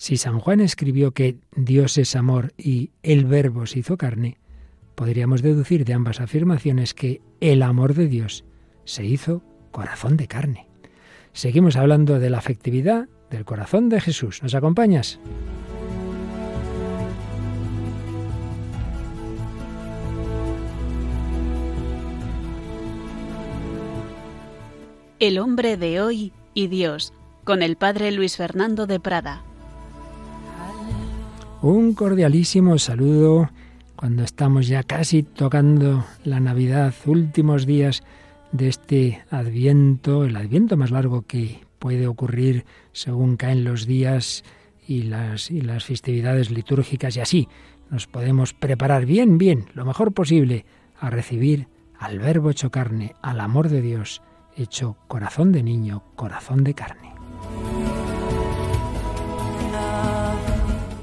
Si 0.00 0.16
San 0.16 0.40
Juan 0.40 0.60
escribió 0.60 1.12
que 1.12 1.36
Dios 1.54 1.98
es 1.98 2.16
amor 2.16 2.54
y 2.56 2.90
el 3.02 3.26
verbo 3.26 3.66
se 3.66 3.80
hizo 3.80 3.98
carne, 3.98 4.38
podríamos 4.94 5.42
deducir 5.42 5.84
de 5.84 5.92
ambas 5.92 6.22
afirmaciones 6.22 6.94
que 6.94 7.20
el 7.42 7.60
amor 7.62 7.92
de 7.92 8.08
Dios 8.08 8.46
se 8.84 9.04
hizo 9.04 9.42
corazón 9.70 10.16
de 10.16 10.26
carne. 10.26 10.68
Seguimos 11.34 11.76
hablando 11.76 12.18
de 12.18 12.30
la 12.30 12.38
afectividad 12.38 13.10
del 13.28 13.44
corazón 13.44 13.90
de 13.90 14.00
Jesús. 14.00 14.42
¿Nos 14.42 14.54
acompañas? 14.54 15.20
El 25.18 25.38
hombre 25.38 25.76
de 25.76 26.00
hoy 26.00 26.32
y 26.54 26.68
Dios, 26.68 27.12
con 27.44 27.60
el 27.60 27.76
padre 27.76 28.12
Luis 28.12 28.38
Fernando 28.38 28.86
de 28.86 28.98
Prada. 28.98 29.44
Un 31.62 31.92
cordialísimo 31.92 32.78
saludo 32.78 33.50
cuando 33.94 34.24
estamos 34.24 34.66
ya 34.66 34.82
casi 34.82 35.22
tocando 35.22 36.06
la 36.24 36.40
Navidad, 36.40 36.94
últimos 37.04 37.66
días 37.66 38.02
de 38.50 38.68
este 38.68 39.22
adviento, 39.30 40.24
el 40.24 40.36
adviento 40.36 40.78
más 40.78 40.90
largo 40.90 41.20
que 41.26 41.60
puede 41.78 42.06
ocurrir 42.06 42.64
según 42.92 43.36
caen 43.36 43.62
los 43.62 43.86
días 43.86 44.42
y 44.88 45.02
las, 45.02 45.50
y 45.50 45.60
las 45.60 45.84
festividades 45.84 46.50
litúrgicas 46.50 47.14
y 47.18 47.20
así 47.20 47.48
nos 47.90 48.06
podemos 48.06 48.54
preparar 48.54 49.04
bien, 49.04 49.36
bien, 49.36 49.66
lo 49.74 49.84
mejor 49.84 50.12
posible 50.12 50.64
a 50.98 51.10
recibir 51.10 51.68
al 51.98 52.20
Verbo 52.20 52.48
hecho 52.48 52.70
carne, 52.70 53.14
al 53.20 53.38
amor 53.38 53.68
de 53.68 53.82
Dios, 53.82 54.22
hecho 54.56 54.96
corazón 55.08 55.52
de 55.52 55.62
niño, 55.62 56.04
corazón 56.16 56.64
de 56.64 56.72
carne. 56.72 57.12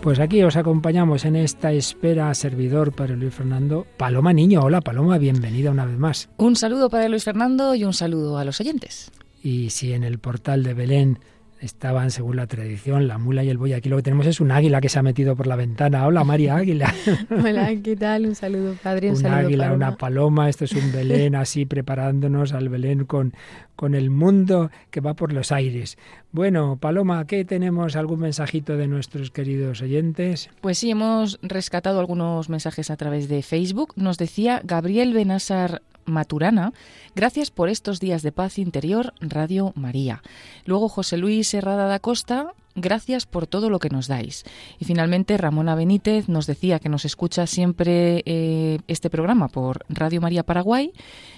Pues 0.07 0.21
aquí 0.21 0.41
os 0.41 0.55
acompañamos 0.55 1.25
en 1.25 1.35
esta 1.35 1.73
espera, 1.73 2.33
servidor 2.33 2.93
para 2.93 3.13
Luis 3.17 3.33
Fernando. 3.33 3.85
Paloma 3.97 4.31
Niño, 4.31 4.61
hola 4.61 4.79
Paloma, 4.79 5.17
bienvenida 5.17 5.69
una 5.69 5.83
vez 5.83 5.97
más. 5.97 6.29
Un 6.37 6.55
saludo 6.55 6.89
para 6.89 7.09
Luis 7.09 7.25
Fernando 7.25 7.75
y 7.75 7.83
un 7.83 7.91
saludo 7.91 8.37
a 8.37 8.45
los 8.45 8.61
oyentes. 8.61 9.11
Y 9.43 9.69
si 9.69 9.91
en 9.91 10.05
el 10.05 10.17
portal 10.17 10.63
de 10.63 10.73
Belén 10.73 11.19
estaban, 11.61 12.11
según 12.11 12.35
la 12.35 12.47
tradición, 12.47 13.07
la 13.07 13.17
mula 13.17 13.43
y 13.43 13.49
el 13.49 13.57
buey. 13.57 13.73
Aquí 13.73 13.89
lo 13.89 13.97
que 13.97 14.03
tenemos 14.03 14.25
es 14.27 14.39
un 14.39 14.51
águila 14.51 14.81
que 14.81 14.89
se 14.89 14.99
ha 14.99 15.03
metido 15.03 15.35
por 15.35 15.47
la 15.47 15.55
ventana. 15.55 16.05
Hola, 16.05 16.23
María 16.23 16.55
Águila. 16.55 16.93
Hola, 17.29 17.71
¿qué 17.83 17.95
tal? 17.95 18.25
Un 18.25 18.35
saludo, 18.35 18.75
padre. 18.81 19.11
Un, 19.11 19.17
un 19.17 19.25
águila, 19.25 19.73
una 19.73 19.95
paloma. 19.95 20.49
Esto 20.49 20.65
es 20.65 20.73
un 20.73 20.91
Belén, 20.91 21.35
así 21.35 21.65
preparándonos 21.65 22.53
al 22.53 22.69
Belén 22.69 23.05
con, 23.05 23.33
con 23.75 23.95
el 23.95 24.09
mundo 24.09 24.69
que 24.91 25.01
va 25.01 25.13
por 25.13 25.33
los 25.33 25.51
aires. 25.51 25.97
Bueno, 26.31 26.77
Paloma, 26.79 27.25
¿qué 27.25 27.45
tenemos? 27.45 27.95
¿Algún 27.95 28.19
mensajito 28.19 28.77
de 28.77 28.87
nuestros 28.87 29.31
queridos 29.31 29.81
oyentes? 29.81 30.49
Pues 30.61 30.77
sí, 30.77 30.91
hemos 30.91 31.39
rescatado 31.41 31.99
algunos 31.99 32.49
mensajes 32.49 32.91
a 32.91 32.97
través 32.97 33.27
de 33.29 33.41
Facebook. 33.41 33.93
Nos 33.95 34.17
decía 34.17 34.61
Gabriel 34.63 35.13
Benásar 35.13 35.81
Maturana, 36.07 36.73
gracias 37.15 37.51
por 37.51 37.69
estos 37.69 37.99
días 37.99 38.23
de 38.23 38.31
paz 38.31 38.57
interior, 38.57 39.13
Radio 39.19 39.73
María. 39.75 40.23
Luego 40.65 40.89
José 40.89 41.17
Luis 41.17 41.53
Herrada 41.53 41.85
da 41.85 41.99
Costa, 41.99 42.53
gracias 42.77 43.25
por 43.25 43.47
todo 43.47 43.69
lo 43.69 43.79
que 43.79 43.89
nos 43.89 44.07
dais. 44.07 44.45
Y 44.79 44.85
finalmente 44.85 45.37
Ramona 45.37 45.75
Benítez 45.75 46.29
nos 46.29 46.47
decía 46.47 46.79
que 46.79 46.89
nos 46.89 47.03
escucha 47.03 47.45
siempre 47.47 48.23
eh, 48.25 48.79
este 48.87 49.09
programa 49.09 49.49
por 49.49 49.85
Radio 49.89 50.21
María 50.21 50.43
Paraguay. 50.43 50.93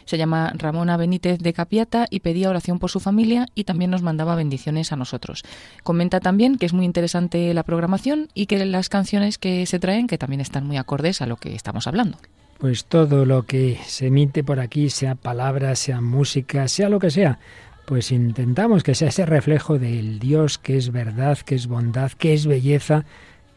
Se 0.05 0.17
llama 0.17 0.53
Ramona 0.55 0.97
Benítez 0.97 1.39
de 1.39 1.53
Capiata 1.53 2.05
y 2.09 2.19
pedía 2.19 2.49
oración 2.49 2.77
por 2.77 2.91
su 2.91 2.99
familia 2.99 3.47
y 3.55 3.63
también 3.63 3.91
nos 3.91 4.01
mandaba 4.01 4.35
bendiciones 4.35 4.91
a 4.91 4.95
nosotros. 4.95 5.43
Comenta 5.83 6.19
también 6.19 6.57
que 6.57 6.65
es 6.65 6.73
muy 6.73 6.85
interesante 6.85 7.53
la 7.53 7.63
programación 7.63 8.29
y 8.33 8.45
que 8.45 8.63
las 8.65 8.89
canciones 8.89 9.37
que 9.37 9.65
se 9.65 9.79
traen 9.79 10.07
que 10.07 10.17
también 10.17 10.41
están 10.41 10.67
muy 10.67 10.77
acordes 10.77 11.21
a 11.21 11.25
lo 11.25 11.37
que 11.37 11.55
estamos 11.55 11.87
hablando 11.87 12.17
pues 12.59 12.85
todo 12.85 13.25
lo 13.25 13.43
que 13.43 13.79
se 13.85 14.07
emite 14.07 14.43
por 14.43 14.59
aquí, 14.59 14.89
sea 14.89 15.15
palabra, 15.15 15.75
sea 15.75 16.01
música, 16.01 16.67
sea 16.67 16.89
lo 16.89 16.99
que 16.99 17.09
sea, 17.09 17.39
pues 17.85 18.11
intentamos 18.11 18.83
que 18.83 18.95
sea 18.95 19.07
ese 19.07 19.25
reflejo 19.25 19.79
del 19.79 20.19
Dios 20.19 20.57
que 20.57 20.77
es 20.77 20.91
verdad, 20.91 21.37
que 21.39 21.55
es 21.55 21.67
bondad, 21.67 22.11
que 22.11 22.33
es 22.33 22.45
belleza, 22.45 23.05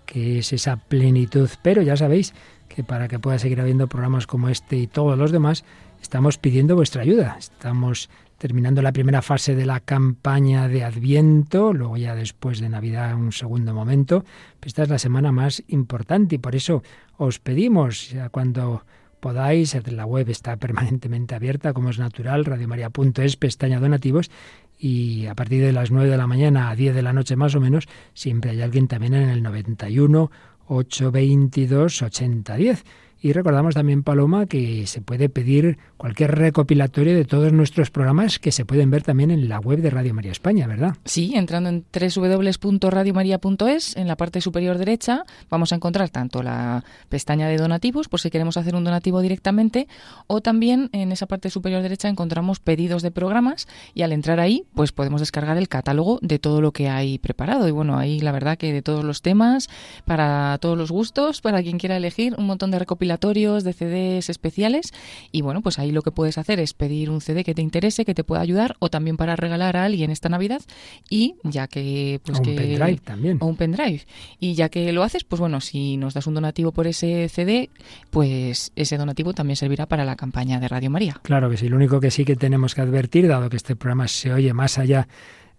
que 0.07 0.39
es 0.39 0.53
esa 0.53 0.77
plenitud. 0.77 1.51
Pero 1.63 1.83
ya 1.83 1.97
sabéis 1.97 2.33
que 2.69 2.85
para 2.85 3.09
que 3.09 3.19
pueda 3.19 3.39
seguir 3.39 3.61
habiendo 3.61 3.89
programas 3.89 4.27
como 4.27 4.49
este 4.49 4.77
y 4.77 4.87
todos 4.87 5.19
los 5.19 5.33
demás, 5.33 5.65
estamos 6.01 6.39
pidiendo 6.39 6.77
vuestra 6.77 7.03
ayuda. 7.03 7.37
Estamos 7.39 8.09
terminando 8.43 8.83
la 8.83 8.91
primera 8.91 9.23
fase 9.23 9.55
de 9.55 9.65
la 9.65 9.79
campaña 9.79 10.67
de 10.67 10.83
Adviento, 10.83 11.73
luego 11.73 11.97
ya 11.97 12.17
después 12.17 12.59
de 12.59 12.69
Navidad 12.69 13.15
un 13.15 13.31
segundo 13.31 13.73
momento. 13.73 14.25
esta 14.61 14.83
es 14.83 14.89
la 14.89 14.99
semana 14.99 15.31
más 15.31 15.63
importante 15.69 16.35
y 16.35 16.39
por 16.39 16.57
eso 16.57 16.83
os 17.19 17.39
pedimos, 17.39 18.11
ya 18.11 18.31
cuando 18.31 18.85
podáis, 19.21 19.77
la 19.87 20.07
web 20.07 20.29
está 20.29 20.57
permanentemente 20.67 21.37
abierta, 21.37 21.73
como 21.73 21.91
es 21.91 22.01
natural, 22.01 22.45
radiomaria.es, 22.45 23.37
pestaña 23.37 23.79
donativos, 23.79 24.29
y 24.77 25.27
a 25.27 25.37
partir 25.37 25.63
de 25.63 25.71
las 25.71 25.93
9 25.93 26.11
de 26.11 26.17
la 26.17 26.27
mañana 26.27 26.69
a 26.69 26.75
10 26.75 26.97
de 26.97 27.03
la 27.03 27.13
noche 27.13 27.37
más 27.37 27.55
o 27.55 27.61
menos, 27.61 27.87
siempre 28.13 28.51
hay 28.51 28.61
alguien 28.61 28.89
también 28.89 29.15
en 29.15 29.29
el 29.29 29.45
91 29.45 30.33
822 30.67 32.03
8010. 32.03 32.85
Y 33.25 33.33
recordamos 33.33 33.77
también, 33.77 34.03
Paloma, 34.03 34.47
que 34.47 34.85
se 34.89 35.01
puede 35.01 35.29
pedir 35.29 35.79
cualquier 35.97 36.35
recopilatorio 36.35 37.15
de 37.15 37.25
todos 37.25 37.53
nuestros 37.53 37.93
programas 37.93 38.41
que 38.41 38.51
se 38.51 38.65
pueden 38.65 38.91
ver 38.91 39.05
también 39.05 39.31
en 39.31 39.49
la 39.49 39.61
web 39.61 39.81
de 39.81 39.91
Radio 39.91 40.13
María 40.13 40.33
España, 40.33 40.67
¿verdad? 40.67 40.97
Sí, 41.05 41.31
entrando 41.37 41.69
en 41.69 41.85
www.radiomaria.es, 41.93 43.97
en 43.97 44.09
la 44.09 44.17
parte 44.17 44.41
superior 44.41 44.77
derecha, 44.77 45.23
vamos 45.49 45.71
a 45.71 45.77
encontrar 45.77 46.11
tanto 46.11 46.43
la 46.43 46.83
pestaña 47.09 47.47
de 47.47 47.59
donativos, 47.59 48.09
por 48.09 48.19
si 48.19 48.29
queremos 48.29 48.57
hacer 48.57 48.75
un 48.75 48.83
donativo 48.83 49.21
directamente, 49.21 49.87
o 50.27 50.41
también 50.41 50.91
en 50.93 51.13
esa 51.13 51.27
parte 51.27 51.49
superior 51.49 51.83
derecha 51.83 52.09
encontramos 52.09 52.59
pedidos 52.59 53.03
de 53.03 53.13
programas 53.13 53.69
y 53.95 54.03
al 54.03 54.11
entrar 54.11 54.41
ahí, 54.41 54.65
pues 54.75 54.91
podemos 54.91 55.21
descargar 55.21 55.59
el 55.59 55.69
catálogo 55.69 56.19
de 56.23 56.41
todo 56.41 56.61
lo 56.61 56.73
que 56.73 56.89
hay 56.89 57.21
preparado. 57.21 57.69
Y 57.69 57.71
bueno, 57.71 57.97
ahí 57.97 58.19
la 58.19 58.33
verdad 58.33 58.59
que 58.59 58.73
de 58.73 58.83
todos 58.83 59.05
los 59.05 59.23
temas, 59.23 59.69
para 60.07 60.59
todos 60.61 60.77
los 60.77 60.91
gustos, 60.91 61.41
para 61.41 61.63
quien 61.63 61.79
quiera 61.79 61.97
elegir, 61.97 62.35
un 62.37 62.47
montón 62.47 62.73
de 62.73 62.81
recopilatorios 62.81 63.12
de 63.19 63.73
CDs 63.73 64.31
especiales 64.31 64.93
y 65.31 65.43
bueno, 65.43 65.63
pues 65.63 65.79
ahí 65.79 65.93
lo 65.93 66.03
que 66.03 66.11
puedes 66.11 66.39
hacer 66.39 66.61
es 66.61 66.75
pedir 66.75 67.11
un 67.11 67.21
CD 67.21 67.45
que 67.45 67.55
te 67.55 67.63
interese, 67.63 68.05
que 68.05 68.15
te 68.15 68.25
pueda 68.25 68.41
ayudar 68.41 68.77
o 68.79 68.89
también 68.89 69.17
para 69.17 69.37
regalar 69.37 69.77
a 69.77 69.85
alguien 69.85 70.11
esta 70.11 70.29
Navidad 70.29 70.63
y 71.09 71.37
ya 71.45 71.69
que 71.69 72.21
pues 72.25 72.39
o 72.39 72.43
un 72.43 72.57
pendrive 72.57 73.01
también. 73.05 73.39
o 73.41 73.47
un 73.47 73.57
pendrive. 73.57 74.03
Y 74.39 74.55
ya 74.55 74.69
que 74.69 74.93
lo 74.93 75.03
haces, 75.03 75.25
pues 75.25 75.41
bueno, 75.41 75.61
si 75.61 75.97
nos 75.97 76.15
das 76.15 76.27
un 76.27 76.35
donativo 76.35 76.73
por 76.73 76.87
ese 76.87 77.29
CD, 77.29 77.71
pues 78.11 78.73
ese 78.77 78.97
donativo 78.97 79.33
también 79.33 79.57
servirá 79.57 79.87
para 79.87 80.05
la 80.05 80.17
campaña 80.17 80.61
de 80.61 80.69
Radio 80.69 80.91
María. 80.91 81.21
Claro 81.23 81.51
que 81.51 81.57
sí, 81.57 81.69
lo 81.69 81.77
único 81.77 82.01
que 82.01 82.11
sí 82.11 82.25
que 82.25 82.37
tenemos 82.37 82.75
que 82.75 82.81
advertir, 82.81 83.29
dado 83.29 83.51
que 83.51 83.57
este 83.57 83.77
programa 83.77 84.09
se 84.09 84.33
oye 84.33 84.53
más 84.53 84.79
allá 84.79 85.09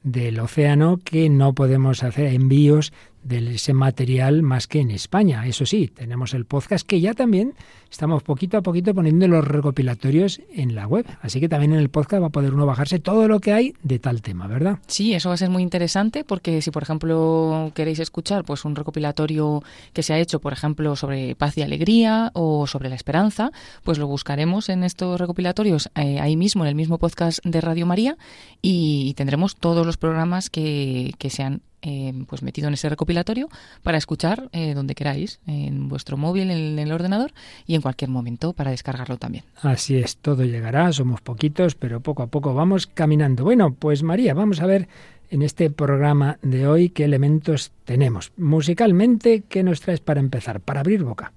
del 0.03 0.39
océano, 0.39 0.99
que 1.03 1.29
no 1.29 1.53
podemos 1.53 2.03
hacer 2.03 2.27
envíos 2.27 2.91
de 3.23 3.55
ese 3.55 3.73
material 3.73 4.43
más 4.43 4.67
que 4.67 4.79
en 4.79 4.91
España. 4.91 5.45
Eso 5.47 5.65
sí, 5.65 5.87
tenemos 5.87 6.33
el 6.33 6.45
podcast 6.45 6.85
que 6.85 7.01
ya 7.01 7.13
también 7.13 7.53
estamos 7.89 8.23
poquito 8.23 8.57
a 8.57 8.61
poquito 8.61 8.93
poniendo 8.93 9.27
los 9.27 9.45
recopilatorios 9.47 10.41
en 10.53 10.75
la 10.75 10.87
web. 10.87 11.05
Así 11.21 11.39
que 11.39 11.47
también 11.47 11.73
en 11.73 11.79
el 11.79 11.89
podcast 11.89 12.23
va 12.23 12.27
a 12.27 12.31
poder 12.31 12.53
uno 12.53 12.65
bajarse 12.65 12.99
todo 12.99 13.27
lo 13.27 13.39
que 13.39 13.53
hay 13.53 13.73
de 13.83 13.99
tal 13.99 14.21
tema, 14.21 14.47
¿verdad? 14.47 14.79
Sí, 14.87 15.13
eso 15.13 15.29
va 15.29 15.35
a 15.35 15.37
ser 15.37 15.49
muy 15.49 15.63
interesante 15.63 16.23
porque 16.23 16.61
si, 16.61 16.71
por 16.71 16.83
ejemplo, 16.83 17.71
queréis 17.75 17.99
escuchar 17.99 18.43
pues 18.43 18.65
un 18.65 18.75
recopilatorio 18.75 19.63
que 19.93 20.03
se 20.03 20.13
ha 20.13 20.19
hecho, 20.19 20.39
por 20.39 20.53
ejemplo, 20.53 20.95
sobre 20.95 21.35
paz 21.35 21.57
y 21.57 21.61
alegría 21.61 22.31
o 22.33 22.67
sobre 22.67 22.89
la 22.89 22.95
esperanza, 22.95 23.51
pues 23.83 23.97
lo 23.97 24.07
buscaremos 24.07 24.69
en 24.69 24.83
estos 24.83 25.19
recopilatorios 25.19 25.89
eh, 25.95 26.19
ahí 26.19 26.35
mismo, 26.35 26.63
en 26.63 26.69
el 26.69 26.75
mismo 26.75 26.97
podcast 26.97 27.39
de 27.43 27.61
Radio 27.61 27.85
María 27.85 28.17
y 28.61 29.13
tendremos 29.15 29.55
todos 29.55 29.85
los 29.85 29.97
programas 29.97 30.49
que, 30.49 31.13
que 31.17 31.29
se 31.29 31.43
han 31.43 31.61
eh, 31.83 32.13
pues 32.27 32.41
metido 32.41 32.67
en 32.69 32.73
ese 32.73 32.89
recopilatorio 32.89 33.49
para 33.83 33.97
escuchar 33.97 34.49
eh, 34.53 34.73
donde 34.73 34.95
queráis, 34.95 35.39
en 35.45 35.89
vuestro 35.89 36.17
móvil, 36.17 36.49
en 36.49 36.79
el 36.79 36.91
ordenador 36.91 37.33
y 37.67 37.75
en 37.75 37.81
cualquier 37.81 38.09
momento 38.09 38.53
para 38.53 38.71
descargarlo 38.71 39.17
también. 39.17 39.43
Así 39.61 39.97
es, 39.97 40.17
todo 40.17 40.43
llegará, 40.43 40.91
somos 40.93 41.21
poquitos, 41.21 41.75
pero 41.75 41.99
poco 41.99 42.23
a 42.23 42.27
poco 42.27 42.53
vamos 42.53 42.87
caminando. 42.87 43.43
Bueno, 43.43 43.73
pues 43.73 44.01
María, 44.01 44.33
vamos 44.33 44.61
a 44.61 44.65
ver 44.65 44.87
en 45.29 45.41
este 45.41 45.69
programa 45.69 46.37
de 46.41 46.67
hoy 46.67 46.89
qué 46.89 47.03
elementos 47.05 47.71
tenemos. 47.85 48.31
Musicalmente, 48.37 49.43
¿qué 49.49 49.63
nos 49.63 49.81
traes 49.81 49.99
para 49.99 50.19
empezar, 50.19 50.59
para 50.61 50.81
abrir 50.81 51.03
boca? 51.03 51.33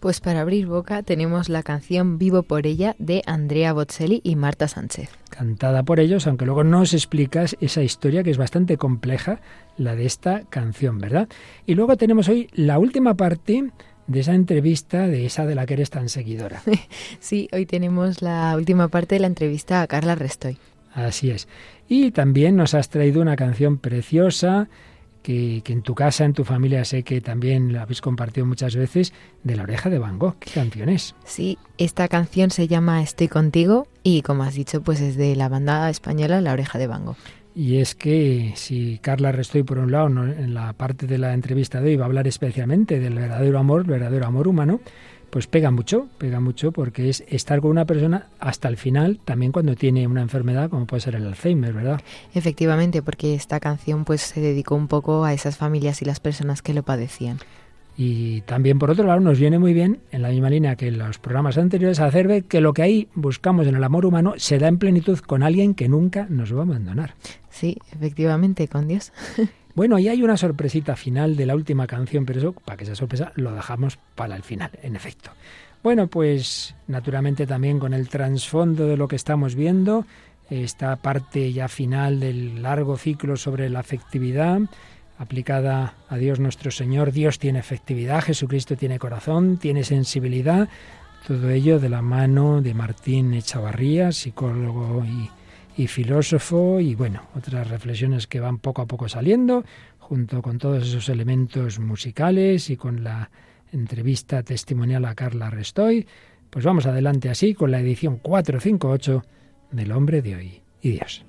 Pues 0.00 0.20
para 0.20 0.42
abrir 0.42 0.66
boca 0.66 1.02
tenemos 1.02 1.48
la 1.48 1.64
canción 1.64 2.18
Vivo 2.18 2.44
por 2.44 2.68
ella 2.68 2.94
de 3.00 3.22
Andrea 3.26 3.72
Bocelli 3.72 4.20
y 4.22 4.36
Marta 4.36 4.68
Sánchez. 4.68 5.10
Cantada 5.28 5.82
por 5.82 5.98
ellos, 5.98 6.28
aunque 6.28 6.46
luego 6.46 6.62
nos 6.62 6.94
explicas 6.94 7.56
esa 7.60 7.82
historia 7.82 8.22
que 8.22 8.30
es 8.30 8.38
bastante 8.38 8.76
compleja, 8.76 9.40
la 9.76 9.96
de 9.96 10.06
esta 10.06 10.42
canción, 10.50 10.98
¿verdad? 10.98 11.28
Y 11.66 11.74
luego 11.74 11.96
tenemos 11.96 12.28
hoy 12.28 12.48
la 12.52 12.78
última 12.78 13.14
parte 13.14 13.72
de 14.06 14.20
esa 14.20 14.34
entrevista, 14.34 15.08
de 15.08 15.26
esa 15.26 15.46
de 15.46 15.56
la 15.56 15.66
que 15.66 15.74
eres 15.74 15.90
tan 15.90 16.08
seguidora. 16.08 16.62
Sí, 17.18 17.48
hoy 17.52 17.66
tenemos 17.66 18.22
la 18.22 18.54
última 18.56 18.86
parte 18.86 19.16
de 19.16 19.20
la 19.20 19.26
entrevista 19.26 19.82
a 19.82 19.88
Carla 19.88 20.14
Restoy. 20.14 20.58
Así 20.94 21.30
es. 21.30 21.48
Y 21.88 22.12
también 22.12 22.54
nos 22.54 22.74
has 22.74 22.88
traído 22.88 23.20
una 23.20 23.34
canción 23.34 23.78
preciosa 23.78 24.68
que, 25.28 25.72
en 25.72 25.82
tu 25.82 25.94
casa, 25.94 26.24
en 26.24 26.32
tu 26.32 26.44
familia, 26.44 26.86
sé 26.86 27.02
que 27.02 27.20
también 27.20 27.74
la 27.74 27.82
habéis 27.82 28.00
compartido 28.00 28.46
muchas 28.46 28.74
veces, 28.74 29.12
de 29.44 29.56
La 29.56 29.64
Oreja 29.64 29.90
de 29.90 29.98
Van 29.98 30.18
Gogh. 30.18 30.38
¿Qué 30.38 30.50
canción 30.50 30.88
es? 30.88 31.14
Sí, 31.24 31.58
esta 31.76 32.08
canción 32.08 32.50
se 32.50 32.66
llama 32.66 33.02
Estoy 33.02 33.28
contigo 33.28 33.88
y 34.02 34.22
como 34.22 34.44
has 34.44 34.54
dicho, 34.54 34.80
pues 34.82 35.02
es 35.02 35.16
de 35.16 35.36
la 35.36 35.50
banda 35.50 35.90
española 35.90 36.40
La 36.40 36.54
Oreja 36.54 36.78
de 36.78 36.86
Van 36.86 37.04
Gogh. 37.04 37.16
Y 37.54 37.76
es 37.76 37.94
que 37.94 38.52
si 38.54 38.98
Carla 39.02 39.30
Restoy, 39.32 39.64
por 39.64 39.78
un 39.78 39.92
lado, 39.92 40.06
en 40.06 40.54
la 40.54 40.72
parte 40.72 41.06
de 41.06 41.18
la 41.18 41.34
entrevista 41.34 41.82
de 41.82 41.90
hoy 41.90 41.96
va 41.96 42.04
a 42.04 42.06
hablar 42.06 42.26
especialmente 42.26 42.98
del 42.98 43.14
verdadero 43.14 43.58
amor, 43.58 43.84
verdadero 43.84 44.26
amor 44.26 44.48
humano, 44.48 44.80
pues 45.30 45.46
pega 45.46 45.70
mucho, 45.70 46.08
pega 46.18 46.40
mucho 46.40 46.72
porque 46.72 47.08
es 47.08 47.24
estar 47.28 47.60
con 47.60 47.70
una 47.70 47.84
persona 47.84 48.26
hasta 48.38 48.68
el 48.68 48.76
final, 48.76 49.18
también 49.24 49.52
cuando 49.52 49.74
tiene 49.74 50.06
una 50.06 50.22
enfermedad 50.22 50.70
como 50.70 50.86
puede 50.86 51.00
ser 51.00 51.14
el 51.14 51.26
Alzheimer, 51.26 51.72
¿verdad? 51.72 52.00
Efectivamente, 52.34 53.02
porque 53.02 53.34
esta 53.34 53.60
canción 53.60 54.04
pues 54.04 54.22
se 54.22 54.40
dedicó 54.40 54.74
un 54.74 54.88
poco 54.88 55.24
a 55.24 55.32
esas 55.32 55.56
familias 55.56 56.02
y 56.02 56.04
las 56.04 56.20
personas 56.20 56.62
que 56.62 56.74
lo 56.74 56.82
padecían. 56.82 57.38
Y 58.00 58.42
también, 58.42 58.78
por 58.78 58.92
otro 58.92 59.04
lado, 59.04 59.18
nos 59.18 59.40
viene 59.40 59.58
muy 59.58 59.74
bien, 59.74 59.98
en 60.12 60.22
la 60.22 60.28
misma 60.28 60.48
línea 60.48 60.76
que 60.76 60.86
en 60.86 60.98
los 60.98 61.18
programas 61.18 61.58
anteriores, 61.58 61.98
hacer 61.98 62.28
ver 62.28 62.44
que 62.44 62.60
lo 62.60 62.72
que 62.72 62.82
ahí 62.82 63.08
buscamos 63.14 63.66
en 63.66 63.74
el 63.74 63.82
amor 63.82 64.06
humano 64.06 64.34
se 64.36 64.58
da 64.60 64.68
en 64.68 64.78
plenitud 64.78 65.18
con 65.18 65.42
alguien 65.42 65.74
que 65.74 65.88
nunca 65.88 66.28
nos 66.30 66.54
va 66.54 66.60
a 66.60 66.62
abandonar. 66.62 67.16
Sí, 67.50 67.76
efectivamente, 67.90 68.68
con 68.68 68.86
Dios. 68.86 69.12
Bueno, 69.78 69.96
y 70.00 70.08
hay 70.08 70.24
una 70.24 70.36
sorpresita 70.36 70.96
final 70.96 71.36
de 71.36 71.46
la 71.46 71.54
última 71.54 71.86
canción, 71.86 72.26
pero 72.26 72.40
eso, 72.40 72.52
para 72.52 72.76
que 72.76 72.84
sea 72.84 72.96
sorpresa, 72.96 73.30
lo 73.36 73.52
dejamos 73.52 73.96
para 74.16 74.34
el 74.34 74.42
final, 74.42 74.72
en 74.82 74.96
efecto. 74.96 75.30
Bueno, 75.84 76.08
pues 76.08 76.74
naturalmente 76.88 77.46
también 77.46 77.78
con 77.78 77.94
el 77.94 78.08
trasfondo 78.08 78.88
de 78.88 78.96
lo 78.96 79.06
que 79.06 79.14
estamos 79.14 79.54
viendo, 79.54 80.04
esta 80.50 80.96
parte 80.96 81.52
ya 81.52 81.68
final 81.68 82.18
del 82.18 82.60
largo 82.60 82.96
ciclo 82.96 83.36
sobre 83.36 83.70
la 83.70 83.78
afectividad 83.78 84.62
aplicada 85.16 85.94
a 86.08 86.16
Dios 86.16 86.40
nuestro 86.40 86.72
Señor. 86.72 87.12
Dios 87.12 87.38
tiene 87.38 87.60
efectividad, 87.60 88.24
Jesucristo 88.24 88.74
tiene 88.74 88.98
corazón, 88.98 89.58
tiene 89.58 89.84
sensibilidad. 89.84 90.68
Todo 91.24 91.50
ello 91.50 91.78
de 91.78 91.88
la 91.88 92.02
mano 92.02 92.62
de 92.62 92.74
Martín 92.74 93.32
Echavarría, 93.32 94.10
psicólogo 94.10 95.04
y 95.04 95.30
y 95.78 95.86
filósofo 95.86 96.80
y 96.80 96.96
bueno, 96.96 97.22
otras 97.36 97.68
reflexiones 97.70 98.26
que 98.26 98.40
van 98.40 98.58
poco 98.58 98.82
a 98.82 98.86
poco 98.86 99.08
saliendo, 99.08 99.64
junto 99.98 100.42
con 100.42 100.58
todos 100.58 100.88
esos 100.88 101.08
elementos 101.08 101.78
musicales 101.78 102.68
y 102.68 102.76
con 102.76 103.04
la 103.04 103.30
entrevista 103.72 104.42
testimonial 104.42 105.04
a 105.04 105.14
Carla 105.14 105.50
Restoy. 105.50 106.06
Pues 106.50 106.64
vamos 106.64 106.86
adelante 106.86 107.30
así 107.30 107.54
con 107.54 107.70
la 107.70 107.78
edición 107.78 108.18
458 108.18 109.24
del 109.70 109.92
Hombre 109.92 110.20
de 110.20 110.34
Hoy 110.34 110.62
y 110.82 110.90
Dios. 110.90 111.24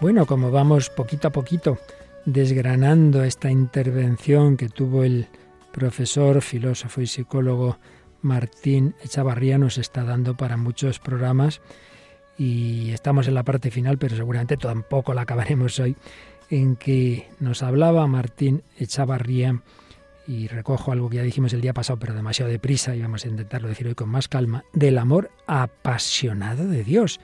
Bueno, 0.00 0.24
como 0.24 0.50
vamos 0.50 0.88
poquito 0.88 1.28
a 1.28 1.30
poquito 1.30 1.76
desgranando 2.24 3.22
esta 3.22 3.50
intervención 3.50 4.56
que 4.56 4.70
tuvo 4.70 5.04
el 5.04 5.26
profesor, 5.72 6.40
filósofo 6.40 7.02
y 7.02 7.06
psicólogo 7.06 7.78
Martín 8.22 8.94
Echavarría, 9.04 9.58
nos 9.58 9.76
está 9.76 10.04
dando 10.04 10.38
para 10.38 10.56
muchos 10.56 10.98
programas 11.00 11.60
y 12.38 12.92
estamos 12.92 13.28
en 13.28 13.34
la 13.34 13.42
parte 13.42 13.70
final, 13.70 13.98
pero 13.98 14.16
seguramente 14.16 14.56
tampoco 14.56 15.12
la 15.12 15.22
acabaremos 15.22 15.78
hoy, 15.80 15.94
en 16.48 16.76
que 16.76 17.28
nos 17.38 17.62
hablaba 17.62 18.06
Martín 18.06 18.62
Echavarría 18.78 19.60
y 20.26 20.48
recojo 20.48 20.92
algo 20.92 21.10
que 21.10 21.16
ya 21.16 21.22
dijimos 21.22 21.52
el 21.52 21.60
día 21.60 21.74
pasado, 21.74 21.98
pero 21.98 22.14
demasiado 22.14 22.50
deprisa, 22.50 22.96
y 22.96 23.02
vamos 23.02 23.26
a 23.26 23.28
intentarlo 23.28 23.68
decir 23.68 23.86
hoy 23.86 23.94
con 23.94 24.08
más 24.08 24.28
calma, 24.28 24.64
del 24.72 24.96
amor 24.96 25.30
apasionado 25.46 26.66
de 26.66 26.84
Dios. 26.84 27.20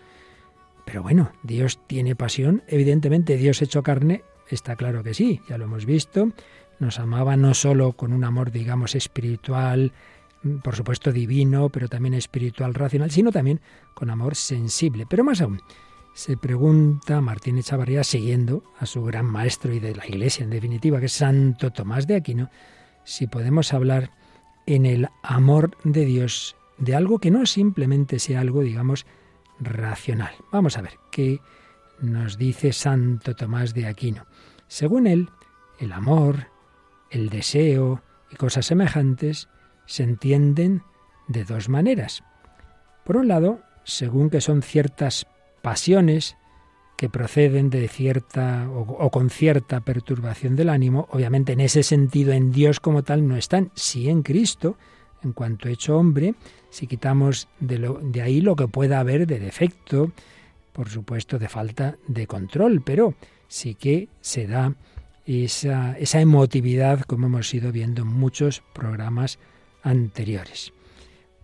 Pero 0.87 1.03
bueno, 1.03 1.33
Dios 1.43 1.81
tiene 1.87 2.15
pasión, 2.15 2.62
evidentemente 2.69 3.37
Dios 3.37 3.61
hecho 3.61 3.83
carne, 3.83 4.23
está 4.49 4.77
claro 4.77 5.03
que 5.03 5.12
sí, 5.12 5.43
ya 5.49 5.59
lo 5.59 5.65
hemos 5.65 5.85
visto, 5.85 6.31
nos 6.79 6.99
amaba 7.00 7.37
no 7.37 7.53
solo 7.55 7.93
con 7.93 8.12
un 8.12 8.25
amor, 8.25 8.53
digamos, 8.53 8.94
espiritual, 8.94 9.93
por 10.62 10.77
supuesto 10.77 11.12
divino, 11.12 11.71
pero 11.71 11.88
también 11.88 12.15
espiritual, 12.15 12.73
racional, 12.73 13.11
sino 13.11 13.33
también 13.33 13.61
con 13.94 14.11
amor 14.11 14.37
sensible. 14.37 15.06
Pero 15.09 15.25
más 15.25 15.41
aún, 15.41 15.61
se 16.15 16.37
pregunta 16.37 17.21
Martín 17.21 17.59
Echavarría, 17.59 18.05
siguiendo 18.05 18.62
a 18.79 18.87
su 18.87 19.03
gran 19.03 19.27
maestro 19.27 19.75
y 19.75 19.81
de 19.81 19.94
la 19.94 20.06
Iglesia, 20.06 20.44
en 20.44 20.50
definitiva, 20.50 21.00
que 21.00 21.06
es 21.06 21.12
Santo 21.12 21.73
Tomás 21.73 22.06
de 22.06 22.15
Aquino, 22.15 22.49
si 23.05 23.27
podemos 23.27 23.73
hablar 23.73 24.12
en 24.67 24.87
el 24.87 25.09
amor 25.23 25.77
de 25.83 26.05
Dios 26.05 26.56
de 26.79 26.94
algo 26.94 27.19
que 27.19 27.33
no 27.33 27.44
simplemente 27.44 28.21
sea 28.21 28.41
algo, 28.41 28.62
digamos, 28.62 29.05
racional. 29.61 30.35
Vamos 30.53 30.76
a 30.76 30.82
ver 30.82 30.99
qué 31.11 31.41
nos 32.00 32.37
dice 32.38 32.73
Santo 32.73 33.35
Tomás 33.35 33.75
de 33.75 33.87
Aquino. 33.87 34.26
Según 34.69 35.06
él, 35.06 35.31
el 35.79 35.93
amor, 35.93 36.49
el 37.11 37.29
deseo 37.29 38.03
y 38.31 38.37
cosas 38.37 38.67
semejantes 38.67 39.49
se 39.87 40.03
entienden 40.03 40.82
de 41.29 41.44
dos 41.44 41.69
maneras. 41.69 42.23
Por 43.05 43.17
un 43.17 43.29
lado, 43.29 43.61
según 43.85 44.31
que 44.31 44.41
son 44.41 44.62
ciertas 44.62 45.26
pasiones 45.62 46.37
que 46.97 47.09
proceden 47.09 47.70
de 47.70 47.88
cierta 47.88 48.69
o, 48.70 48.81
o, 48.81 49.11
con 49.11 49.31
cierta 49.31 49.81
perturbación 49.81 50.56
del 50.56 50.70
ánimo, 50.70 51.09
obviamente 51.11 51.52
en 51.52 51.61
ese 51.61 51.82
sentido 51.82 52.32
en 52.32 52.52
Dios 52.52 52.81
como 52.81 53.05
tal 53.05 53.29
no 53.29 53.37
están, 53.37 53.70
sí 53.75 54.09
en 54.09 54.23
Cristo, 54.23 54.79
en 55.22 55.32
cuanto 55.32 55.68
hecho 55.68 55.96
hombre, 55.96 56.34
si 56.70 56.86
quitamos 56.86 57.48
de, 57.60 58.22
ahí 58.22 58.40
lo 58.40 58.56
que 58.56 58.68
pueda 58.68 59.00
haber 59.00 59.26
de 59.26 59.38
defecto, 59.38 60.12
por 60.72 60.88
supuesto 60.88 61.38
de 61.38 61.48
falta 61.48 61.96
de 62.06 62.26
control, 62.26 62.82
pero 62.82 63.14
sí 63.48 63.74
que 63.74 64.08
se 64.20 64.46
da 64.46 64.74
esa 65.26 66.20
emotividad 66.20 67.00
como 67.00 67.26
hemos 67.26 67.52
ido 67.52 67.72
viendo 67.72 68.02
en 68.02 68.08
muchos 68.08 68.62
programas 68.72 69.38
anteriores. 69.82 70.72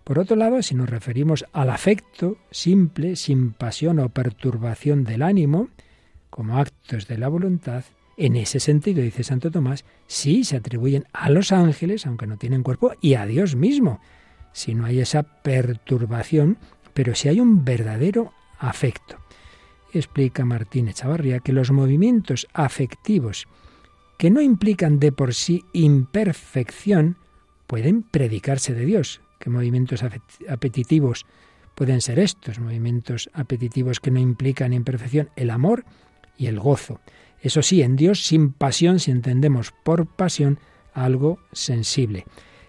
Por 0.03 0.19
otro 0.19 0.35
lado, 0.35 0.61
si 0.61 0.75
nos 0.75 0.89
referimos 0.89 1.45
al 1.53 1.69
afecto 1.69 2.37
simple, 2.51 3.15
sin 3.15 3.51
pasión 3.51 3.99
o 3.99 4.09
perturbación 4.09 5.05
del 5.05 5.21
ánimo, 5.21 5.69
como 6.29 6.57
actos 6.57 7.07
de 7.07 7.17
la 7.17 7.29
voluntad, 7.29 7.85
en 8.17 8.35
ese 8.35 8.59
sentido, 8.59 9.01
dice 9.01 9.23
Santo 9.23 9.51
Tomás, 9.51 9.85
sí 10.07 10.43
se 10.43 10.57
atribuyen 10.57 11.05
a 11.13 11.29
los 11.29 11.51
ángeles, 11.51 12.05
aunque 12.05 12.27
no 12.27 12.37
tienen 12.37 12.63
cuerpo, 12.63 12.93
y 13.01 13.15
a 13.15 13.25
Dios 13.25 13.55
mismo, 13.55 13.99
si 14.51 14.75
no 14.75 14.85
hay 14.85 14.99
esa 14.99 15.23
perturbación, 15.23 16.57
pero 16.93 17.15
si 17.15 17.29
hay 17.29 17.39
un 17.39 17.65
verdadero 17.65 18.33
afecto. 18.59 19.17
Explica 19.91 20.45
Martín 20.45 20.87
Echavarría 20.87 21.39
que 21.39 21.53
los 21.53 21.71
movimientos 21.71 22.47
afectivos 22.53 23.47
que 24.17 24.29
no 24.29 24.41
implican 24.41 24.99
de 24.99 25.11
por 25.11 25.33
sí 25.33 25.65
imperfección 25.73 27.17
pueden 27.67 28.03
predicarse 28.03 28.73
de 28.73 28.85
Dios. 28.85 29.21
¿Qué 29.39 29.49
movimientos 29.49 30.03
apetitivos 30.47 31.25
pueden 31.75 32.01
ser 32.01 32.19
estos? 32.19 32.59
Movimientos 32.59 33.29
apetitivos 33.33 33.99
que 33.99 34.11
no 34.11 34.19
implican 34.19 34.73
imperfección, 34.73 35.29
el 35.35 35.49
amor 35.49 35.85
y 36.37 36.47
el 36.47 36.59
gozo. 36.59 36.99
Eso 37.43 37.61
sí, 37.61 37.81
en 37.81 37.97
Dios 37.97 38.25
sin 38.25 38.53
pasión, 38.53 38.99
si 38.99 39.11
entendemos 39.11 39.73
por 39.83 40.07
pasión 40.07 40.59
algo 40.93 41.39
sensible. 41.51 42.25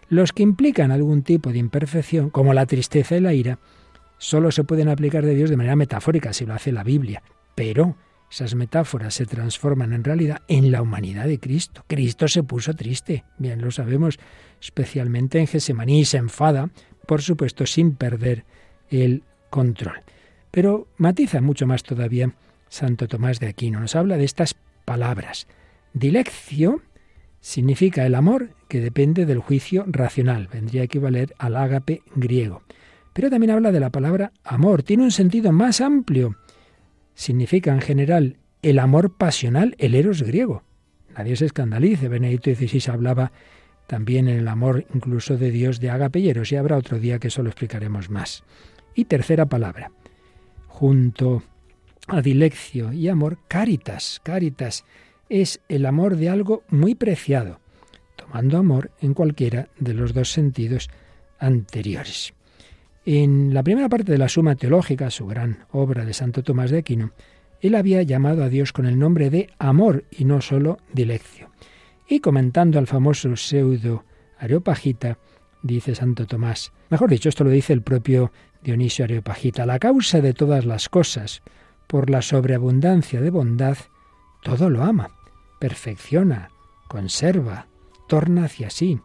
Los 0.09 0.33
que 0.33 0.43
implican 0.43 0.91
algún 0.91 1.23
tipo 1.23 1.53
de 1.53 1.59
imperfección, 1.59 2.29
como 2.29 2.53
la 2.53 2.67
tristeza 2.67 3.17
y 3.17 3.21
la 3.21 3.33
ira, 3.33 3.61
solo 4.19 4.51
se 4.51 4.65
pueden 4.65 4.89
aplicar 4.89 5.25
de 5.25 5.37
Dios 5.37 5.49
de 5.49 5.57
manera 5.57 5.77
metafórica, 5.77 6.33
si 6.33 6.45
lo 6.45 6.55
hace 6.55 6.73
la 6.73 6.83
Biblia. 6.83 7.23
Pero 7.55 7.97
esas 8.29 8.57
metáforas 8.57 9.15
se 9.15 9.27
transforman 9.27 9.93
en 9.93 10.03
realidad 10.03 10.43
en 10.49 10.73
la 10.73 10.83
humanidad 10.83 11.27
de 11.27 11.39
Cristo. 11.39 11.85
Cristo 11.87 12.27
se 12.27 12.43
puso 12.43 12.75
triste, 12.75 13.25
bien 13.39 13.63
lo 13.63 13.71
sabemos, 13.71 14.19
especialmente 14.61 15.39
en 15.39 15.47
Gesemaní, 15.47 16.01
y 16.01 16.05
se 16.05 16.17
enfada, 16.17 16.71
por 17.07 17.23
supuesto, 17.23 17.65
sin 17.65 17.95
perder 17.95 18.45
el 18.91 19.23
control. 19.51 20.03
Pero 20.51 20.89
matiza 20.97 21.41
mucho 21.41 21.69
más 21.69 21.85
todavía 21.85 22.35
Santo 22.69 23.09
Tomás 23.09 23.41
de 23.41 23.49
Aquino. 23.49 23.81
Nos 23.81 23.97
habla 23.97 24.17
de 24.17 24.25
estas 24.25 24.55
palabras. 24.85 25.47
Dileccio 25.93 26.83
significa 27.41 28.07
el 28.07 28.15
amor 28.15 28.51
que 28.69 28.81
depende 28.81 29.27
del 29.27 29.39
juicio 29.39 29.85
racional. 29.87 30.49
Vendría 30.53 30.83
a 30.83 30.85
equivaler 30.85 31.35
al 31.39 31.57
ágape 31.57 32.03
griego. 32.15 32.63
Pero 33.13 33.31
también 33.31 33.53
habla 33.53 33.71
de 33.71 33.81
la 33.81 33.91
palabra 33.91 34.33
amor. 34.43 34.83
Tiene 34.83 35.05
un 35.05 35.11
sentido 35.11 35.53
más 35.53 35.81
amplio. 35.81 36.37
Significa 37.15 37.73
en 37.73 37.81
general 37.81 38.39
el 38.63 38.79
amor 38.79 39.17
pasional, 39.17 39.77
el 39.79 39.95
eros 39.95 40.23
griego. 40.23 40.63
Nadie 41.17 41.37
se 41.37 41.47
escandalice. 41.47 42.09
Benedicto 42.09 42.53
XVI 42.53 42.91
hablaba 42.91 43.31
también 43.87 44.27
en 44.29 44.39
el 44.39 44.49
amor 44.49 44.87
incluso 44.95 45.37
de 45.37 45.51
Dios 45.51 45.79
de 45.81 45.91
ágape 45.91 46.19
y 46.19 46.29
eros. 46.29 46.51
Y 46.51 46.57
habrá 46.57 46.77
otro 46.77 46.99
día 46.99 47.19
que 47.19 47.29
eso 47.29 47.43
lo 47.43 47.51
explicaremos 47.51 48.11
más. 48.11 48.43
Y 48.95 49.05
tercera 49.05 49.47
palabra. 49.47 49.93
Junto 50.67 51.43
adileccio 52.09 52.93
y 52.93 53.09
amor, 53.09 53.39
caritas. 53.49 54.21
Caritas 54.23 54.85
es 55.29 55.61
el 55.69 55.87
amor 55.87 56.17
de 56.17 56.29
algo 56.29 56.63
muy 56.69 56.95
preciado, 56.95 57.61
tomando 58.17 58.59
amor 58.59 58.91
en 59.01 59.15
cualquiera 59.15 59.69
de 59.79 59.95
los 59.95 60.15
dos 60.15 60.31
sentidos 60.31 60.91
anteriores. 61.39 62.35
En 63.07 63.53
la 63.53 63.63
primera 63.63 63.89
parte 63.89 64.13
de 64.13 64.19
la 64.19 64.29
Suma 64.29 64.55
Teológica, 64.57 65.11
su 65.11 65.27
gran 65.27 65.67
obra 65.73 66.05
de 66.05 66.15
Santo 66.15 66.43
Tomás 66.43 66.71
de 66.71 66.79
Aquino, 66.79 67.13
él 67.61 67.75
había 67.75 68.03
llamado 68.03 68.45
a 68.45 68.49
Dios 68.49 68.73
con 68.73 68.87
el 68.87 68.99
nombre 68.99 69.31
de 69.31 69.51
amor 69.59 70.05
y 70.11 70.25
no 70.25 70.41
sólo 70.41 70.79
dileccio. 70.93 71.51
Y 72.09 72.21
comentando 72.21 72.79
al 72.79 72.87
famoso 72.87 73.35
pseudo 73.37 74.05
Areopagita, 74.39 75.19
dice 75.63 75.95
Santo 75.95 76.27
Tomás, 76.27 76.73
mejor 76.91 77.11
dicho, 77.11 77.29
esto 77.29 77.45
lo 77.45 77.51
dice 77.51 77.73
el 77.73 77.83
propio 77.83 78.33
Dionisio 78.63 79.05
Areopagita, 79.05 79.67
la 79.67 79.79
causa 79.79 80.21
de 80.21 80.35
todas 80.35 80.65
las 80.65 80.89
cosas, 80.89 81.43
por 81.87 82.11
la 82.11 82.23
sobreabundancia 82.23 83.21
de 83.21 83.31
bondad, 83.31 83.77
todo 84.43 84.71
lo 84.71 84.83
ama, 84.83 85.11
perfecciona, 85.59 86.51
conserva, 86.89 87.67
torna 88.09 88.45
hacia 88.45 88.71
sí. 88.71 89.01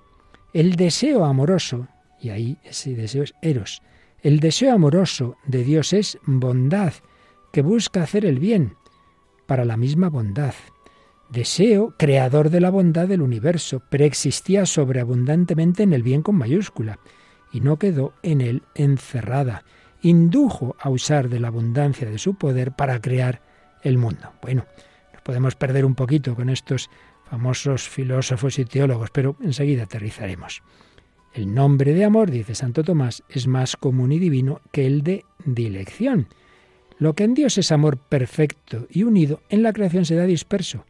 El 0.54 0.76
deseo 0.76 1.26
amoroso, 1.26 1.88
y 2.20 2.30
ahí 2.30 2.58
ese 2.64 2.96
deseo 2.96 3.24
es 3.24 3.34
eros, 3.42 3.82
el 4.22 4.40
deseo 4.40 4.74
amoroso 4.74 5.38
de 5.46 5.64
Dios 5.64 5.94
es 5.94 6.18
bondad, 6.26 6.94
que 7.54 7.62
busca 7.62 8.04
hacer 8.04 8.26
el 8.26 8.40
bien, 8.40 8.76
para 9.46 9.66
la 9.66 9.78
misma 9.78 10.10
bondad. 10.10 10.54
Deseo, 11.30 11.96
creador 11.98 12.50
de 12.50 12.60
la 12.60 12.70
bondad 12.70 13.08
del 13.08 13.22
universo, 13.22 13.82
preexistía 13.90 14.66
sobreabundantemente 14.66 15.84
en 15.84 15.94
el 15.94 16.04
bien 16.04 16.22
con 16.22 16.36
mayúscula, 16.36 17.00
y 17.52 17.62
no 17.62 17.78
quedó 17.78 18.14
en 18.24 18.42
él 18.42 18.64
encerrada. 18.76 19.64
Indujo 20.02 20.76
a 20.80 20.90
usar 20.90 21.30
de 21.30 21.40
la 21.40 21.50
abundancia 21.50 22.10
de 22.10 22.18
su 22.18 22.36
poder 22.36 22.72
para 22.72 23.00
crear 23.02 23.42
el 23.84 23.98
mundo. 23.98 24.34
Bueno, 24.42 24.66
nos 25.14 25.22
podemos 25.22 25.56
perder 25.56 25.86
un 25.86 25.96
poquito 25.96 26.36
con 26.36 26.50
estos 26.50 26.90
famosos 27.30 27.88
filósofos 27.88 28.60
y 28.60 28.66
teólogos, 28.66 29.12
pero 29.12 29.36
enseguida 29.42 29.84
aterrizaremos. 29.84 30.64
El 31.34 31.54
nombre 31.54 31.94
de 31.94 32.06
amor, 32.06 32.32
dice 32.32 32.56
Santo 32.56 32.84
Tomás, 32.84 33.24
es 33.30 33.48
más 33.48 33.76
común 33.76 34.12
y 34.12 34.20
divino 34.20 34.62
que 34.72 34.88
el 34.88 35.04
de 35.04 35.26
dilección. 35.46 36.28
Lo 36.98 37.14
que 37.14 37.24
en 37.24 37.34
Dios 37.34 37.58
es 37.58 37.72
amor 37.72 37.98
perfecto 37.98 38.88
y 38.90 39.04
unido, 39.04 39.42
en 39.50 39.64
la 39.64 39.74
creación 39.74 40.06
se 40.06 40.16
da 40.16 40.24
disperso 40.24 40.86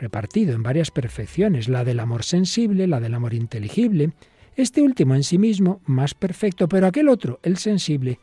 repartido 0.00 0.54
en 0.54 0.62
varias 0.62 0.90
perfecciones, 0.90 1.68
la 1.68 1.84
del 1.84 2.00
amor 2.00 2.24
sensible, 2.24 2.86
la 2.86 3.00
del 3.00 3.14
amor 3.14 3.34
inteligible, 3.34 4.12
este 4.56 4.82
último 4.82 5.14
en 5.14 5.22
sí 5.22 5.38
mismo 5.38 5.80
más 5.86 6.14
perfecto, 6.14 6.68
pero 6.68 6.86
aquel 6.86 7.08
otro, 7.08 7.40
el 7.42 7.56
sensible, 7.56 8.18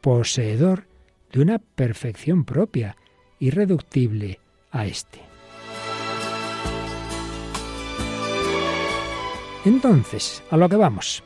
poseedor 0.00 0.86
de 1.32 1.40
una 1.40 1.58
perfección 1.58 2.44
propia, 2.44 2.96
irreductible 3.38 4.40
a 4.70 4.86
éste. 4.86 5.20
Entonces, 9.64 10.42
a 10.50 10.56
lo 10.56 10.68
que 10.68 10.76
vamos. 10.76 11.22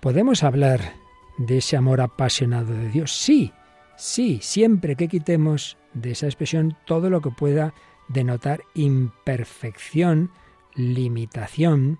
¿Podemos 0.00 0.44
hablar 0.44 0.94
de 1.38 1.58
ese 1.58 1.76
amor 1.76 2.00
apasionado 2.00 2.72
de 2.72 2.88
Dios? 2.88 3.12
Sí, 3.12 3.52
sí, 3.96 4.38
siempre 4.42 4.96
que 4.96 5.08
quitemos 5.08 5.76
de 5.92 6.12
esa 6.12 6.26
expresión 6.26 6.76
todo 6.86 7.10
lo 7.10 7.20
que 7.20 7.30
pueda 7.30 7.74
denotar 8.08 8.62
imperfección, 8.74 10.30
limitación, 10.74 11.98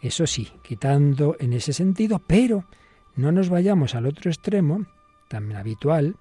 eso 0.00 0.26
sí, 0.26 0.52
quitando 0.62 1.36
en 1.38 1.52
ese 1.52 1.72
sentido, 1.72 2.20
pero 2.26 2.64
no 3.16 3.32
nos 3.32 3.48
vayamos 3.48 3.94
al 3.94 4.06
otro 4.06 4.30
extremo, 4.30 4.86
también 5.28 5.58
habitual, 5.58 6.16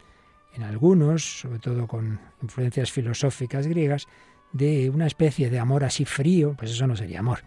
en 0.54 0.64
algunos, 0.64 1.40
sobre 1.42 1.60
todo 1.60 1.88
con 1.88 2.20
influencias 2.42 2.92
filosóficas 2.92 3.68
griegas, 3.68 4.08
de 4.52 4.90
una 4.90 5.08
especie 5.08 5.50
de 5.50 5.60
amor 5.60 5.84
así 5.84 6.06
frío, 6.06 6.56
pues 6.58 6.72
eso 6.72 6.88
no 6.88 6.96
sería 6.96 7.20
amor. 7.20 7.40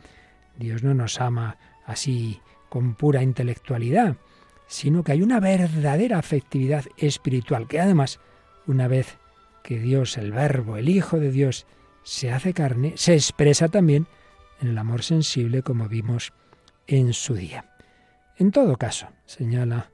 Dios 0.56 0.82
no 0.82 0.94
nos 0.94 1.20
ama 1.20 1.58
así 1.84 2.40
con 2.68 2.94
pura 2.94 3.22
intelectualidad, 3.22 4.16
sino 4.66 5.02
que 5.02 5.12
hay 5.12 5.22
una 5.22 5.40
verdadera 5.40 6.18
afectividad 6.18 6.84
espiritual, 6.96 7.66
que 7.66 7.80
además, 7.80 8.20
una 8.66 8.88
vez 8.88 9.18
que 9.62 9.78
Dios, 9.78 10.16
el 10.16 10.32
Verbo, 10.32 10.76
el 10.76 10.88
Hijo 10.88 11.18
de 11.18 11.30
Dios, 11.30 11.66
se 12.02 12.32
hace 12.32 12.54
carne, 12.54 12.94
se 12.96 13.14
expresa 13.14 13.68
también 13.68 14.06
en 14.62 14.68
el 14.68 14.78
amor 14.78 15.02
sensible 15.02 15.62
como 15.62 15.88
vimos 15.88 16.32
en 16.86 17.12
su 17.12 17.34
día. 17.34 17.66
En 18.36 18.50
todo 18.50 18.76
caso, 18.76 19.08
señala 19.26 19.90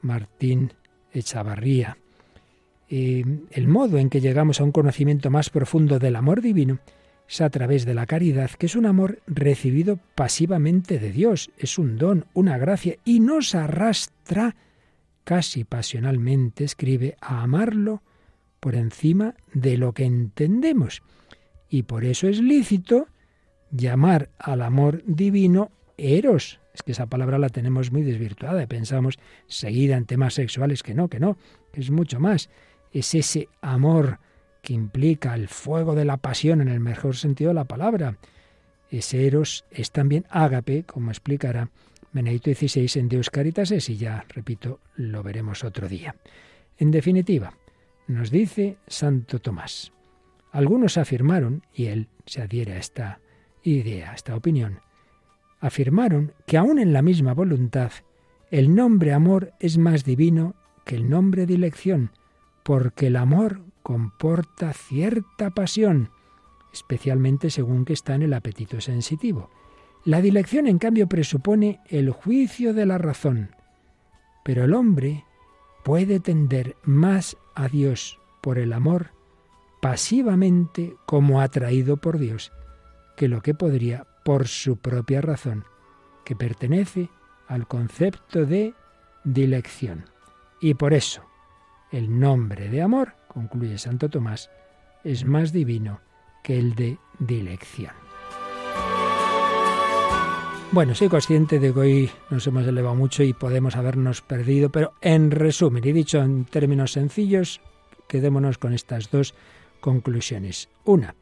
Martín 0.00 0.72
Echavarría, 1.12 1.98
eh, 2.88 3.24
el 3.50 3.68
modo 3.68 3.98
en 3.98 4.10
que 4.10 4.20
llegamos 4.20 4.60
a 4.60 4.64
un 4.64 4.72
conocimiento 4.72 5.30
más 5.30 5.50
profundo 5.50 5.98
del 5.98 6.16
amor 6.16 6.40
divino 6.40 6.78
es 7.28 7.40
a 7.40 7.50
través 7.50 7.84
de 7.86 7.94
la 7.94 8.06
caridad, 8.06 8.50
que 8.50 8.66
es 8.66 8.76
un 8.76 8.86
amor 8.86 9.20
recibido 9.26 9.98
pasivamente 10.14 10.98
de 10.98 11.10
Dios, 11.10 11.50
es 11.56 11.78
un 11.78 11.96
don, 11.96 12.26
una 12.34 12.58
gracia, 12.58 12.96
y 13.04 13.20
nos 13.20 13.54
arrastra 13.54 14.54
casi 15.24 15.64
pasionalmente, 15.64 16.64
escribe, 16.64 17.16
a 17.20 17.42
amarlo 17.42 18.02
por 18.60 18.74
encima 18.74 19.34
de 19.54 19.78
lo 19.78 19.92
que 19.92 20.04
entendemos. 20.04 21.02
Y 21.70 21.84
por 21.84 22.04
eso 22.04 22.28
es 22.28 22.40
lícito 22.40 23.08
llamar 23.72 24.30
al 24.38 24.62
amor 24.62 25.02
divino 25.04 25.72
eros. 25.96 26.60
Es 26.74 26.82
que 26.82 26.92
esa 26.92 27.06
palabra 27.06 27.38
la 27.38 27.48
tenemos 27.48 27.90
muy 27.90 28.02
desvirtuada 28.02 28.62
y 28.62 28.66
pensamos 28.66 29.18
seguida 29.46 29.96
en 29.96 30.06
temas 30.06 30.34
sexuales 30.34 30.82
que 30.82 30.94
no, 30.94 31.08
que 31.08 31.20
no, 31.20 31.36
que 31.72 31.80
es 31.80 31.90
mucho 31.90 32.20
más. 32.20 32.48
Es 32.92 33.14
ese 33.14 33.48
amor 33.60 34.20
que 34.62 34.72
implica 34.72 35.34
el 35.34 35.48
fuego 35.48 35.94
de 35.94 36.04
la 36.04 36.18
pasión 36.18 36.60
en 36.60 36.68
el 36.68 36.80
mejor 36.80 37.16
sentido 37.16 37.48
de 37.48 37.54
la 37.54 37.64
palabra. 37.64 38.16
Ese 38.90 39.26
eros 39.26 39.64
es 39.70 39.90
también 39.90 40.26
ágape, 40.30 40.84
como 40.84 41.10
explicará 41.10 41.70
Benedicto 42.12 42.52
XVI 42.52 43.00
en 43.00 43.08
Deus 43.08 43.30
Caritas 43.30 43.70
y 43.88 43.96
ya, 43.96 44.24
repito, 44.28 44.80
lo 44.96 45.22
veremos 45.22 45.64
otro 45.64 45.88
día. 45.88 46.14
En 46.78 46.90
definitiva, 46.90 47.54
nos 48.06 48.30
dice 48.30 48.76
Santo 48.86 49.40
Tomás. 49.40 49.92
Algunos 50.50 50.98
afirmaron, 50.98 51.62
y 51.72 51.86
él 51.86 52.08
se 52.26 52.42
adhiere 52.42 52.74
a 52.74 52.78
esta 52.78 53.20
idea, 53.62 54.12
esta 54.14 54.36
opinión, 54.36 54.80
afirmaron 55.60 56.32
que 56.46 56.56
aún 56.56 56.78
en 56.78 56.92
la 56.92 57.02
misma 57.02 57.34
voluntad 57.34 57.92
el 58.50 58.74
nombre 58.74 59.12
amor 59.12 59.52
es 59.60 59.78
más 59.78 60.04
divino 60.04 60.54
que 60.84 60.96
el 60.96 61.08
nombre 61.08 61.46
dilección, 61.46 62.10
porque 62.62 63.06
el 63.06 63.16
amor 63.16 63.62
comporta 63.82 64.72
cierta 64.72 65.50
pasión, 65.50 66.10
especialmente 66.72 67.50
según 67.50 67.84
que 67.84 67.92
está 67.92 68.14
en 68.14 68.22
el 68.22 68.34
apetito 68.34 68.80
sensitivo. 68.80 69.50
La 70.04 70.20
dilección, 70.20 70.66
en 70.66 70.78
cambio, 70.78 71.06
presupone 71.08 71.80
el 71.88 72.10
juicio 72.10 72.74
de 72.74 72.86
la 72.86 72.98
razón, 72.98 73.54
pero 74.44 74.64
el 74.64 74.74
hombre 74.74 75.24
puede 75.84 76.20
tender 76.20 76.76
más 76.82 77.36
a 77.54 77.68
Dios 77.68 78.18
por 78.40 78.58
el 78.58 78.72
amor 78.72 79.10
pasivamente 79.80 80.94
como 81.06 81.40
atraído 81.40 81.96
por 81.96 82.18
Dios 82.18 82.52
que 83.16 83.28
lo 83.28 83.42
que 83.42 83.54
podría 83.54 84.06
por 84.24 84.48
su 84.48 84.76
propia 84.76 85.20
razón, 85.20 85.64
que 86.24 86.36
pertenece 86.36 87.08
al 87.48 87.66
concepto 87.66 88.46
de 88.46 88.74
dilección. 89.24 90.04
Y 90.60 90.74
por 90.74 90.94
eso, 90.94 91.22
el 91.90 92.18
nombre 92.18 92.68
de 92.68 92.82
amor, 92.82 93.14
concluye 93.28 93.78
Santo 93.78 94.08
Tomás, 94.08 94.50
es 95.04 95.24
más 95.24 95.52
divino 95.52 96.00
que 96.42 96.58
el 96.58 96.74
de 96.74 96.98
dilección. 97.18 97.92
Bueno, 100.70 100.94
soy 100.94 101.10
consciente 101.10 101.58
de 101.58 101.70
que 101.72 101.78
hoy 101.78 102.10
nos 102.30 102.46
hemos 102.46 102.66
elevado 102.66 102.94
mucho 102.94 103.22
y 103.22 103.34
podemos 103.34 103.76
habernos 103.76 104.22
perdido, 104.22 104.70
pero 104.70 104.94
en 105.02 105.30
resumen, 105.30 105.86
y 105.86 105.92
dicho 105.92 106.22
en 106.22 106.46
términos 106.46 106.92
sencillos, 106.92 107.60
quedémonos 108.08 108.56
con 108.56 108.72
estas 108.72 109.10
dos 109.10 109.34
conclusiones. 109.80 110.70
Una, 110.86 111.14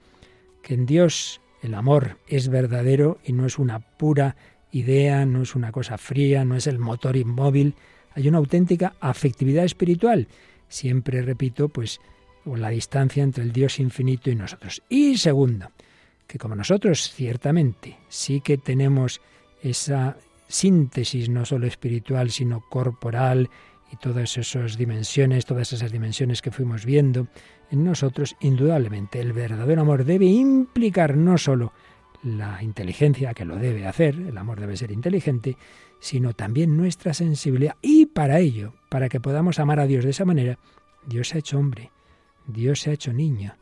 que 0.62 0.74
en 0.74 0.86
Dios 0.86 1.40
el 1.62 1.74
amor 1.74 2.18
es 2.26 2.48
verdadero 2.48 3.18
y 3.24 3.32
no 3.32 3.46
es 3.46 3.58
una 3.58 3.80
pura 3.80 4.36
idea, 4.72 5.26
no 5.26 5.42
es 5.42 5.54
una 5.54 5.72
cosa 5.72 5.98
fría, 5.98 6.44
no 6.44 6.56
es 6.56 6.66
el 6.66 6.78
motor 6.78 7.16
inmóvil, 7.16 7.74
hay 8.14 8.28
una 8.28 8.38
auténtica 8.38 8.94
afectividad 9.00 9.64
espiritual. 9.64 10.28
Siempre 10.68 11.22
repito, 11.22 11.68
pues, 11.68 12.00
la 12.44 12.70
distancia 12.70 13.22
entre 13.22 13.44
el 13.44 13.52
Dios 13.52 13.78
infinito 13.78 14.30
y 14.30 14.34
nosotros. 14.34 14.82
Y 14.88 15.18
segundo, 15.18 15.70
que 16.26 16.38
como 16.38 16.54
nosotros 16.54 17.10
ciertamente 17.12 17.98
sí 18.08 18.40
que 18.40 18.56
tenemos 18.56 19.20
esa 19.62 20.16
síntesis 20.48 21.28
no 21.28 21.44
solo 21.44 21.66
espiritual, 21.66 22.30
sino 22.30 22.64
corporal 22.68 23.50
y 23.92 23.96
todas 23.96 24.36
esas 24.36 24.76
dimensiones, 24.76 25.46
todas 25.46 25.72
esas 25.72 25.92
dimensiones 25.92 26.42
que 26.42 26.50
fuimos 26.50 26.84
viendo 26.84 27.28
en 27.70 27.84
nosotros, 27.84 28.36
indudablemente 28.40 29.20
el 29.20 29.32
verdadero 29.32 29.82
amor 29.82 30.04
debe 30.04 30.26
implicar 30.26 31.16
no 31.16 31.38
solo 31.38 31.72
la 32.22 32.62
inteligencia, 32.62 33.32
que 33.32 33.44
lo 33.44 33.56
debe 33.56 33.86
hacer, 33.86 34.14
el 34.16 34.36
amor 34.36 34.60
debe 34.60 34.76
ser 34.76 34.90
inteligente, 34.90 35.56
sino 36.00 36.34
también 36.34 36.76
nuestra 36.76 37.14
sensibilidad. 37.14 37.76
Y 37.80 38.06
para 38.06 38.40
ello, 38.40 38.74
para 38.88 39.08
que 39.08 39.20
podamos 39.20 39.58
amar 39.58 39.80
a 39.80 39.86
Dios 39.86 40.04
de 40.04 40.10
esa 40.10 40.24
manera, 40.24 40.58
Dios 41.06 41.28
se 41.28 41.36
ha 41.36 41.38
hecho 41.38 41.58
hombre, 41.58 41.90
Dios 42.46 42.80
se 42.80 42.90
ha 42.90 42.94
hecho 42.94 43.12
niño, 43.12 43.54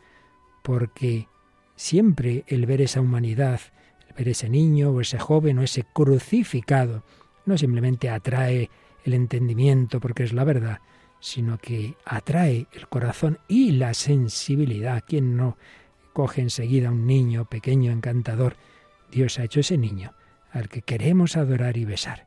porque 0.63 1.29
siempre 1.77 2.45
el 2.49 2.67
ver 2.67 2.81
esa 2.81 3.01
humanidad, 3.01 3.61
el 4.09 4.15
ver 4.15 4.29
ese 4.29 4.49
niño 4.49 4.91
o 4.91 5.01
ese 5.01 5.19
joven 5.19 5.59
o 5.59 5.63
ese 5.63 5.85
crucificado, 5.85 7.05
no 7.47 7.57
simplemente 7.57 8.11
atrae 8.11 8.71
el 9.05 9.15
entendimiento 9.15 10.01
porque 10.01 10.25
es 10.25 10.33
la 10.33 10.45
verdad, 10.45 10.81
sino 11.21 11.59
que 11.59 11.97
atrae 12.05 12.67
el 12.73 12.89
corazón 12.89 13.39
y 13.49 13.73
la 13.73 13.95
sensibilidad. 13.95 15.03
¿Quién 15.07 15.37
no 15.37 15.57
coge 16.13 16.41
enseguida 16.41 16.91
un 16.91 17.07
niño 17.07 17.45
pequeño, 17.47 17.93
encantador? 17.93 18.57
Dios 19.11 19.39
ha 19.39 19.45
hecho 19.45 19.61
ese 19.61 19.79
niño 19.79 20.15
al 20.51 20.69
que 20.69 20.83
queremos 20.83 21.37
adorar 21.37 21.77
y 21.77 21.85
besar. 21.85 22.27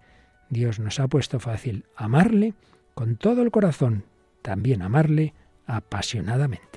Dios 0.49 0.79
nos 0.79 0.99
ha 0.99 1.07
puesto 1.07 1.39
fácil 1.39 1.85
amarle 1.95 2.53
con 2.93 3.15
todo 3.15 3.41
el 3.41 3.51
corazón, 3.51 4.05
también 4.41 4.81
amarle 4.81 5.33
apasionadamente. 5.65 6.70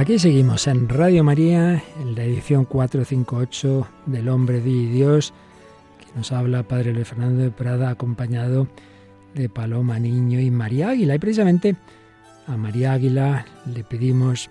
Aquí 0.00 0.18
seguimos 0.18 0.66
en 0.66 0.88
Radio 0.88 1.22
María, 1.22 1.84
en 2.00 2.14
la 2.14 2.24
edición 2.24 2.64
458 2.64 3.86
del 4.06 4.30
Hombre 4.30 4.62
de 4.62 4.70
Dios, 4.86 5.34
que 5.98 6.06
nos 6.16 6.32
habla 6.32 6.62
Padre 6.62 6.94
Luis 6.94 7.06
Fernando 7.06 7.42
de 7.42 7.50
Prada, 7.50 7.90
acompañado 7.90 8.66
de 9.34 9.50
Paloma 9.50 9.98
Niño 9.98 10.40
y 10.40 10.50
María 10.50 10.88
Águila. 10.88 11.14
Y 11.14 11.18
precisamente 11.18 11.76
a 12.46 12.56
María 12.56 12.94
Águila 12.94 13.44
le 13.66 13.84
pedimos 13.84 14.48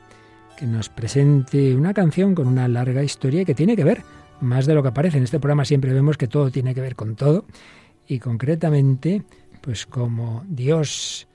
que 0.55 0.67
nos 0.67 0.89
presente 0.89 1.75
una 1.75 1.95
canción 1.95 2.35
con 2.35 2.45
una 2.45 2.67
larga 2.67 3.01
historia 3.01 3.43
que 3.43 3.55
tiene 3.55 3.75
que 3.75 3.83
ver 3.83 4.03
más 4.41 4.67
de 4.67 4.75
lo 4.75 4.83
que 4.83 4.89
aparece. 4.89 5.17
En 5.17 5.23
este 5.23 5.39
programa 5.39 5.65
siempre 5.65 5.91
vemos 5.93 6.15
que 6.15 6.27
todo 6.27 6.51
tiene 6.51 6.75
que 6.75 6.81
ver 6.81 6.95
con 6.95 7.15
todo. 7.15 7.45
Y 8.07 8.19
concretamente, 8.19 9.23
pues 9.61 9.87
como 9.87 10.43
Dios 10.47 11.27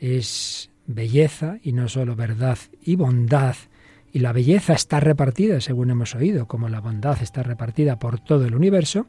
es 0.00 0.70
belleza 0.94 1.58
y 1.62 1.72
no 1.72 1.88
solo 1.88 2.16
verdad 2.16 2.58
y 2.82 2.96
bondad. 2.96 3.56
Y 4.12 4.20
la 4.20 4.32
belleza 4.32 4.72
está 4.72 5.00
repartida, 5.00 5.60
según 5.60 5.90
hemos 5.90 6.14
oído, 6.14 6.46
como 6.46 6.68
la 6.68 6.80
bondad 6.80 7.22
está 7.22 7.42
repartida 7.42 7.98
por 7.98 8.18
todo 8.18 8.44
el 8.44 8.54
universo, 8.54 9.06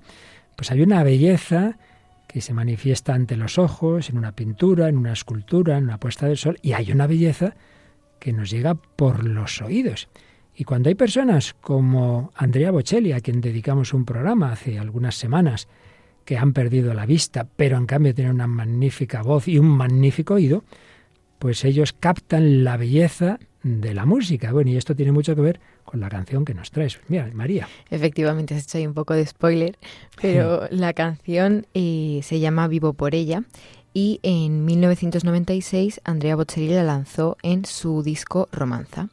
pues 0.56 0.72
hay 0.72 0.82
una 0.82 1.04
belleza 1.04 1.78
que 2.28 2.42
se 2.42 2.54
manifiesta 2.54 3.14
ante 3.14 3.36
los 3.36 3.58
ojos, 3.58 4.10
en 4.10 4.18
una 4.18 4.34
pintura, 4.34 4.88
en 4.88 4.98
una 4.98 5.12
escultura, 5.12 5.78
en 5.78 5.86
una 5.86 5.98
puesta 5.98 6.28
del 6.28 6.38
sol, 6.38 6.60
y 6.62 6.74
hay 6.74 6.92
una 6.92 7.08
belleza 7.08 7.56
que 8.20 8.32
nos 8.32 8.50
llega 8.50 8.76
por 8.76 9.26
los 9.26 9.62
oídos. 9.62 10.08
Y 10.56 10.64
cuando 10.64 10.90
hay 10.90 10.96
personas 10.96 11.56
como 11.60 12.32
Andrea 12.36 12.72
Bocelli, 12.72 13.12
a 13.12 13.22
quien 13.22 13.42
dedicamos 13.42 13.94
un 13.94 14.06
programa 14.06 14.52
hace 14.52 14.78
algunas 14.78 15.16
semanas, 15.16 15.68
que 16.24 16.38
han 16.38 16.54
perdido 16.54 16.94
la 16.94 17.06
vista, 17.06 17.48
pero 17.56 17.78
en 17.78 17.86
cambio 17.86 18.14
tienen 18.14 18.36
una 18.36 18.48
magnífica 18.48 19.22
voz 19.24 19.48
y 19.48 19.58
un 19.58 19.68
magnífico 19.68 20.36
oído, 20.36 20.64
pues 21.42 21.66
ellos 21.66 21.92
captan 21.92 22.64
la 22.64 22.78
belleza 22.78 23.40
de 23.64 23.96
la 23.96 24.06
música. 24.06 24.52
Bueno, 24.52 24.70
y 24.70 24.78
esto 24.78 24.96
tiene 24.96 25.12
mucho 25.12 25.36
que 25.36 25.42
ver 25.42 25.60
con 25.86 26.00
la 26.00 26.08
canción 26.08 26.46
que 26.46 26.54
nos 26.54 26.70
traes. 26.70 27.00
Mira, 27.08 27.28
María. 27.34 27.68
Efectivamente, 27.90 28.54
has 28.54 28.66
hecho 28.66 28.78
ahí 28.78 28.86
un 28.86 28.94
poco 28.94 29.16
de 29.16 29.26
spoiler, 29.26 29.76
pero 30.22 30.68
la 30.70 30.94
canción 30.94 31.66
eh, 31.74 32.20
se 32.22 32.40
llama 32.40 32.68
Vivo 32.68 32.94
por 32.94 33.16
ella 33.16 33.44
y 33.92 34.20
en 34.22 34.66
1996 34.66 36.02
Andrea 36.04 36.36
Bocelli 36.36 36.76
la 36.76 36.84
lanzó 36.84 37.38
en 37.42 37.66
su 37.66 38.04
disco 38.04 38.48
Romanza. 38.52 39.10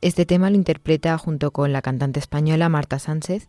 Este 0.00 0.26
tema 0.26 0.50
lo 0.50 0.56
interpreta 0.56 1.18
junto 1.18 1.50
con 1.50 1.72
la 1.72 1.82
cantante 1.82 2.20
española 2.20 2.68
Marta 2.68 3.00
Sánchez 3.00 3.48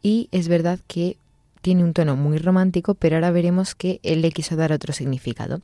y 0.00 0.28
es 0.30 0.46
verdad 0.46 0.78
que 0.86 1.16
tiene 1.60 1.82
un 1.82 1.92
tono 1.92 2.14
muy 2.14 2.38
romántico, 2.38 2.94
pero 2.94 3.16
ahora 3.16 3.32
veremos 3.32 3.74
que 3.74 3.98
él 4.04 4.22
le 4.22 4.30
quiso 4.30 4.54
dar 4.54 4.70
otro 4.70 4.92
significado. 4.92 5.60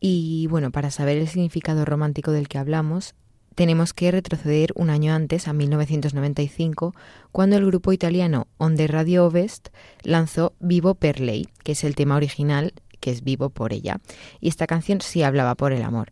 Y 0.00 0.46
bueno, 0.48 0.70
para 0.70 0.90
saber 0.90 1.18
el 1.18 1.28
significado 1.28 1.84
romántico 1.84 2.32
del 2.32 2.48
que 2.48 2.58
hablamos, 2.58 3.14
tenemos 3.54 3.92
que 3.92 4.10
retroceder 4.10 4.72
un 4.74 4.88
año 4.88 5.12
antes, 5.12 5.46
a 5.46 5.52
1995, 5.52 6.94
cuando 7.30 7.56
el 7.56 7.66
grupo 7.66 7.92
italiano 7.92 8.46
Onde 8.56 8.86
Radio 8.86 9.26
Ovest 9.26 9.68
lanzó 10.02 10.54
Vivo 10.60 10.94
per 10.94 11.20
lei, 11.20 11.46
que 11.62 11.72
es 11.72 11.84
el 11.84 11.94
tema 11.94 12.16
original, 12.16 12.72
que 13.00 13.10
es 13.10 13.22
Vivo 13.22 13.50
por 13.50 13.72
ella. 13.72 14.00
Y 14.40 14.48
esta 14.48 14.66
canción 14.66 15.02
sí 15.02 15.22
hablaba 15.22 15.54
por 15.56 15.72
el 15.72 15.82
amor. 15.82 16.10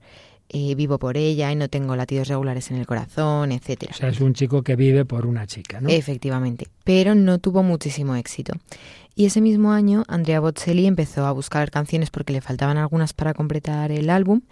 Eh, 0.51 0.75
vivo 0.75 0.99
por 0.99 1.19
ella 1.19 1.53
y 1.53 1.57
no 1.57 1.69
tengo 1.69 1.95
latidos 1.95 2.29
regulares 2.29 2.71
en 2.71 2.79
el 2.79 2.87
corazón, 2.87 3.53
etcétera. 3.53 3.93
O 3.95 3.99
sea, 3.99 4.09
es 4.09 4.19
un 4.21 4.33
chico 4.33 4.63
que 4.63 4.77
vive 4.77 5.05
por 5.05 5.27
una 5.27 5.47
chica, 5.47 5.79
¿no? 5.79 5.91
Efectivamente, 5.91 6.69
pero 6.85 7.15
no 7.15 7.39
tuvo 7.39 7.63
muchísimo 7.63 8.17
éxito. 8.17 8.55
Y 9.19 9.27
ese 9.27 9.41
mismo 9.41 9.73
año, 9.73 10.05
Andrea 10.07 10.39
Bocelli 10.39 10.87
empezó 10.87 11.27
a 11.27 11.33
buscar 11.33 11.73
canciones 11.73 12.09
porque 12.09 12.33
le 12.33 12.41
faltaban 12.41 12.77
algunas 12.77 13.15
para 13.15 13.35
completar 13.35 13.91
el 13.91 14.11
álbum 14.11 14.43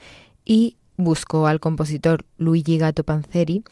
y 0.44 0.76
buscó 0.96 1.46
al 1.46 1.60
compositor 1.60 2.24
Luigi 2.36 2.76
Gatto 2.76 3.04
Panzeri 3.04 3.62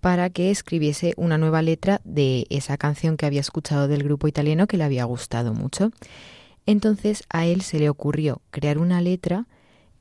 para 0.00 0.30
que 0.30 0.52
escribiese 0.52 1.14
una 1.16 1.36
nueva 1.36 1.62
letra 1.62 2.00
de 2.04 2.46
esa 2.48 2.76
canción 2.76 3.16
que 3.16 3.26
había 3.26 3.40
escuchado 3.40 3.88
del 3.88 4.04
grupo 4.04 4.28
italiano 4.28 4.68
que 4.68 4.76
le 4.76 4.84
había 4.84 5.02
gustado 5.02 5.52
mucho. 5.52 5.90
Entonces 6.64 7.24
a 7.28 7.44
él 7.44 7.62
se 7.62 7.80
le 7.80 7.88
ocurrió 7.88 8.40
crear 8.52 8.78
una 8.78 9.00
letra 9.00 9.48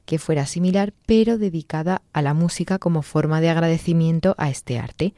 que 0.05 0.19
fuera 0.19 0.45
similar, 0.45 0.93
pero 1.07 1.39
dedicada 1.39 2.03
a 2.13 2.21
la 2.21 2.35
música 2.35 2.77
como 2.77 3.01
forma 3.01 3.41
de 3.41 3.49
agradecimiento 3.49 4.35
a 4.37 4.51
este 4.51 4.77
arte. 4.77 5.15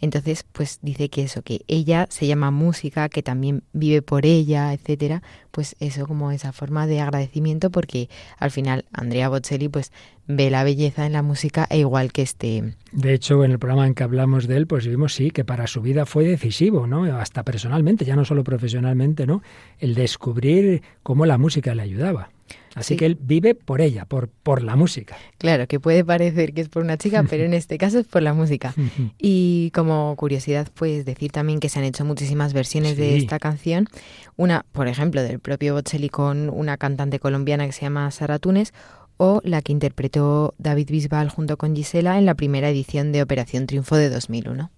Entonces, 0.00 0.44
pues 0.52 0.78
dice 0.82 1.08
que 1.08 1.22
eso, 1.22 1.42
que 1.42 1.62
ella 1.68 2.06
se 2.10 2.26
llama 2.26 2.50
música, 2.50 3.08
que 3.08 3.22
también 3.22 3.62
vive 3.72 4.02
por 4.02 4.26
ella, 4.26 4.72
etcétera, 4.72 5.22
pues 5.50 5.74
eso 5.80 6.06
como 6.06 6.32
esa 6.32 6.52
forma 6.52 6.86
de 6.86 7.00
agradecimiento 7.00 7.70
porque 7.70 8.10
al 8.38 8.50
final 8.50 8.84
Andrea 8.92 9.28
Bocelli 9.28 9.68
pues 9.68 9.92
ve 10.26 10.50
la 10.50 10.64
belleza 10.64 11.06
en 11.06 11.12
la 11.12 11.22
música 11.22 11.66
e 11.70 11.78
igual 11.78 12.12
que 12.12 12.22
este. 12.22 12.74
De 12.92 13.14
hecho, 13.14 13.44
en 13.44 13.52
el 13.52 13.58
programa 13.58 13.86
en 13.86 13.94
que 13.94 14.02
hablamos 14.04 14.46
de 14.46 14.56
él, 14.56 14.66
pues 14.66 14.86
vimos 14.86 15.14
sí 15.14 15.30
que 15.30 15.44
para 15.44 15.66
su 15.66 15.80
vida 15.80 16.04
fue 16.04 16.24
decisivo, 16.24 16.86
¿no? 16.86 17.04
Hasta 17.04 17.42
personalmente, 17.42 18.04
ya 18.04 18.16
no 18.16 18.24
solo 18.24 18.44
profesionalmente, 18.44 19.26
¿no? 19.26 19.42
El 19.78 19.94
descubrir 19.94 20.82
cómo 21.02 21.26
la 21.26 21.38
música 21.38 21.74
le 21.74 21.82
ayudaba. 21.82 22.30
Así 22.74 22.96
que 22.96 23.06
él 23.06 23.16
vive 23.18 23.54
por 23.54 23.80
ella, 23.80 24.04
por, 24.04 24.28
por 24.28 24.62
la 24.62 24.76
música. 24.76 25.16
Claro, 25.38 25.66
que 25.66 25.80
puede 25.80 26.04
parecer 26.04 26.52
que 26.52 26.60
es 26.60 26.68
por 26.68 26.82
una 26.82 26.98
chica, 26.98 27.24
pero 27.28 27.44
en 27.44 27.54
este 27.54 27.78
caso 27.78 27.98
es 27.98 28.06
por 28.06 28.22
la 28.22 28.34
música. 28.34 28.74
y 29.18 29.70
como 29.74 30.14
curiosidad, 30.16 30.68
pues 30.74 31.06
decir 31.06 31.32
también 31.32 31.58
que 31.58 31.70
se 31.70 31.78
han 31.78 31.86
hecho 31.86 32.04
muchísimas 32.04 32.52
versiones 32.52 32.98
de 32.98 33.16
esta 33.16 33.38
canción. 33.38 33.88
Una, 34.36 34.66
por 34.72 34.88
ejemplo, 34.88 35.22
del 35.22 35.40
propio 35.40 35.74
Bocelli 35.74 36.10
con 36.10 36.50
una 36.50 36.76
cantante 36.76 37.18
colombiana 37.18 37.64
que 37.64 37.72
se 37.72 37.82
llama 37.82 38.10
Sara 38.10 38.38
Tunes, 38.38 38.74
o 39.16 39.40
la 39.44 39.62
que 39.62 39.72
interpretó 39.72 40.54
David 40.58 40.90
Bisbal 40.90 41.30
junto 41.30 41.56
con 41.56 41.74
Gisela 41.74 42.18
en 42.18 42.26
la 42.26 42.34
primera 42.34 42.68
edición 42.68 43.12
de 43.12 43.22
Operación 43.22 43.66
Triunfo 43.66 43.96
de 43.96 44.10
2001. 44.10 44.70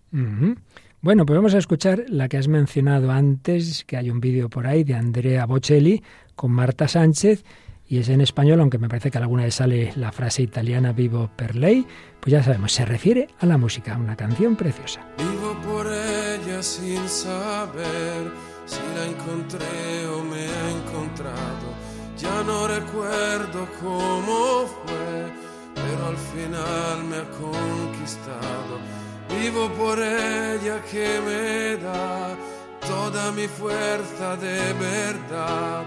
Bueno, 1.01 1.27
pues 1.27 1.37
vamos 1.37 1.55
a 1.55 1.59
escuchar 1.59 2.05
la 2.09 2.29
que 2.29 2.39
has 2.39 2.49
mencionado 2.49 3.11
antes, 3.11 3.85
que 3.85 3.97
hay 3.97 4.11
un 4.11 4.21
vídeo 4.21 4.49
por 4.49 4.67
ahí 4.67 4.85
de 4.85 4.95
Andrea 4.95 5.47
Bocelli 5.47 6.03
con 6.39 6.53
Marta 6.53 6.87
Sánchez 6.87 7.45
y 7.89 7.99
es 7.99 8.09
en 8.09 8.21
español, 8.21 8.61
aunque 8.61 8.79
me 8.79 8.89
parece 8.89 9.11
que 9.11 9.19
alguna 9.19 9.43
vez 9.43 9.57
sale 9.57 9.93
la 9.97 10.13
frase 10.13 10.43
italiana 10.43 10.93
vivo 10.93 11.31
per 11.35 11.57
lei, 11.57 11.87
pues 12.21 12.31
ya 12.33 12.43
sabemos, 12.43 12.73
se 12.73 12.85
refiere 12.85 13.29
a 13.41 13.47
la 13.47 13.59
música, 13.59 13.97
una 13.97 14.15
canción 14.15 14.55
preciosa. 14.55 15.01
Vivo 15.19 15.57
por 15.67 15.87
ella 15.87 16.63
sin 16.63 17.09
saber 17.09 18.31
si 18.67 18.81
la 18.95 19.05
encontré 19.07 20.07
o 20.15 20.23
me 20.23 20.45
ha 20.47 20.71
encontrado, 20.79 21.69
ya 22.17 22.43
no 22.45 22.69
recuerdo 22.69 23.67
cómo 23.81 24.67
fue, 24.85 25.33
pero 25.75 26.07
al 26.07 26.17
final 26.17 27.05
me 27.05 27.17
ha 27.17 27.29
conquistado. 27.31 28.79
Vivo 29.41 29.69
por 29.73 29.99
ella 29.99 30.81
que 30.91 31.21
me 31.27 31.83
da 31.83 32.37
toda 32.87 33.33
mi 33.33 33.49
fuerza 33.49 34.37
de 34.37 34.73
verdad 34.75 35.87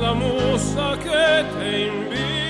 la 0.00 0.14
musa 0.14 0.96
che 0.96 1.44
te 1.52 1.86
invita. 1.86 2.49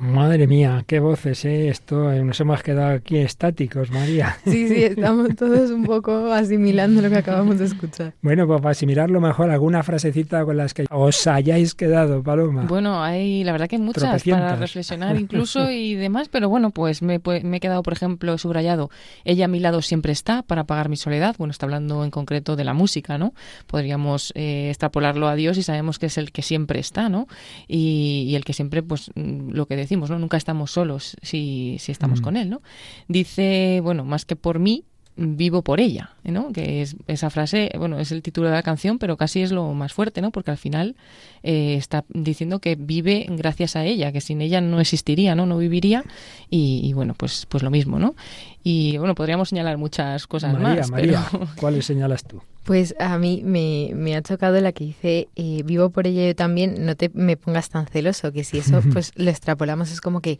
Madre 0.00 0.46
mía, 0.46 0.84
qué 0.86 1.00
voces, 1.00 1.44
¿eh? 1.44 1.68
Esto 1.68 2.12
eh, 2.12 2.22
nos 2.22 2.38
hemos 2.40 2.62
quedado 2.62 2.94
aquí 2.94 3.16
estáticos, 3.16 3.90
María. 3.90 4.36
Sí, 4.44 4.68
sí, 4.68 4.84
estamos 4.84 5.34
todos 5.36 5.70
un 5.70 5.84
poco 5.84 6.32
asimilando 6.32 7.02
lo 7.02 7.10
que 7.10 7.16
acabamos 7.16 7.58
de 7.58 7.66
escuchar. 7.66 8.14
Bueno, 8.22 8.46
pues 8.46 8.60
para 8.60 8.70
asimilarlo 8.70 9.20
mejor, 9.20 9.50
alguna 9.50 9.82
frasecita 9.82 10.44
con 10.44 10.56
las 10.56 10.72
que 10.72 10.86
os 10.90 11.26
hayáis 11.26 11.74
quedado, 11.74 12.22
Paloma. 12.22 12.64
Bueno, 12.68 13.02
hay 13.02 13.44
la 13.44 13.52
verdad 13.52 13.68
que 13.68 13.76
hay 13.76 13.82
muchas 13.82 14.22
para 14.24 14.56
reflexionar 14.56 15.18
incluso 15.18 15.70
y 15.70 15.96
demás, 15.96 16.28
pero 16.28 16.48
bueno, 16.48 16.70
pues 16.70 17.02
me, 17.02 17.20
me 17.42 17.56
he 17.56 17.60
quedado, 17.60 17.82
por 17.82 17.92
ejemplo, 17.92 18.38
subrayado, 18.38 18.90
ella 19.24 19.46
a 19.46 19.48
mi 19.48 19.58
lado 19.60 19.82
siempre 19.82 20.12
está 20.12 20.42
para 20.42 20.62
apagar 20.62 20.88
mi 20.88 20.96
soledad. 20.96 21.34
Bueno, 21.38 21.50
está 21.50 21.66
hablando 21.66 22.04
en 22.04 22.10
concreto 22.10 22.56
de 22.56 22.64
la 22.64 22.72
música, 22.72 23.18
¿no? 23.18 23.34
Podríamos 23.66 24.32
eh, 24.34 24.68
extrapolarlo 24.70 25.28
a 25.28 25.34
Dios 25.34 25.58
y 25.58 25.62
sabemos 25.62 25.98
que 25.98 26.06
es 26.06 26.18
el 26.18 26.30
que 26.32 26.42
siempre 26.42 26.78
está, 26.78 27.08
¿no? 27.08 27.26
Y, 27.66 28.26
y 28.28 28.36
el 28.36 28.44
que 28.44 28.52
siempre, 28.52 28.82
pues, 28.82 29.10
mm, 29.14 29.50
lo 29.50 29.66
que 29.66 29.87
decimos, 29.88 30.10
¿no? 30.10 30.18
Nunca 30.18 30.36
estamos 30.36 30.70
solos 30.70 31.16
si, 31.22 31.76
si 31.80 31.92
estamos 31.92 32.20
Mm. 32.20 32.22
con 32.24 32.36
él, 32.36 32.50
¿no? 32.50 32.60
Dice, 33.08 33.80
bueno, 33.82 34.04
más 34.04 34.24
que 34.26 34.36
por 34.36 34.58
mí, 34.58 34.84
vivo 35.18 35.62
por 35.62 35.80
ella, 35.80 36.10
¿no? 36.22 36.52
Que 36.52 36.80
es 36.80 36.96
esa 37.08 37.28
frase, 37.28 37.70
bueno, 37.76 37.98
es 37.98 38.12
el 38.12 38.22
título 38.22 38.48
de 38.48 38.54
la 38.54 38.62
canción, 38.62 38.98
pero 38.98 39.16
casi 39.16 39.42
es 39.42 39.50
lo 39.50 39.74
más 39.74 39.92
fuerte, 39.92 40.22
¿no? 40.22 40.30
Porque 40.30 40.52
al 40.52 40.58
final 40.58 40.94
eh, 41.42 41.74
está 41.74 42.04
diciendo 42.08 42.60
que 42.60 42.76
vive 42.76 43.26
gracias 43.28 43.74
a 43.74 43.84
ella, 43.84 44.12
que 44.12 44.20
sin 44.20 44.40
ella 44.40 44.60
no 44.60 44.80
existiría, 44.80 45.34
¿no? 45.34 45.44
No 45.44 45.58
viviría 45.58 46.04
y, 46.48 46.80
y 46.84 46.92
bueno, 46.92 47.14
pues 47.14 47.46
pues 47.48 47.64
lo 47.64 47.70
mismo, 47.70 47.98
¿no? 47.98 48.14
Y 48.62 48.96
bueno, 48.98 49.14
podríamos 49.14 49.48
señalar 49.48 49.76
muchas 49.76 50.26
cosas 50.26 50.52
María, 50.52 50.82
más, 50.82 50.90
María, 50.90 51.26
pero 51.30 51.48
¿cuáles 51.56 51.86
señalas 51.86 52.24
tú? 52.24 52.40
Pues 52.64 52.94
a 53.00 53.16
mí 53.18 53.40
me, 53.44 53.92
me 53.94 54.14
ha 54.14 54.22
chocado 54.22 54.60
la 54.60 54.72
que 54.72 54.84
dice, 54.84 55.28
eh, 55.36 55.62
vivo 55.64 55.90
por 55.90 56.06
ella 56.06 56.26
yo 56.26 56.36
también, 56.36 56.84
no 56.84 56.94
te 56.96 57.10
me 57.14 57.36
pongas 57.36 57.70
tan 57.70 57.86
celoso, 57.86 58.30
que 58.30 58.44
si 58.44 58.58
eso 58.58 58.82
pues 58.92 59.12
lo 59.16 59.30
extrapolamos 59.30 59.90
es 59.90 60.00
como 60.00 60.20
que 60.20 60.38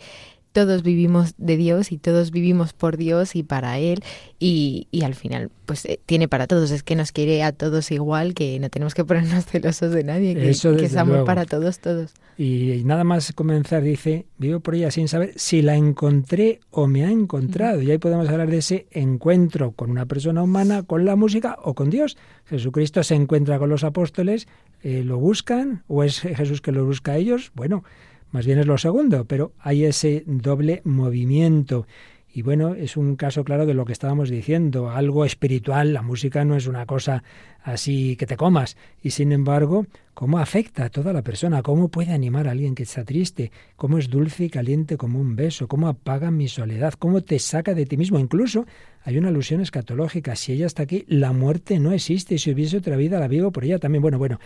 todos 0.53 0.83
vivimos 0.83 1.35
de 1.39 1.57
Dios 1.57 1.93
y 1.93 1.99
todos 1.99 2.31
vivimos 2.31 2.73
por 2.73 2.97
Dios 2.97 3.37
y 3.37 3.43
para 3.43 3.79
Él 3.79 4.03
y, 4.39 4.89
y 4.91 5.03
al 5.03 5.15
final 5.15 5.51
pues 5.69 5.85
eh, 5.85 6.01
tiene 6.07 6.29
para 6.29 6.47
todos, 6.47 6.71
es 6.71 6.83
que 6.83 6.97
nos 6.97 7.13
quiere 7.13 7.43
a 7.43 7.53
todos 7.53 7.91
igual, 7.91 8.33
que 8.33 8.59
no 8.59 8.71
tenemos 8.71 8.95
que 8.95 9.05
ponernos 9.05 9.45
celosos 9.47 9.93
de 9.93 10.03
nadie, 10.03 10.35
que, 10.35 10.49
Eso, 10.49 10.75
que 10.75 10.87
es 10.87 10.97
amor 10.97 11.13
luego. 11.13 11.27
para 11.27 11.45
todos, 11.45 11.79
todos. 11.79 12.15
Y 12.39 12.83
nada 12.87 13.05
más 13.05 13.33
comenzar 13.35 13.83
dice, 13.83 14.25
vivo 14.39 14.61
por 14.61 14.77
ella 14.77 14.91
sin 14.91 15.09
saber 15.09 15.33
si 15.37 15.61
la 15.61 15.77
encontré 15.77 16.61
o 16.71 16.87
me 16.87 17.05
ha 17.05 17.11
encontrado. 17.11 17.83
Y 17.83 17.91
ahí 17.91 17.99
podemos 17.99 18.27
hablar 18.29 18.49
de 18.49 18.59
ese 18.59 18.87
encuentro 18.93 19.73
con 19.73 19.91
una 19.91 20.07
persona 20.07 20.43
humana, 20.43 20.85
con 20.85 21.05
la 21.05 21.17
música 21.17 21.59
o 21.63 21.75
con 21.75 21.91
Dios. 21.91 22.17
Jesucristo 22.47 23.03
se 23.03 23.17
encuentra 23.17 23.59
con 23.59 23.69
los 23.69 23.85
apóstoles, 23.85 24.49
eh, 24.83 25.03
lo 25.05 25.19
buscan, 25.19 25.83
o 25.87 26.03
es 26.03 26.21
Jesús 26.21 26.63
que 26.63 26.73
lo 26.73 26.87
busca 26.87 27.13
a 27.13 27.17
ellos. 27.19 27.53
Bueno, 27.55 27.85
más 28.31 28.47
bien 28.47 28.59
es 28.59 28.67
lo 28.67 28.79
segundo, 28.79 29.25
pero 29.25 29.53
hay 29.59 29.85
ese 29.85 30.25
doble 30.27 30.83
movimiento. 30.85 31.87
Y 32.31 32.43
bueno, 32.43 32.75
es 32.75 32.97
un 32.97 33.17
caso 33.17 33.43
claro 33.43 33.65
de 33.65 33.75
lo 33.75 33.85
que 33.85 33.93
estábamos 33.93 34.29
diciendo, 34.29 34.91
algo 34.91 35.25
espiritual, 35.25 35.95
la 35.95 36.03
música 36.03 36.45
no 36.45 36.57
es 36.57 36.67
una 36.67 36.85
cosa 36.85 37.25
así 37.63 38.17
que 38.17 38.27
te 38.27 38.37
comas. 38.37 38.77
Y 39.03 39.11
sin 39.11 39.33
embargo, 39.33 39.87
cómo 40.15 40.39
afecta 40.39 40.85
a 40.85 40.91
toda 40.91 41.13
la 41.13 41.23
persona, 41.23 41.63
cómo 41.63 41.89
puede 41.89 42.13
animar 42.13 42.47
a 42.47 42.51
alguien 42.51 42.75
que 42.75 42.83
está 42.83 43.05
triste, 43.05 43.51
cómo 43.77 43.99
es 43.99 44.11
dulce 44.11 44.45
y 44.45 44.51
caliente 44.51 44.97
como 44.97 45.19
un 45.19 45.37
beso, 45.37 45.69
cómo 45.69 45.89
apaga 45.89 46.31
mi 46.31 46.49
soledad, 46.49 46.95
cómo 46.99 47.23
te 47.23 47.39
saca 47.39 47.75
de 47.75 47.87
ti 47.87 47.97
mismo. 47.97 48.19
Incluso 48.19 48.67
hay 49.05 49.17
una 49.17 49.29
alusión 49.29 49.61
escatológica, 49.61 50.37
si 50.37 50.53
ella 50.53 50.67
está 50.67 50.83
aquí, 50.83 51.05
la 51.09 51.33
muerte 51.33 51.79
no 51.79 51.93
existe, 51.93 52.35
y 52.35 52.39
si 52.39 52.53
hubiese 52.53 52.77
otra 52.77 52.97
vida, 52.97 53.19
la 53.19 53.29
vivo 53.29 53.53
por 53.53 53.65
ella 53.65 53.79
también. 53.79 54.03
Bueno, 54.03 54.19
bueno, 54.19 54.39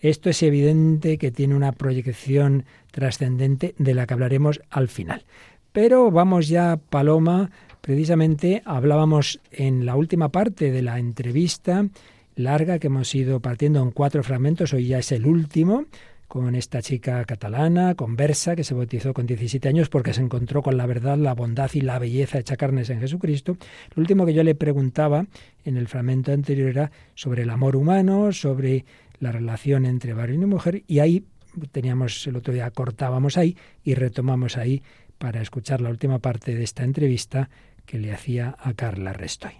esto 0.00 0.30
es 0.30 0.42
evidente 0.42 1.18
que 1.18 1.30
tiene 1.30 1.54
una 1.54 1.72
proyección 1.72 2.64
trascendente 2.90 3.74
de 3.78 3.94
la 3.94 4.06
que 4.06 4.14
hablaremos 4.14 4.60
al 4.70 4.88
final. 4.88 5.24
Pero 5.72 6.10
vamos 6.10 6.48
ya, 6.48 6.78
Paloma, 6.88 7.50
precisamente 7.80 8.62
hablábamos 8.64 9.40
en 9.50 9.84
la 9.84 9.96
última 9.96 10.30
parte 10.30 10.70
de 10.70 10.82
la 10.82 10.98
entrevista 10.98 11.86
larga 12.34 12.78
que 12.78 12.88
hemos 12.88 13.14
ido 13.14 13.40
partiendo 13.40 13.82
en 13.82 13.90
cuatro 13.90 14.22
fragmentos, 14.22 14.72
hoy 14.72 14.88
ya 14.88 14.98
es 14.98 15.10
el 15.12 15.26
último, 15.26 15.86
con 16.28 16.54
esta 16.54 16.82
chica 16.82 17.24
catalana, 17.24 17.94
conversa, 17.94 18.56
que 18.56 18.64
se 18.64 18.74
bautizó 18.74 19.14
con 19.14 19.26
17 19.26 19.68
años 19.68 19.88
porque 19.88 20.12
se 20.12 20.20
encontró 20.20 20.62
con 20.62 20.76
la 20.76 20.86
verdad, 20.86 21.16
la 21.16 21.34
bondad 21.34 21.70
y 21.74 21.80
la 21.80 21.98
belleza 21.98 22.38
hecha 22.38 22.56
carnes 22.56 22.90
en 22.90 23.00
Jesucristo. 23.00 23.56
Lo 23.94 24.00
último 24.00 24.26
que 24.26 24.34
yo 24.34 24.42
le 24.42 24.54
preguntaba 24.54 25.26
en 25.64 25.76
el 25.76 25.88
fragmento 25.88 26.32
anterior 26.32 26.68
era 26.68 26.90
sobre 27.14 27.44
el 27.44 27.50
amor 27.50 27.76
humano, 27.76 28.32
sobre 28.32 28.84
la 29.20 29.32
relación 29.32 29.84
entre 29.84 30.14
varón 30.14 30.42
y 30.42 30.46
mujer, 30.46 30.82
y 30.86 30.98
ahí 31.00 31.24
teníamos 31.72 32.26
el 32.26 32.36
otro 32.36 32.52
día, 32.52 32.70
cortábamos 32.70 33.36
ahí 33.36 33.56
y 33.82 33.94
retomamos 33.94 34.56
ahí 34.56 34.82
para 35.18 35.40
escuchar 35.40 35.80
la 35.80 35.90
última 35.90 36.18
parte 36.18 36.54
de 36.54 36.62
esta 36.62 36.84
entrevista 36.84 37.48
que 37.86 37.98
le 37.98 38.12
hacía 38.12 38.56
a 38.58 38.74
Carla 38.74 39.12
Restoy. 39.12 39.54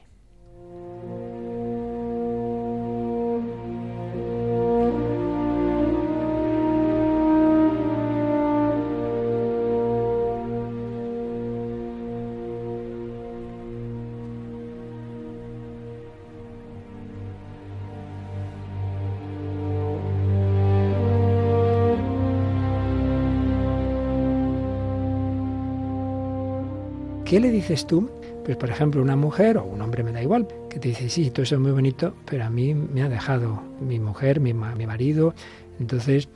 ¿Qué 27.27 27.41
le 27.41 27.51
dices 27.51 27.89
tú? 27.89 28.09
Pues 28.45 28.57
por 28.57 28.71
ejemplo 28.71 29.03
una 29.03 29.17
mujer 29.17 29.59
o 29.59 29.65
un 29.65 29.83
hombre 29.83 30.05
me 30.05 30.13
da 30.13 30.23
igual, 30.23 30.47
que 30.71 30.79
te 30.79 30.91
dice, 30.91 31.11
sí, 31.11 31.31
todo 31.31 31.43
eso 31.43 31.57
es 31.57 31.61
muy 31.61 31.73
bonito, 31.73 32.15
pero 32.25 32.45
a 32.45 32.51
mí 32.51 32.73
me 32.73 33.03
ha 33.03 33.09
dejado 33.09 33.65
mi 33.81 33.99
mujer, 33.99 34.39
mi, 34.39 34.55
mi 34.55 34.87
marido, 34.87 35.35
entonces 35.81 36.29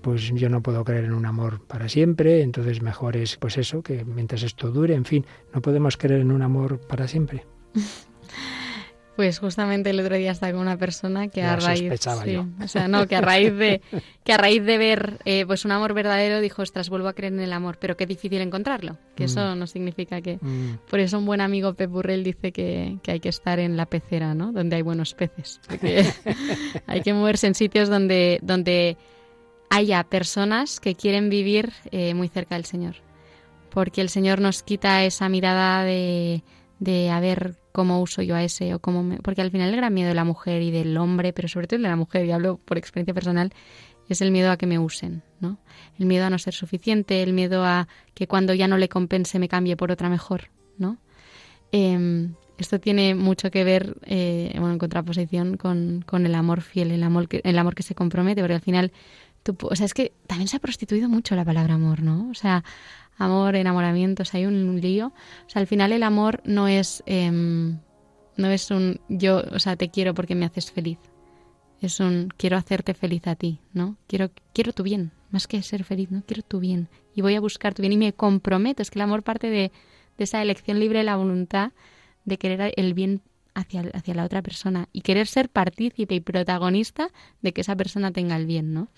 pues 0.00 0.32
yo 0.34 0.48
no 0.48 0.60
puedo 0.60 0.82
creer 0.82 1.04
en 1.04 1.12
un 1.12 1.26
amor 1.26 1.64
para 1.64 1.88
siempre, 1.88 2.42
entonces 2.42 2.82
mejor 2.82 3.16
es 3.16 3.36
pues 3.36 3.56
eso, 3.56 3.82
que 3.82 4.04
mientras 4.04 4.42
esto 4.42 4.72
dure, 4.72 4.96
en 4.96 5.04
fin, 5.04 5.24
no 5.54 5.62
podemos 5.62 5.96
creer 5.96 6.22
en 6.22 6.32
un 6.32 6.42
amor 6.42 6.80
para 6.80 7.06
siempre. 7.06 7.46
Pues 9.16 9.38
justamente 9.38 9.90
el 9.90 10.00
otro 10.00 10.16
día 10.16 10.30
estaba 10.30 10.52
con 10.52 10.62
una 10.62 10.78
persona 10.78 11.28
que 11.28 11.42
a 11.42 11.56
raíz, 11.56 11.92
sí, 12.00 12.36
o 12.36 12.68
sea, 12.68 12.88
no, 12.88 13.06
que 13.06 13.16
a 13.16 13.20
raíz 13.20 13.52
de 13.54 13.82
que 14.24 14.32
a 14.32 14.38
raíz 14.38 14.64
de 14.64 14.78
ver 14.78 15.18
eh, 15.26 15.44
pues 15.46 15.66
un 15.66 15.72
amor 15.72 15.92
verdadero 15.92 16.40
dijo, 16.40 16.62
ostras, 16.62 16.88
vuelvo 16.88 17.08
a 17.08 17.12
creer 17.12 17.34
en 17.34 17.40
el 17.40 17.52
amor, 17.52 17.76
pero 17.78 17.96
qué 17.96 18.06
difícil 18.06 18.40
encontrarlo. 18.40 18.96
Que 19.14 19.24
eso 19.24 19.54
mm. 19.54 19.58
no 19.58 19.66
significa 19.66 20.22
que. 20.22 20.38
Mm. 20.40 20.78
Por 20.88 21.00
eso 21.00 21.18
un 21.18 21.26
buen 21.26 21.42
amigo 21.42 21.74
Pep 21.74 21.90
Burrell 21.90 22.24
dice 22.24 22.52
que, 22.52 22.98
que, 23.02 23.12
hay 23.12 23.20
que 23.20 23.28
estar 23.28 23.58
en 23.58 23.76
la 23.76 23.84
pecera, 23.84 24.34
¿no? 24.34 24.50
Donde 24.50 24.76
hay 24.76 24.82
buenos 24.82 25.12
peces. 25.12 25.60
hay 26.86 27.02
que 27.02 27.12
moverse 27.12 27.46
en 27.46 27.54
sitios 27.54 27.90
donde 27.90 28.38
donde 28.42 28.96
haya 29.68 30.04
personas 30.04 30.80
que 30.80 30.94
quieren 30.94 31.28
vivir 31.28 31.72
eh, 31.90 32.14
muy 32.14 32.28
cerca 32.28 32.54
del 32.54 32.64
Señor, 32.64 32.96
porque 33.70 34.00
el 34.00 34.08
Señor 34.08 34.40
nos 34.40 34.62
quita 34.62 35.04
esa 35.04 35.28
mirada 35.28 35.84
de 35.84 36.42
de 36.78 37.10
a 37.10 37.20
ver 37.20 37.61
cómo 37.72 38.00
uso 38.00 38.22
yo 38.22 38.34
a 38.34 38.44
ese 38.44 38.74
o 38.74 38.78
cómo 38.78 39.02
me... 39.02 39.16
porque 39.18 39.42
al 39.42 39.50
final 39.50 39.70
el 39.70 39.76
gran 39.76 39.92
miedo 39.92 40.08
de 40.08 40.14
la 40.14 40.24
mujer 40.24 40.62
y 40.62 40.70
del 40.70 40.96
hombre, 40.96 41.32
pero 41.32 41.48
sobre 41.48 41.66
todo 41.66 41.76
el 41.76 41.82
de 41.82 41.88
la 41.88 41.96
mujer, 41.96 42.24
y 42.26 42.30
hablo 42.30 42.58
por 42.58 42.78
experiencia 42.78 43.14
personal, 43.14 43.52
es 44.08 44.20
el 44.20 44.30
miedo 44.30 44.50
a 44.50 44.56
que 44.56 44.66
me 44.66 44.78
usen, 44.78 45.22
¿no? 45.40 45.58
El 45.98 46.06
miedo 46.06 46.26
a 46.26 46.30
no 46.30 46.38
ser 46.38 46.54
suficiente, 46.54 47.22
el 47.22 47.32
miedo 47.32 47.64
a 47.64 47.88
que 48.14 48.26
cuando 48.26 48.54
ya 48.54 48.68
no 48.68 48.76
le 48.76 48.88
compense 48.88 49.38
me 49.38 49.48
cambie 49.48 49.76
por 49.76 49.90
otra 49.90 50.08
mejor, 50.08 50.50
¿no? 50.78 50.98
Em, 51.72 52.34
esto 52.58 52.78
tiene 52.78 53.14
mucho 53.14 53.50
que 53.50 53.64
ver, 53.64 53.96
eh, 54.04 54.52
bueno, 54.54 54.72
en 54.72 54.78
contraposición 54.78 55.56
con, 55.56 56.02
con, 56.06 56.26
el 56.26 56.34
amor 56.34 56.60
fiel, 56.60 56.90
el 56.90 57.02
amor, 57.02 57.28
que, 57.28 57.40
el 57.44 57.58
amor 57.58 57.74
que 57.74 57.82
se 57.82 57.94
compromete, 57.94 58.40
porque 58.42 58.54
al 58.54 58.60
final, 58.60 58.92
o 59.62 59.76
sea, 59.76 59.86
es 59.86 59.94
que 59.94 60.12
también 60.26 60.48
se 60.48 60.56
ha 60.56 60.60
prostituido 60.60 61.08
mucho 61.08 61.34
la 61.34 61.44
palabra 61.44 61.74
amor, 61.74 62.02
¿no? 62.02 62.28
O 62.30 62.34
sea, 62.34 62.64
amor, 63.18 63.56
enamoramientos, 63.56 64.34
hay 64.34 64.46
un 64.46 64.80
lío. 64.80 65.12
O 65.46 65.50
sea, 65.50 65.60
al 65.60 65.66
final 65.66 65.92
el 65.92 66.02
amor 66.02 66.42
no 66.44 66.68
es, 66.68 67.02
em, 67.06 67.78
no 68.36 68.48
es 68.48 68.70
un 68.70 69.00
yo, 69.08 69.42
o 69.52 69.58
sea, 69.58 69.76
te 69.76 69.90
quiero 69.90 70.14
porque 70.14 70.34
me 70.34 70.46
haces 70.46 70.70
feliz. 70.70 70.98
Es 71.80 71.98
un 72.00 72.28
quiero 72.36 72.56
hacerte 72.56 72.94
feliz 72.94 73.26
a 73.26 73.34
ti, 73.34 73.58
¿no? 73.72 73.96
Quiero, 74.06 74.30
quiero 74.54 74.72
tu 74.72 74.82
bien, 74.84 75.10
más 75.30 75.48
que 75.48 75.62
ser 75.62 75.84
feliz, 75.84 76.10
¿no? 76.10 76.22
Quiero 76.24 76.42
tu 76.42 76.60
bien. 76.60 76.88
Y 77.14 77.22
voy 77.22 77.34
a 77.34 77.40
buscar 77.40 77.74
tu 77.74 77.82
bien 77.82 77.92
y 77.92 77.96
me 77.96 78.12
comprometo. 78.12 78.82
Es 78.82 78.90
que 78.90 78.98
el 78.98 79.02
amor 79.02 79.22
parte 79.24 79.50
de, 79.50 79.72
de 80.16 80.24
esa 80.24 80.40
elección 80.40 80.78
libre 80.78 81.00
de 81.00 81.04
la 81.04 81.16
voluntad 81.16 81.72
de 82.24 82.38
querer 82.38 82.72
el 82.76 82.94
bien 82.94 83.22
hacia, 83.54 83.82
hacia 83.92 84.14
la 84.14 84.24
otra 84.24 84.42
persona 84.42 84.88
y 84.92 85.02
querer 85.02 85.26
ser 85.26 85.48
partícipe 85.48 86.14
y 86.14 86.20
protagonista 86.20 87.10
de 87.42 87.52
que 87.52 87.62
esa 87.62 87.76
persona 87.76 88.12
tenga 88.12 88.36
el 88.36 88.46
bien, 88.46 88.72
¿no? 88.72 88.88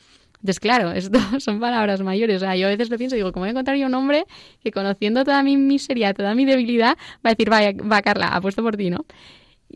Entonces, 0.45 0.61
claro, 0.61 0.93
esto 0.93 1.19
son 1.41 1.59
palabras 1.59 2.03
mayores. 2.03 2.37
O 2.37 2.41
sea, 2.41 2.55
yo 2.55 2.67
a 2.67 2.71
veces 2.71 2.91
lo 2.91 2.99
pienso 2.99 3.17
y 3.17 3.21
digo, 3.21 3.33
¿cómo 3.33 3.45
voy 3.45 3.49
a 3.49 3.51
encontrar 3.53 3.79
yo 3.79 3.87
un 3.87 3.95
hombre 3.95 4.27
que 4.63 4.71
conociendo 4.71 5.25
toda 5.25 5.43
mi 5.43 5.57
miseria, 5.57 6.13
toda 6.13 6.35
mi 6.35 6.45
debilidad, 6.45 6.99
va 7.25 7.31
a 7.31 7.35
decir, 7.35 7.49
vaya, 7.49 7.73
va 7.73 8.03
Carla, 8.03 8.29
apuesto 8.29 8.63
por 8.63 8.77
ti, 8.77 8.91
¿no? 8.91 9.07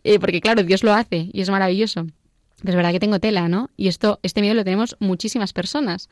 Eh, 0.05 0.19
porque 0.19 0.43
claro, 0.43 0.63
Dios 0.63 0.85
lo 0.85 0.93
hace 0.93 1.31
y 1.33 1.41
es 1.41 1.49
maravilloso. 1.49 2.07
Pero 2.61 2.71
es 2.71 2.77
verdad 2.77 2.93
que 2.93 3.01
tengo 3.01 3.19
tela, 3.19 3.49
¿no? 3.49 3.71
Y 3.77 3.89
esto, 3.89 4.21
este 4.23 4.43
miedo 4.43 4.55
lo 4.55 4.65
tenemos 4.65 4.97
muchísimas 5.01 5.55
personas 5.55 6.11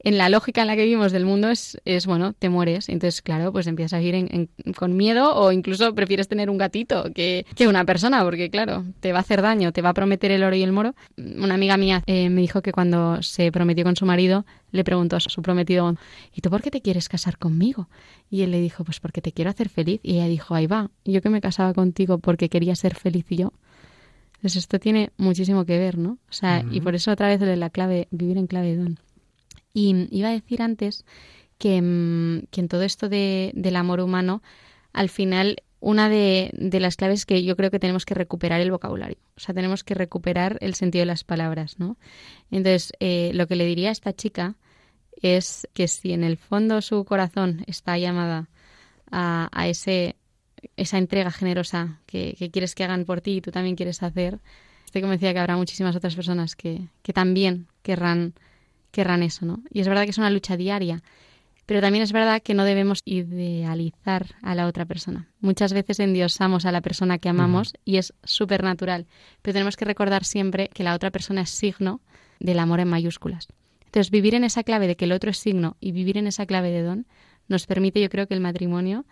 en 0.00 0.18
la 0.18 0.28
lógica 0.28 0.60
en 0.60 0.68
la 0.68 0.76
que 0.76 0.84
vivimos 0.84 1.12
del 1.12 1.24
mundo 1.24 1.48
es, 1.50 1.80
es 1.84 2.06
bueno, 2.06 2.32
te 2.32 2.48
mueres. 2.48 2.88
Entonces, 2.88 3.20
claro, 3.22 3.52
pues 3.52 3.66
empiezas 3.66 3.94
a 3.94 3.98
vivir 3.98 4.48
con 4.76 4.96
miedo 4.96 5.34
o 5.34 5.52
incluso 5.52 5.94
prefieres 5.94 6.28
tener 6.28 6.50
un 6.50 6.58
gatito 6.58 7.12
que, 7.14 7.44
una 7.68 7.84
persona, 7.84 8.22
porque 8.22 8.50
claro, 8.50 8.84
te 9.00 9.12
va 9.12 9.18
a 9.18 9.20
hacer 9.22 9.42
daño, 9.42 9.72
te 9.72 9.82
va 9.82 9.90
a 9.90 9.94
prometer 9.94 10.30
el 10.30 10.42
oro 10.42 10.56
y 10.56 10.62
el 10.62 10.72
moro. 10.72 10.94
Una 11.16 11.54
amiga 11.54 11.76
mía 11.76 12.02
eh, 12.06 12.30
me 12.30 12.40
dijo 12.40 12.62
que 12.62 12.72
cuando 12.72 13.22
se 13.22 13.50
prometió 13.52 13.84
con 13.84 13.96
su 13.96 14.06
marido, 14.06 14.46
le 14.70 14.84
preguntó 14.84 15.16
a 15.16 15.20
su 15.20 15.42
prometido, 15.42 15.96
¿y 16.34 16.40
tú 16.40 16.50
por 16.50 16.62
qué 16.62 16.70
te 16.70 16.80
quieres 16.80 17.08
casar 17.08 17.38
conmigo? 17.38 17.88
Y 18.30 18.42
él 18.42 18.50
le 18.50 18.60
dijo, 18.60 18.84
pues 18.84 19.00
porque 19.00 19.20
te 19.20 19.32
quiero 19.32 19.50
hacer 19.50 19.68
feliz. 19.68 20.00
Y 20.02 20.14
ella 20.14 20.28
dijo, 20.28 20.54
ahí 20.54 20.66
va, 20.66 20.90
yo 21.04 21.20
que 21.20 21.30
me 21.30 21.40
casaba 21.40 21.74
contigo 21.74 22.18
porque 22.18 22.48
quería 22.48 22.74
ser 22.76 22.94
feliz 22.94 23.26
y 23.30 23.36
yo. 23.36 23.52
Entonces 24.36 24.58
esto 24.58 24.78
tiene 24.78 25.10
muchísimo 25.16 25.64
que 25.64 25.78
ver, 25.78 25.98
¿no? 25.98 26.12
O 26.12 26.32
sea, 26.32 26.64
y 26.70 26.80
por 26.80 26.94
eso 26.94 27.10
otra 27.10 27.26
vez 27.26 27.40
la 27.40 27.70
clave, 27.70 28.06
vivir 28.12 28.38
en 28.38 28.46
clave 28.46 28.68
de 28.68 28.76
don. 28.76 28.98
Y 29.78 30.08
iba 30.10 30.30
a 30.30 30.32
decir 30.32 30.60
antes 30.60 31.04
que, 31.56 31.80
mm, 31.80 32.48
en 32.50 32.68
todo 32.68 32.82
esto 32.82 33.08
del 33.08 33.76
amor 33.76 34.00
humano, 34.00 34.42
al 34.92 35.08
final 35.08 35.62
una 35.78 36.08
de, 36.08 36.50
las 36.80 36.96
claves 36.96 37.24
que 37.24 37.44
yo 37.44 37.54
creo 37.54 37.70
que 37.70 37.78
tenemos 37.78 38.04
que 38.04 38.14
recuperar 38.14 38.60
el 38.60 38.72
vocabulario, 38.72 39.18
o 39.36 39.40
sea, 39.40 39.54
tenemos 39.54 39.84
que 39.84 39.94
recuperar 39.94 40.58
el 40.60 40.74
sentido 40.74 41.02
de 41.02 41.06
las 41.06 41.22
palabras, 41.22 41.78
¿no? 41.78 41.96
Entonces, 42.50 42.92
eh, 42.98 43.30
lo 43.34 43.46
que 43.46 43.54
le 43.54 43.64
diría 43.66 43.90
a 43.90 43.92
esta 43.92 44.12
chica 44.12 44.56
es 45.22 45.68
que 45.74 45.86
si 45.86 46.12
en 46.12 46.24
el 46.24 46.38
fondo 46.38 46.82
su 46.82 47.04
corazón 47.04 47.62
está 47.68 47.96
llamada 47.98 48.48
a, 49.12 49.68
esa 49.68 50.98
entrega 50.98 51.30
generosa 51.30 52.00
que, 52.06 52.34
quieres 52.52 52.74
que 52.74 52.82
hagan 52.82 53.04
por 53.04 53.20
ti 53.20 53.36
y 53.36 53.40
tú 53.40 53.52
también 53.52 53.76
quieres 53.76 54.02
hacer, 54.02 54.40
estoy 54.84 55.02
convencida 55.02 55.32
que 55.32 55.38
habrá 55.38 55.56
muchísimas 55.56 55.94
otras 55.94 56.16
personas 56.16 56.56
que, 56.56 56.88
que 57.02 57.12
también 57.12 57.68
querrán 57.82 58.34
querrán 58.90 59.22
eso, 59.22 59.46
¿no? 59.46 59.62
Y 59.70 59.80
es 59.80 59.88
verdad 59.88 60.04
que 60.04 60.10
es 60.10 60.18
una 60.18 60.30
lucha 60.30 60.56
diaria, 60.56 61.02
pero 61.66 61.82
también 61.82 62.02
es 62.02 62.12
verdad 62.12 62.42
que 62.42 62.54
no 62.54 62.64
debemos 62.64 63.02
idealizar 63.04 64.36
a 64.40 64.54
la 64.54 64.66
otra 64.66 64.86
persona. 64.86 65.28
Muchas 65.40 65.74
veces 65.74 66.00
endiosamos 66.00 66.64
a 66.64 66.72
la 66.72 66.80
persona 66.80 67.18
que 67.18 67.28
amamos 67.28 67.74
y 67.84 67.98
es 67.98 68.14
súper 68.24 68.64
natural, 68.64 69.06
pero 69.42 69.52
tenemos 69.52 69.76
que 69.76 69.84
recordar 69.84 70.24
siempre 70.24 70.70
que 70.72 70.82
la 70.82 70.94
otra 70.94 71.10
persona 71.10 71.42
es 71.42 71.50
signo 71.50 72.00
del 72.40 72.58
amor 72.58 72.80
en 72.80 72.88
mayúsculas. 72.88 73.48
Entonces, 73.84 74.10
vivir 74.10 74.34
en 74.34 74.44
esa 74.44 74.62
clave 74.62 74.86
de 74.86 74.96
que 74.96 75.04
el 75.04 75.12
otro 75.12 75.30
es 75.30 75.38
signo 75.38 75.76
y 75.78 75.92
vivir 75.92 76.16
en 76.16 76.26
esa 76.26 76.46
clave 76.46 76.70
de 76.70 76.82
don 76.82 77.06
nos 77.48 77.66
permite, 77.66 78.00
yo 78.00 78.08
creo, 78.08 78.26
que 78.26 78.34
el 78.34 78.40
matrimonio 78.40 79.04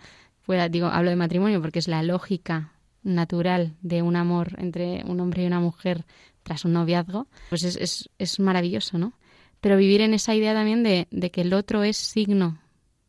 pueda, 0.47 0.69
digo, 0.71 0.87
hablo 0.87 1.11
de 1.11 1.17
matrimonio 1.17 1.61
porque 1.61 1.79
es 1.79 1.89
la 1.89 2.03
lógica 2.03 2.73
natural 3.03 3.75
de 3.83 4.01
un 4.01 4.17
amor 4.17 4.55
entre 4.59 5.03
un 5.05 5.21
hombre 5.21 5.43
y 5.43 5.47
una 5.47 5.61
mujer 5.61 6.07
tras 6.43 6.65
un 6.65 6.73
noviazgo, 6.73 7.27
pues 7.51 7.65
es, 7.65 7.77
es, 7.77 8.09
es 8.19 8.41
maravilloso, 8.41 8.99
¿no? 8.99 9.13
Pero 9.67 9.79
vivir 9.79 10.01
en 10.01 10.15
esa 10.15 10.33
idea 10.33 10.55
también 10.55 10.85
de, 10.85 11.31
que 11.33 11.41
el 11.41 11.53
otro 11.53 11.83
es 11.83 11.97
signo, 11.97 12.61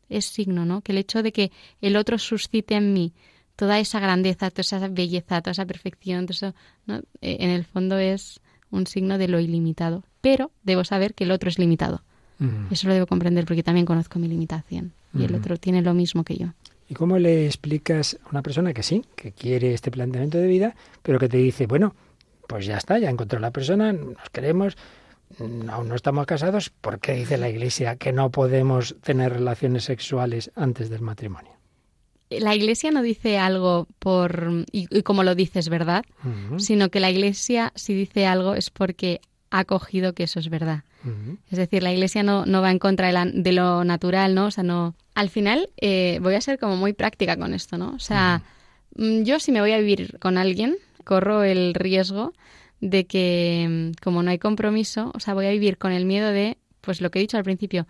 es 0.08 0.24
signo, 0.24 0.64
¿no? 0.64 0.80
Que 0.80 0.90
el 0.90 0.98
hecho 0.98 1.22
de 1.22 1.30
que 1.30 1.52
el 1.80 1.94
otro 1.94 2.18
suscite 2.18 2.74
en 2.74 2.92
mí 2.92 3.12
toda 3.54 3.78
esa 3.78 4.00
grandeza, 4.00 4.50
toda 4.50 4.62
esa 4.62 4.88
belleza, 4.88 5.40
toda 5.40 5.52
esa 5.52 5.66
perfección, 5.66 6.26
todo 6.26 6.32
eso, 6.32 6.54
¿no? 6.86 6.96
Eh, 7.20 7.36
en 7.38 7.50
el 7.50 7.64
fondo 7.64 7.96
es 7.96 8.40
un 8.72 8.88
signo 8.88 9.18
de 9.18 9.28
lo 9.28 9.38
ilimitado. 9.38 10.02
Pero 10.20 10.50
debo 10.64 10.82
saber 10.82 11.14
que 11.14 11.22
el 11.22 11.30
otro 11.30 11.48
es 11.48 11.60
limitado. 11.60 12.02
Eso 12.72 12.88
lo 12.88 12.94
debo 12.94 13.06
comprender 13.06 13.44
porque 13.44 13.62
también 13.62 13.86
conozco 13.86 14.18
mi 14.18 14.26
limitación 14.26 14.94
y 15.14 15.22
el 15.22 15.36
otro 15.36 15.58
tiene 15.58 15.80
lo 15.80 15.94
mismo 15.94 16.24
que 16.24 16.38
yo. 16.38 16.48
¿Y 16.88 16.94
cómo 16.94 17.20
le 17.20 17.46
explicas 17.46 18.18
a 18.24 18.30
una 18.30 18.42
persona 18.42 18.74
que 18.74 18.82
sí, 18.82 19.04
que 19.14 19.30
quiere 19.30 19.74
este 19.74 19.92
planteamiento 19.92 20.38
de 20.38 20.48
vida, 20.48 20.74
pero 21.04 21.20
que 21.20 21.28
te 21.28 21.36
dice, 21.36 21.68
bueno, 21.68 21.94
pues 22.48 22.66
ya 22.66 22.78
está, 22.78 22.98
ya 22.98 23.10
encontró 23.10 23.38
la 23.38 23.52
persona, 23.52 23.92
nos 23.92 24.28
queremos, 24.32 24.76
aún 25.68 25.88
no 25.88 25.94
estamos 25.94 26.26
casados, 26.26 26.70
¿por 26.70 27.00
qué 27.00 27.12
dice 27.12 27.38
la 27.38 27.48
Iglesia 27.48 27.96
que 27.96 28.12
no 28.12 28.30
podemos 28.30 28.96
tener 29.02 29.32
relaciones 29.32 29.84
sexuales 29.84 30.50
antes 30.54 30.90
del 30.90 31.00
matrimonio? 31.00 31.52
La 32.30 32.54
Iglesia 32.54 32.90
no 32.90 33.02
dice 33.02 33.38
algo 33.38 33.86
por 33.98 34.64
y, 34.70 35.02
como 35.02 35.22
lo 35.22 35.34
dices, 35.34 35.68
¿verdad? 35.68 36.04
Sino 36.58 36.90
que 36.90 37.00
la 37.00 37.10
Iglesia 37.10 37.72
si 37.74 37.94
dice 37.94 38.26
algo 38.26 38.54
es 38.54 38.70
porque 38.70 39.20
ha 39.50 39.64
cogido 39.64 40.12
que 40.12 40.24
eso 40.24 40.38
es 40.38 40.50
verdad. 40.50 40.84
Es 41.50 41.56
decir, 41.56 41.82
la 41.82 41.92
Iglesia 41.92 42.22
no, 42.22 42.44
no 42.44 42.60
va 42.60 42.70
en 42.70 42.78
contra 42.78 43.24
de, 43.24 43.52
lo 43.52 43.82
natural, 43.84 44.34
¿no? 44.34 44.46
O 44.46 44.50
sea, 44.50 44.62
no. 44.62 44.94
Al 45.14 45.30
final 45.30 45.70
eh, 45.78 46.18
voy 46.20 46.34
a 46.34 46.40
ser 46.40 46.58
como 46.58 46.76
muy 46.76 46.92
práctica 46.92 47.36
con 47.36 47.54
esto, 47.54 47.78
¿no? 47.78 47.92
O 47.94 47.98
sea, 47.98 48.42
mm, 48.96 49.22
yo 49.22 49.40
si 49.40 49.50
me 49.50 49.60
voy 49.60 49.72
a 49.72 49.78
vivir 49.78 50.18
con 50.18 50.36
alguien 50.36 50.76
corro 51.04 51.42
el 51.42 51.72
riesgo 51.72 52.34
de 52.80 53.06
que 53.06 53.66
mm, 53.68 54.02
como 54.02 54.22
no 54.22 54.30
hay 54.30 54.38
compromiso, 54.38 55.12
o 55.14 55.20
sea, 55.20 55.34
voy 55.34 55.46
a 55.46 55.50
vivir 55.50 55.78
con 55.78 55.92
el 55.92 56.04
miedo 56.04 56.30
de 56.30 56.58
pues 56.80 57.00
lo 57.00 57.10
que 57.10 57.18
he 57.18 57.22
dicho 57.22 57.36
al 57.36 57.44
principio, 57.44 57.86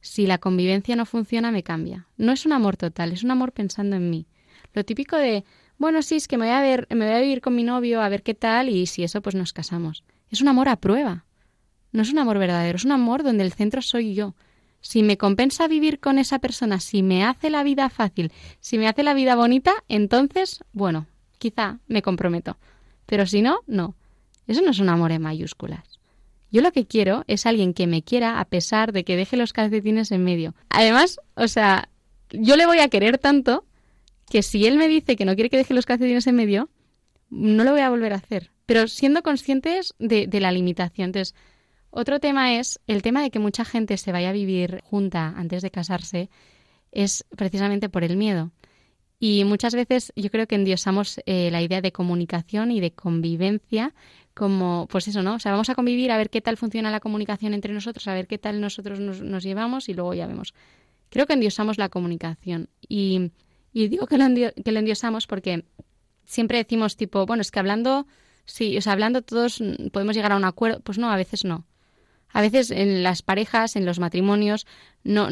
si 0.00 0.26
la 0.26 0.38
convivencia 0.38 0.96
no 0.96 1.04
funciona, 1.06 1.52
me 1.52 1.62
cambia. 1.62 2.06
No 2.16 2.32
es 2.32 2.46
un 2.46 2.52
amor 2.52 2.76
total, 2.76 3.12
es 3.12 3.22
un 3.22 3.30
amor 3.30 3.52
pensando 3.52 3.96
en 3.96 4.10
mí. 4.10 4.26
Lo 4.72 4.84
típico 4.84 5.16
de, 5.16 5.44
bueno, 5.78 6.02
sí, 6.02 6.16
es 6.16 6.26
que 6.26 6.38
me 6.38 6.46
voy 6.46 6.54
a 6.54 6.60
ver, 6.60 6.86
me 6.90 7.06
voy 7.06 7.14
a 7.14 7.20
vivir 7.20 7.40
con 7.40 7.54
mi 7.54 7.64
novio 7.64 8.00
a 8.00 8.08
ver 8.08 8.22
qué 8.22 8.34
tal 8.34 8.68
y 8.68 8.86
si 8.86 9.02
eso 9.02 9.20
pues 9.20 9.34
nos 9.34 9.52
casamos. 9.52 10.04
Es 10.30 10.40
un 10.40 10.48
amor 10.48 10.68
a 10.68 10.76
prueba. 10.76 11.26
No 11.92 12.02
es 12.02 12.12
un 12.12 12.18
amor 12.18 12.38
verdadero, 12.38 12.76
es 12.76 12.84
un 12.84 12.92
amor 12.92 13.22
donde 13.22 13.44
el 13.44 13.52
centro 13.52 13.82
soy 13.82 14.14
yo. 14.14 14.34
Si 14.80 15.02
me 15.02 15.18
compensa 15.18 15.68
vivir 15.68 16.00
con 16.00 16.18
esa 16.18 16.38
persona, 16.38 16.80
si 16.80 17.02
me 17.02 17.24
hace 17.24 17.50
la 17.50 17.62
vida 17.62 17.90
fácil, 17.90 18.32
si 18.60 18.78
me 18.78 18.88
hace 18.88 19.02
la 19.02 19.12
vida 19.12 19.34
bonita, 19.34 19.72
entonces, 19.88 20.64
bueno, 20.72 21.06
quizá 21.38 21.80
me 21.86 22.00
comprometo. 22.00 22.56
Pero 23.06 23.26
si 23.26 23.42
no, 23.42 23.60
no. 23.66 23.96
Eso 24.50 24.62
no 24.62 24.72
es 24.72 24.80
un 24.80 24.88
amor 24.88 25.12
en 25.12 25.22
mayúsculas. 25.22 26.00
Yo 26.50 26.60
lo 26.60 26.72
que 26.72 26.84
quiero 26.84 27.22
es 27.28 27.46
alguien 27.46 27.72
que 27.72 27.86
me 27.86 28.02
quiera 28.02 28.40
a 28.40 28.44
pesar 28.44 28.92
de 28.92 29.04
que 29.04 29.16
deje 29.16 29.36
los 29.36 29.52
calcetines 29.52 30.10
en 30.10 30.24
medio. 30.24 30.56
Además, 30.68 31.20
o 31.36 31.46
sea, 31.46 31.88
yo 32.30 32.56
le 32.56 32.66
voy 32.66 32.80
a 32.80 32.88
querer 32.88 33.18
tanto 33.18 33.64
que 34.28 34.42
si 34.42 34.66
él 34.66 34.76
me 34.76 34.88
dice 34.88 35.14
que 35.14 35.24
no 35.24 35.36
quiere 35.36 35.50
que 35.50 35.56
deje 35.56 35.72
los 35.72 35.86
calcetines 35.86 36.26
en 36.26 36.34
medio, 36.34 36.68
no 37.28 37.62
lo 37.62 37.70
voy 37.70 37.82
a 37.82 37.90
volver 37.90 38.12
a 38.12 38.16
hacer. 38.16 38.50
Pero 38.66 38.88
siendo 38.88 39.22
conscientes 39.22 39.94
de, 40.00 40.28
la 40.40 40.50
limitación. 40.50 41.10
Entonces, 41.10 41.36
otro 41.90 42.18
tema 42.18 42.54
es 42.58 42.80
el 42.88 43.02
tema 43.02 43.22
de 43.22 43.30
que 43.30 43.38
mucha 43.38 43.64
gente 43.64 43.96
se 43.98 44.10
vaya 44.10 44.30
a 44.30 44.32
vivir 44.32 44.80
junta 44.82 45.32
antes 45.36 45.62
de 45.62 45.70
casarse 45.70 46.28
es 46.90 47.24
precisamente 47.36 47.88
por 47.88 48.02
el 48.02 48.16
miedo. 48.16 48.50
Y 49.20 49.44
muchas 49.44 49.74
veces 49.76 50.12
yo 50.16 50.30
creo 50.30 50.48
que 50.48 50.54
endiosamos 50.56 51.20
eh, 51.26 51.50
la 51.52 51.62
idea 51.62 51.80
de 51.80 51.92
comunicación 51.92 52.72
y 52.72 52.80
de 52.80 52.92
convivencia 52.92 53.94
como, 54.40 54.88
pues 54.90 55.06
eso, 55.06 55.22
¿no? 55.22 55.34
O 55.34 55.38
sea, 55.38 55.52
vamos 55.52 55.68
a 55.68 55.74
convivir 55.74 56.10
a 56.10 56.16
ver 56.16 56.30
qué 56.30 56.40
tal 56.40 56.56
funciona 56.56 56.90
la 56.90 57.00
comunicación 57.00 57.52
entre 57.52 57.74
nosotros, 57.74 58.08
a 58.08 58.14
ver 58.14 58.26
qué 58.26 58.38
tal 58.38 58.58
nosotros 58.62 58.98
nos, 58.98 59.42
llevamos 59.42 59.90
y 59.90 59.92
luego 59.92 60.14
ya 60.14 60.26
vemos. 60.26 60.54
Creo 61.10 61.26
que 61.26 61.34
endiosamos 61.34 61.76
la 61.76 61.90
comunicación. 61.90 62.70
Y, 62.88 63.32
digo 63.74 64.06
que 64.06 64.16
lo, 64.16 64.24
que 64.64 64.72
lo 64.72 64.78
endiosamos 64.78 65.26
porque 65.26 65.66
siempre 66.24 66.56
decimos 66.56 66.96
tipo, 66.96 67.26
bueno, 67.26 67.42
es 67.42 67.50
que 67.50 67.58
hablando, 67.58 68.06
sí, 68.46 68.78
o 68.78 68.80
sea, 68.80 68.94
hablando 68.94 69.20
todos 69.20 69.62
podemos 69.92 70.16
llegar 70.16 70.32
a 70.32 70.36
un 70.36 70.46
acuerdo. 70.46 70.80
Pues 70.80 70.96
no, 70.96 71.10
a 71.10 71.16
veces 71.16 71.44
no. 71.44 71.66
A 72.32 72.40
veces 72.40 72.70
en 72.70 73.02
las 73.02 73.22
parejas, 73.22 73.76
en 73.76 73.84
los 73.84 73.98
matrimonios, 73.98 74.66
no 75.02 75.28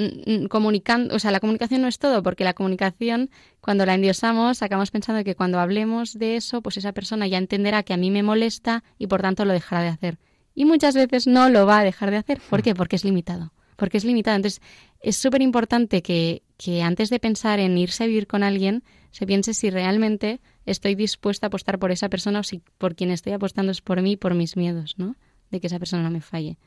comunicando, 0.48 1.14
o 1.14 1.18
sea, 1.18 1.30
la 1.30 1.40
comunicación 1.40 1.82
no 1.82 1.88
es 1.88 1.98
todo, 1.98 2.22
porque 2.22 2.44
la 2.44 2.54
comunicación, 2.54 3.30
cuando 3.60 3.86
la 3.86 3.94
endiosamos, 3.94 4.62
acabamos 4.62 4.90
pensando 4.90 5.22
que 5.24 5.36
cuando 5.36 5.60
hablemos 5.60 6.18
de 6.18 6.36
eso, 6.36 6.62
pues 6.62 6.76
esa 6.76 6.92
persona 6.92 7.26
ya 7.26 7.38
entenderá 7.38 7.82
que 7.82 7.94
a 7.94 7.96
mí 7.96 8.10
me 8.10 8.22
molesta 8.22 8.82
y 8.98 9.06
por 9.06 9.22
tanto 9.22 9.44
lo 9.44 9.52
dejará 9.52 9.82
de 9.82 9.88
hacer. 9.88 10.18
Y 10.54 10.64
muchas 10.64 10.96
veces 10.96 11.28
no 11.28 11.48
lo 11.48 11.66
va 11.66 11.78
a 11.78 11.84
dejar 11.84 12.10
de 12.10 12.16
hacer. 12.16 12.40
¿Por 12.50 12.62
qué? 12.62 12.74
Porque 12.74 12.96
es 12.96 13.04
limitado. 13.04 13.52
Porque 13.76 13.96
es 13.96 14.04
limitado. 14.04 14.34
Entonces, 14.34 14.60
es 15.00 15.16
súper 15.16 15.40
importante 15.40 16.02
que, 16.02 16.42
que 16.56 16.82
antes 16.82 17.10
de 17.10 17.20
pensar 17.20 17.60
en 17.60 17.78
irse 17.78 18.02
a 18.02 18.06
vivir 18.08 18.26
con 18.26 18.42
alguien, 18.42 18.82
se 19.12 19.24
piense 19.24 19.54
si 19.54 19.70
realmente 19.70 20.40
estoy 20.66 20.96
dispuesta 20.96 21.46
a 21.46 21.48
apostar 21.48 21.78
por 21.78 21.92
esa 21.92 22.08
persona 22.08 22.40
o 22.40 22.42
si 22.42 22.60
por 22.78 22.96
quien 22.96 23.10
estoy 23.10 23.34
apostando 23.34 23.70
es 23.70 23.80
por 23.80 24.02
mí, 24.02 24.16
por 24.16 24.34
mis 24.34 24.56
miedos, 24.56 24.94
¿no? 24.98 25.14
De 25.50 25.60
que 25.60 25.68
esa 25.68 25.78
persona 25.78 26.02
no 26.02 26.10
me 26.10 26.20
falle. 26.20 26.58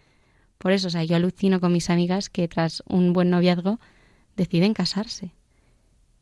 Por 0.62 0.74
eso, 0.74 0.88
o 0.88 0.92
sea, 0.92 1.04
yo 1.04 1.16
alucino 1.16 1.60
con 1.60 1.74
mis 1.74 1.90
amigas 1.90 2.30
que 2.30 2.48
tras 2.48 2.84
un 2.88 3.14
buen 3.14 3.32
noviazgo 3.32 3.80
deciden 4.38 4.76
casarse. 4.76 5.32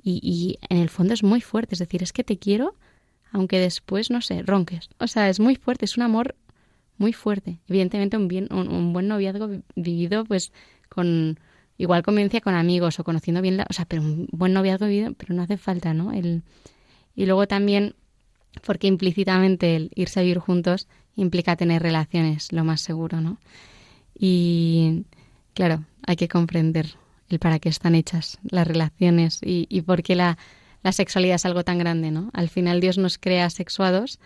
Y, 0.02 0.22
y 0.24 0.60
en 0.70 0.78
el 0.78 0.88
fondo 0.88 1.14
es 1.14 1.24
muy 1.24 1.42
fuerte, 1.42 1.76
es 1.76 1.80
decir, 1.80 2.02
es 2.02 2.14
que 2.14 2.24
te 2.24 2.40
quiero, 2.40 2.76
aunque 3.34 3.60
después, 3.60 4.10
no 4.10 4.22
sé, 4.22 4.42
ronques. 4.42 4.90
O 4.98 5.08
sea, 5.08 5.28
es 5.28 5.42
muy 5.42 5.58
fuerte, 5.58 5.84
es 5.84 5.98
un 5.98 6.04
amor 6.04 6.36
muy 6.98 7.12
fuerte. 7.12 7.60
Evidentemente, 7.68 8.16
un, 8.16 8.30
bien, 8.30 8.48
un, 8.50 8.94
buen 8.94 9.10
noviazgo 9.10 9.50
vivido, 9.76 10.24
pues, 10.24 10.54
con 10.88 11.38
igual 11.78 12.02
convivencia 12.02 12.40
con 12.40 12.56
amigos 12.56 12.98
o 12.98 13.04
conociendo 13.04 13.42
bien 13.42 13.58
la... 13.58 13.68
O 13.70 13.74
sea, 13.74 13.84
pero 13.84 14.02
un 14.02 14.30
buen 14.32 14.54
noviazgo 14.54 14.86
vivido, 14.86 15.14
pero 15.16 15.34
no 15.34 15.42
hace 15.42 15.58
falta, 15.58 15.94
¿no? 15.94 16.14
El, 16.14 16.44
y 17.14 17.26
luego 17.26 17.46
también, 17.46 17.94
porque 18.66 18.88
implícitamente 18.88 19.76
el 19.76 19.92
irse 19.96 20.22
a 20.22 20.24
vivir 20.24 20.40
juntos 20.40 20.88
implica 21.18 21.58
tener 21.58 21.82
relaciones, 21.82 22.54
lo 22.54 22.64
más 22.64 22.80
seguro, 22.80 23.20
¿no? 23.20 23.38
Y 24.20 25.06
claro, 25.54 25.86
hay 26.06 26.18
que 26.18 26.28
comprender 26.28 26.96
el 27.30 27.40
para 27.40 27.60
qué 27.60 27.70
están 27.70 27.96
hechas 27.96 28.38
las 28.44 28.68
relaciones 28.68 29.40
y, 29.42 29.66
y 29.70 29.82
por 29.82 30.04
qué 30.04 30.16
la, 30.16 30.38
la, 30.84 30.92
sexualidad 30.92 31.36
es 31.36 31.46
algo 31.46 31.64
tan 31.64 31.78
grande, 31.78 32.12
¿no? 32.12 32.30
Al 32.34 32.50
final 32.50 32.82
Dios 32.82 32.98
nos 32.98 33.18
crea 33.18 33.50
sexuados 33.50 34.20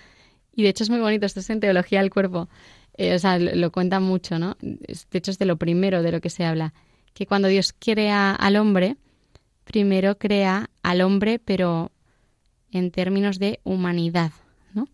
y 0.55 0.63
de 0.63 0.69
hecho 0.69 0.83
es 0.83 0.89
muy 0.89 0.99
bonito, 0.99 1.25
esto 1.25 1.41
es 1.41 1.49
en 1.49 1.59
teología 1.59 1.99
del 1.99 2.09
cuerpo, 2.09 2.49
eh, 2.97 3.13
o 3.13 3.19
sea, 3.19 3.37
lo, 3.39 3.71
cuenta 3.71 3.99
mucho, 3.99 4.39
¿no? 4.39 4.57
De 4.61 5.17
hecho 5.17 5.31
es 5.31 5.39
de 5.39 5.45
lo 5.45 5.57
primero 5.57 6.01
de 6.01 6.11
lo 6.11 6.21
que 6.21 6.29
se 6.29 6.45
habla, 6.45 6.73
que 7.13 7.25
cuando 7.25 7.47
Dios 7.47 7.73
crea 7.77 8.33
al 8.33 8.55
hombre, 8.55 8.97
primero 9.63 10.17
crea 10.17 10.69
al 10.81 11.01
hombre, 11.01 11.39
pero 11.39 11.91
en 12.71 12.91
términos 12.91 13.39
de 13.39 13.59
humanidad, 13.63 14.31
¿no? 14.73 14.87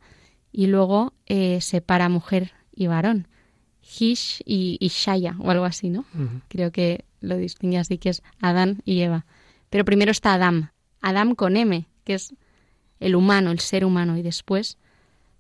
Y 0.52 0.68
luego 0.68 1.14
eh, 1.28 1.62
separa 1.62 2.10
mujer 2.10 2.52
y 2.74 2.88
varón. 2.88 3.28
Hish 3.90 4.42
y, 4.46 4.78
Shaya 4.90 5.36
o 5.40 5.50
algo 5.50 5.66
así, 5.66 5.90
¿no? 5.90 6.06
Creo 6.48 6.72
que 6.72 7.06
lo 7.22 7.38
distingue 7.38 7.78
así, 7.78 7.98
que 7.98 8.10
es 8.10 8.22
Adán 8.40 8.82
y 8.86 9.02
Eva. 9.02 9.26
Pero 9.70 9.86
primero 9.86 10.12
está 10.12 10.34
Adam, 10.34 10.72
Adam 11.02 11.36
con 11.36 11.58
M, 11.58 11.88
que 12.04 12.14
es 12.14 12.34
el 13.00 13.16
humano, 13.16 13.52
el 13.52 13.60
ser 13.60 13.86
humano, 13.86 14.18
y 14.18 14.22
después 14.22 14.78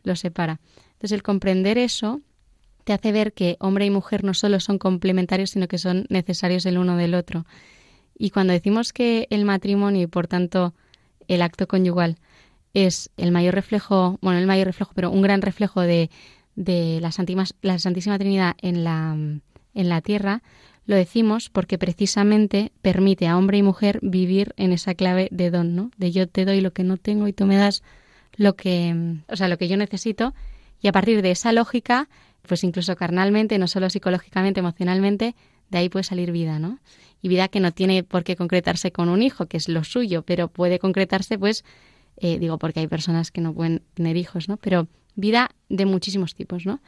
lo 0.03 0.15
separa. 0.15 0.59
Entonces 0.93 1.11
el 1.11 1.23
comprender 1.23 1.77
eso 1.77 2.21
te 2.83 2.93
hace 2.93 3.11
ver 3.11 3.33
que 3.33 3.57
hombre 3.59 3.85
y 3.85 3.89
mujer 3.91 4.23
no 4.23 4.33
solo 4.33 4.59
son 4.59 4.79
complementarios, 4.79 5.51
sino 5.51 5.67
que 5.67 5.77
son 5.77 6.05
necesarios 6.09 6.65
el 6.65 6.77
uno 6.77 6.97
del 6.97 7.13
otro. 7.13 7.45
Y 8.17 8.31
cuando 8.31 8.53
decimos 8.53 8.93
que 8.93 9.27
el 9.29 9.45
matrimonio 9.45 10.03
y 10.03 10.07
por 10.07 10.27
tanto 10.27 10.73
el 11.27 11.41
acto 11.41 11.67
conyugal 11.67 12.17
es 12.73 13.11
el 13.17 13.31
mayor 13.31 13.55
reflejo, 13.55 14.17
bueno, 14.21 14.39
el 14.39 14.47
mayor 14.47 14.67
reflejo, 14.67 14.91
pero 14.95 15.11
un 15.11 15.21
gran 15.21 15.41
reflejo 15.41 15.81
de, 15.81 16.09
de 16.59 16.99
la 17.01 17.13
Santísima, 17.13 17.45
la 17.61 17.79
Santísima 17.79 18.19
Trinidad 18.19 18.57
en 18.61 18.83
la, 18.83 19.13
en 19.13 19.89
la 19.89 20.01
tierra, 20.01 20.43
lo 20.85 20.95
decimos 20.95 21.49
porque 21.49 21.77
precisamente 21.77 22.73
permite 22.81 23.27
a 23.27 23.37
hombre 23.37 23.57
y 23.57 23.63
mujer 23.63 23.99
vivir 24.01 24.53
en 24.57 24.73
esa 24.73 24.93
clave 24.93 25.29
de 25.31 25.51
don, 25.51 25.73
¿no? 25.73 25.89
De 25.97 26.11
yo 26.11 26.27
te 26.27 26.43
doy 26.43 26.59
lo 26.59 26.73
que 26.73 26.83
no 26.83 26.97
tengo 26.97 27.27
y 27.29 27.33
tú 27.33 27.45
me 27.45 27.55
das 27.55 27.81
lo 28.35 28.57
que, 28.57 29.15
o 29.29 29.35
sea, 29.37 29.47
lo 29.47 29.57
que 29.57 29.69
yo 29.69 29.77
necesito 29.77 30.33
y 30.81 30.89
a 30.89 30.91
partir 30.91 31.21
de 31.21 31.31
esa 31.31 31.53
lógica, 31.53 32.09
pues 32.41 32.65
incluso 32.65 32.93
carnalmente, 32.97 33.57
no 33.57 33.67
solo 33.67 33.89
psicológicamente, 33.89 34.59
emocionalmente, 34.59 35.35
de 35.69 35.77
ahí 35.77 35.87
puede 35.87 36.03
salir 36.03 36.33
vida, 36.33 36.59
¿no? 36.59 36.79
Y 37.21 37.29
vida 37.29 37.47
que 37.47 37.61
no 37.61 37.71
tiene 37.71 38.03
por 38.03 38.25
qué 38.25 38.35
concretarse 38.35 38.91
con 38.91 39.07
un 39.07 39.21
hijo, 39.21 39.45
que 39.45 39.57
es 39.57 39.69
lo 39.69 39.85
suyo, 39.85 40.23
pero 40.23 40.49
puede 40.49 40.79
concretarse, 40.79 41.37
pues, 41.37 41.63
eh, 42.17 42.37
digo, 42.37 42.57
porque 42.57 42.81
hay 42.81 42.87
personas 42.87 43.31
que 43.31 43.39
no 43.39 43.53
pueden 43.53 43.81
tener 43.93 44.17
hijos, 44.17 44.49
¿no? 44.49 44.57
Pero 44.57 44.87
vida 45.15 45.51
de 45.69 45.85
muchísimos 45.85 46.35
tipos, 46.35 46.65
¿no? 46.65 46.81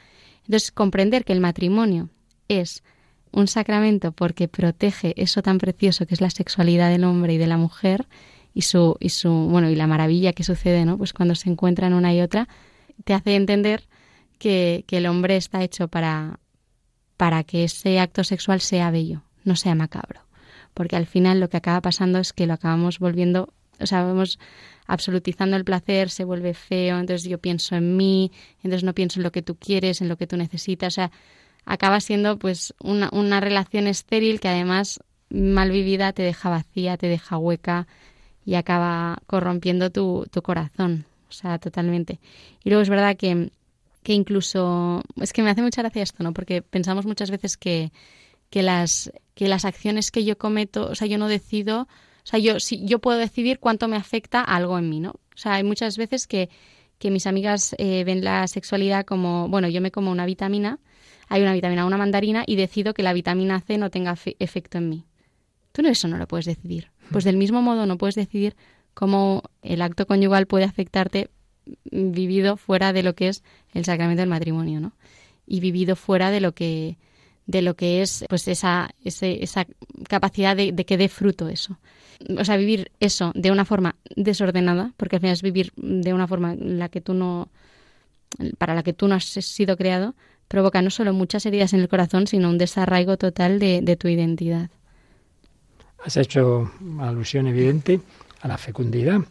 Entonces, 0.46 0.72
comprender 0.72 1.24
que 1.24 1.34
el 1.34 1.40
matrimonio 1.40 2.10
es 2.48 2.84
un 3.32 3.48
sacramento 3.48 4.12
porque 4.12 4.48
protege 4.48 5.14
eso 5.22 5.42
tan 5.42 5.58
precioso 5.58 6.06
que 6.06 6.14
es 6.14 6.22
la 6.22 6.30
sexualidad 6.30 6.90
del 6.90 7.04
hombre 7.04 7.34
y 7.34 7.38
de 7.38 7.48
la 7.48 7.58
mujer 7.58 8.08
y 8.54 8.64
su 8.64 8.98
y 9.00 9.10
su 9.10 9.32
bueno 9.32 9.70
y 9.70 9.76
la 9.76 9.88
maravilla 9.88 10.34
que 10.34 10.44
sucede, 10.44 10.84
¿no? 10.86 10.98
Pues 10.98 11.14
cuando 11.14 11.36
se 11.36 11.50
encuentran 11.50 11.94
una 11.94 12.14
y 12.14 12.22
otra 12.22 12.50
te 13.04 13.14
hace 13.14 13.36
entender 13.36 13.88
que, 14.38 14.84
que 14.88 14.98
el 14.98 15.06
hombre 15.06 15.38
está 15.38 15.64
hecho 15.64 15.88
para 15.88 16.40
para 17.16 17.44
que 17.44 17.64
ese 17.64 18.00
acto 18.00 18.24
sexual 18.24 18.62
sea 18.62 18.90
bello, 18.92 19.22
no 19.44 19.56
sea 19.56 19.76
macabro, 19.76 20.22
porque 20.74 20.96
al 20.96 21.06
final 21.06 21.40
lo 21.40 21.50
que 21.50 21.58
acaba 21.58 21.80
pasando 21.80 22.18
es 22.20 22.34
que 22.34 22.48
lo 22.48 22.54
acabamos 22.54 22.98
volviendo, 22.98 23.54
o 23.82 23.86
sea, 23.86 24.04
vamos 24.04 24.40
absolutizando 24.88 25.56
el 25.56 25.64
placer, 25.64 26.10
se 26.10 26.24
vuelve 26.24 26.54
feo, 26.54 27.00
entonces 27.00 27.30
yo 27.30 27.38
pienso 27.38 27.76
en 27.76 27.96
mí, 27.96 28.32
entonces 28.58 28.84
no 28.84 28.94
pienso 28.94 29.20
en 29.20 29.24
lo 29.24 29.32
que 29.32 29.42
tú 29.42 29.56
quieres, 29.56 30.02
en 30.02 30.10
lo 30.10 30.18
que 30.18 30.28
tú 30.28 30.38
necesitas, 30.38 30.94
o 30.94 30.96
sea, 30.96 31.12
acaba 31.66 32.00
siendo 32.00 32.38
pues 32.38 32.74
una, 32.82 33.10
una 33.12 33.40
relación 33.40 33.88
estéril 33.88 34.40
que 34.40 34.50
además 34.50 35.00
mal 35.30 35.72
vivida 35.72 36.14
te 36.14 36.24
deja 36.24 36.50
vacía, 36.50 36.98
te 36.98 37.08
deja 37.08 37.38
hueca 37.38 37.88
y 38.46 38.56
acaba 38.56 39.20
corrompiendo 39.28 39.92
tu, 39.92 40.26
tu 40.32 40.42
corazón, 40.42 41.06
o 41.30 41.32
sea, 41.32 41.60
totalmente. 41.60 42.20
Y 42.64 42.70
luego 42.70 42.82
es 42.82 42.90
verdad 42.90 43.16
que, 43.16 43.52
que 44.04 44.14
incluso, 44.14 45.04
es 45.18 45.32
que 45.32 45.44
me 45.44 45.50
hace 45.50 45.62
mucha 45.62 45.82
gracia 45.82 46.04
esto, 46.04 46.24
¿no? 46.24 46.34
Porque 46.34 46.62
pensamos 46.62 47.06
muchas 47.06 47.32
veces 47.32 47.56
que, 47.58 47.92
que, 48.50 48.64
las, 48.64 49.12
que 49.36 49.48
las 49.48 49.66
acciones 49.66 50.12
que 50.12 50.26
yo 50.26 50.38
cometo, 50.38 50.90
o 50.90 50.96
sea, 50.96 51.08
yo 51.08 51.18
no 51.18 51.28
decido 51.28 51.88
o 52.24 52.28
sea, 52.28 52.40
yo, 52.40 52.60
si, 52.60 52.86
yo 52.86 53.00
puedo 53.00 53.18
decidir 53.18 53.60
cuánto 53.60 53.88
me 53.88 53.98
afecta 53.98 54.42
algo 54.42 54.78
en 54.78 54.90
mí, 54.90 55.00
¿no? 55.00 55.12
O 55.12 55.38
sea, 55.38 55.56
hay 55.56 55.64
muchas 55.64 55.98
veces 55.98 56.28
que, 56.28 56.50
que 56.98 57.10
mis 57.10 57.26
amigas 57.26 57.76
eh, 57.78 58.04
ven 58.04 58.24
la 58.24 58.48
sexualidad 58.48 59.06
como, 59.06 59.48
bueno, 59.50 59.68
yo 59.68 59.82
me 59.82 59.92
como 59.92 60.12
una 60.12 60.26
vitamina, 60.26 60.80
hay 61.30 61.42
una 61.42 61.54
vitamina, 61.54 61.86
una 61.86 61.98
mandarina, 61.98 62.44
y 62.46 62.56
decido 62.58 62.94
que 62.94 63.04
la 63.04 63.14
vitamina 63.14 63.60
C 63.62 63.78
no 63.78 63.90
tenga 63.90 64.16
efecto 64.40 64.78
en 64.78 64.90
mí. 64.90 65.06
Tú 65.72 65.82
no, 65.82 65.90
eso 65.90 66.08
no 66.08 66.18
lo 66.18 66.28
puedes 66.28 66.46
decidir. 66.46 66.92
Pues 67.12 67.24
del 67.24 67.38
mismo 67.38 67.62
modo 67.62 67.86
no 67.86 67.98
puedes 67.98 68.16
decidir 68.16 68.56
cómo 68.94 69.44
el 69.62 69.82
acto 69.82 70.06
conyugal 70.06 70.46
puede 70.46 70.66
afectarte 70.66 71.30
vivido 71.92 72.58
fuera 72.58 72.94
de 72.94 73.04
lo 73.04 73.16
que 73.16 73.30
es 73.30 73.44
el 73.74 73.86
sacramento 73.86 74.22
del 74.22 74.30
matrimonio, 74.30 74.80
¿no? 74.80 74.94
Y 75.48 75.60
vivido 75.60 75.96
fuera 75.96 76.32
de 76.32 76.42
lo 76.42 76.54
que 76.54 76.98
de 77.48 77.62
lo 77.62 77.76
que 77.76 78.02
es 78.02 78.24
pues 78.30 78.48
esa, 78.48 78.92
esa 79.04 79.66
capacidad 80.08 80.56
de 80.56 80.86
que 80.86 80.98
dé 80.98 81.10
fruto 81.10 81.50
eso. 81.50 81.80
O 82.38 82.46
sea, 82.46 82.58
vivir 82.58 82.92
eso 83.00 83.32
de 83.36 83.52
una 83.52 83.66
forma 83.66 83.96
desordenada, 84.16 84.94
porque 84.98 85.18
al 85.18 85.22
final 85.22 85.34
es 85.34 85.42
vivir 85.42 85.72
de 85.76 86.14
una 86.14 86.28
forma 86.28 86.56
la 86.56 86.90
que 86.90 87.02
tú 87.02 87.14
no, 87.14 87.50
para 88.58 88.76
la 88.76 88.84
que 88.84 88.94
tú 88.94 89.08
no 89.08 89.16
has 89.16 89.26
sido 89.26 89.78
creado, 89.78 90.16
provoca 90.48 90.82
no 90.82 90.90
solo 90.90 91.14
muchas 91.14 91.46
heridas 91.46 91.74
en 91.74 91.80
el 91.80 91.88
corazón, 91.88 92.28
sino 92.28 92.50
un 92.50 92.58
desarraigo 92.58 93.18
total 93.18 93.60
de, 93.60 93.98
tu 93.98 94.08
identidad. 94.08 94.70
Has 96.04 96.18
hecho 96.18 96.72
alusión 97.00 97.48
evidente 97.48 98.02
a 98.42 98.48
la 98.48 98.58
fecundidad, 98.58 99.22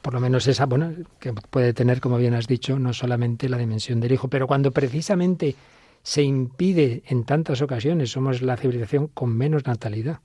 por 0.00 0.14
lo 0.14 0.20
menos 0.20 0.46
esa, 0.46 0.64
bueno, 0.64 0.92
que 1.18 1.32
puede 1.32 1.74
tener, 1.74 2.00
como 2.00 2.16
bien 2.16 2.34
has 2.34 2.46
dicho, 2.46 2.78
no 2.78 2.92
solamente 2.92 3.48
la 3.48 3.58
dimensión 3.58 4.00
del 4.00 4.12
hijo, 4.12 4.28
pero 4.28 4.46
cuando 4.46 4.70
precisamente 4.70 5.56
se 6.02 6.22
impide 6.22 7.02
en 7.08 7.24
tantas 7.24 7.60
ocasiones, 7.62 8.10
somos 8.10 8.40
la 8.42 8.56
civilización 8.56 9.08
con 9.08 9.36
menos 9.36 9.66
natalidad. 9.66 10.20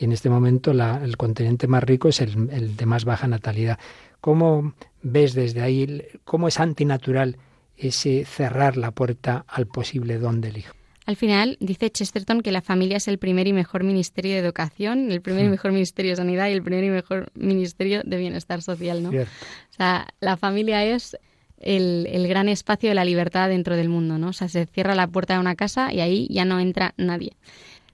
Y 0.00 0.06
en 0.06 0.12
este 0.12 0.30
momento 0.30 0.72
el 0.72 1.16
continente 1.16 1.68
más 1.68 1.84
rico 1.84 2.08
es 2.08 2.20
el, 2.20 2.48
el 2.50 2.76
de 2.76 2.86
más 2.86 3.04
baja 3.04 3.28
natalidad. 3.28 3.78
¿Cómo 4.20 4.74
ves 5.02 5.34
desde 5.34 5.60
ahí, 5.62 6.02
cómo 6.24 6.48
es 6.48 6.58
antinatural 6.58 7.36
ese 7.76 8.24
cerrar 8.24 8.76
la 8.76 8.90
puerta 8.90 9.44
al 9.48 9.66
posible 9.66 10.18
don 10.18 10.40
del 10.40 10.58
hijo. 10.58 10.74
Al 11.06 11.16
final, 11.16 11.56
dice 11.60 11.90
Chesterton 11.90 12.42
que 12.42 12.52
la 12.52 12.60
familia 12.60 12.98
es 12.98 13.08
el 13.08 13.18
primer 13.18 13.48
y 13.48 13.52
mejor 13.52 13.84
ministerio 13.84 14.32
de 14.32 14.38
educación, 14.38 15.10
el 15.10 15.22
primer 15.22 15.44
y 15.44 15.48
hmm. 15.48 15.52
mejor 15.52 15.72
ministerio 15.72 16.12
de 16.12 16.16
sanidad 16.16 16.48
y 16.48 16.52
el 16.52 16.62
primer 16.62 16.84
y 16.84 16.90
mejor 16.90 17.32
ministerio 17.34 18.02
de 18.04 18.16
bienestar 18.18 18.62
social, 18.62 19.02
¿no? 19.02 19.10
O 19.10 19.74
sea, 19.76 20.08
la 20.20 20.36
familia 20.36 20.84
es 20.84 21.16
el, 21.58 22.06
el, 22.10 22.28
gran 22.28 22.48
espacio 22.48 22.90
de 22.90 22.94
la 22.94 23.04
libertad 23.04 23.48
dentro 23.48 23.76
del 23.76 23.88
mundo, 23.88 24.18
¿no? 24.18 24.28
O 24.28 24.32
sea, 24.32 24.48
se 24.48 24.66
cierra 24.66 24.94
la 24.94 25.08
puerta 25.08 25.34
de 25.34 25.40
una 25.40 25.56
casa 25.56 25.92
y 25.92 26.00
ahí 26.00 26.28
ya 26.30 26.44
no 26.44 26.60
entra 26.60 26.94
nadie. 26.96 27.32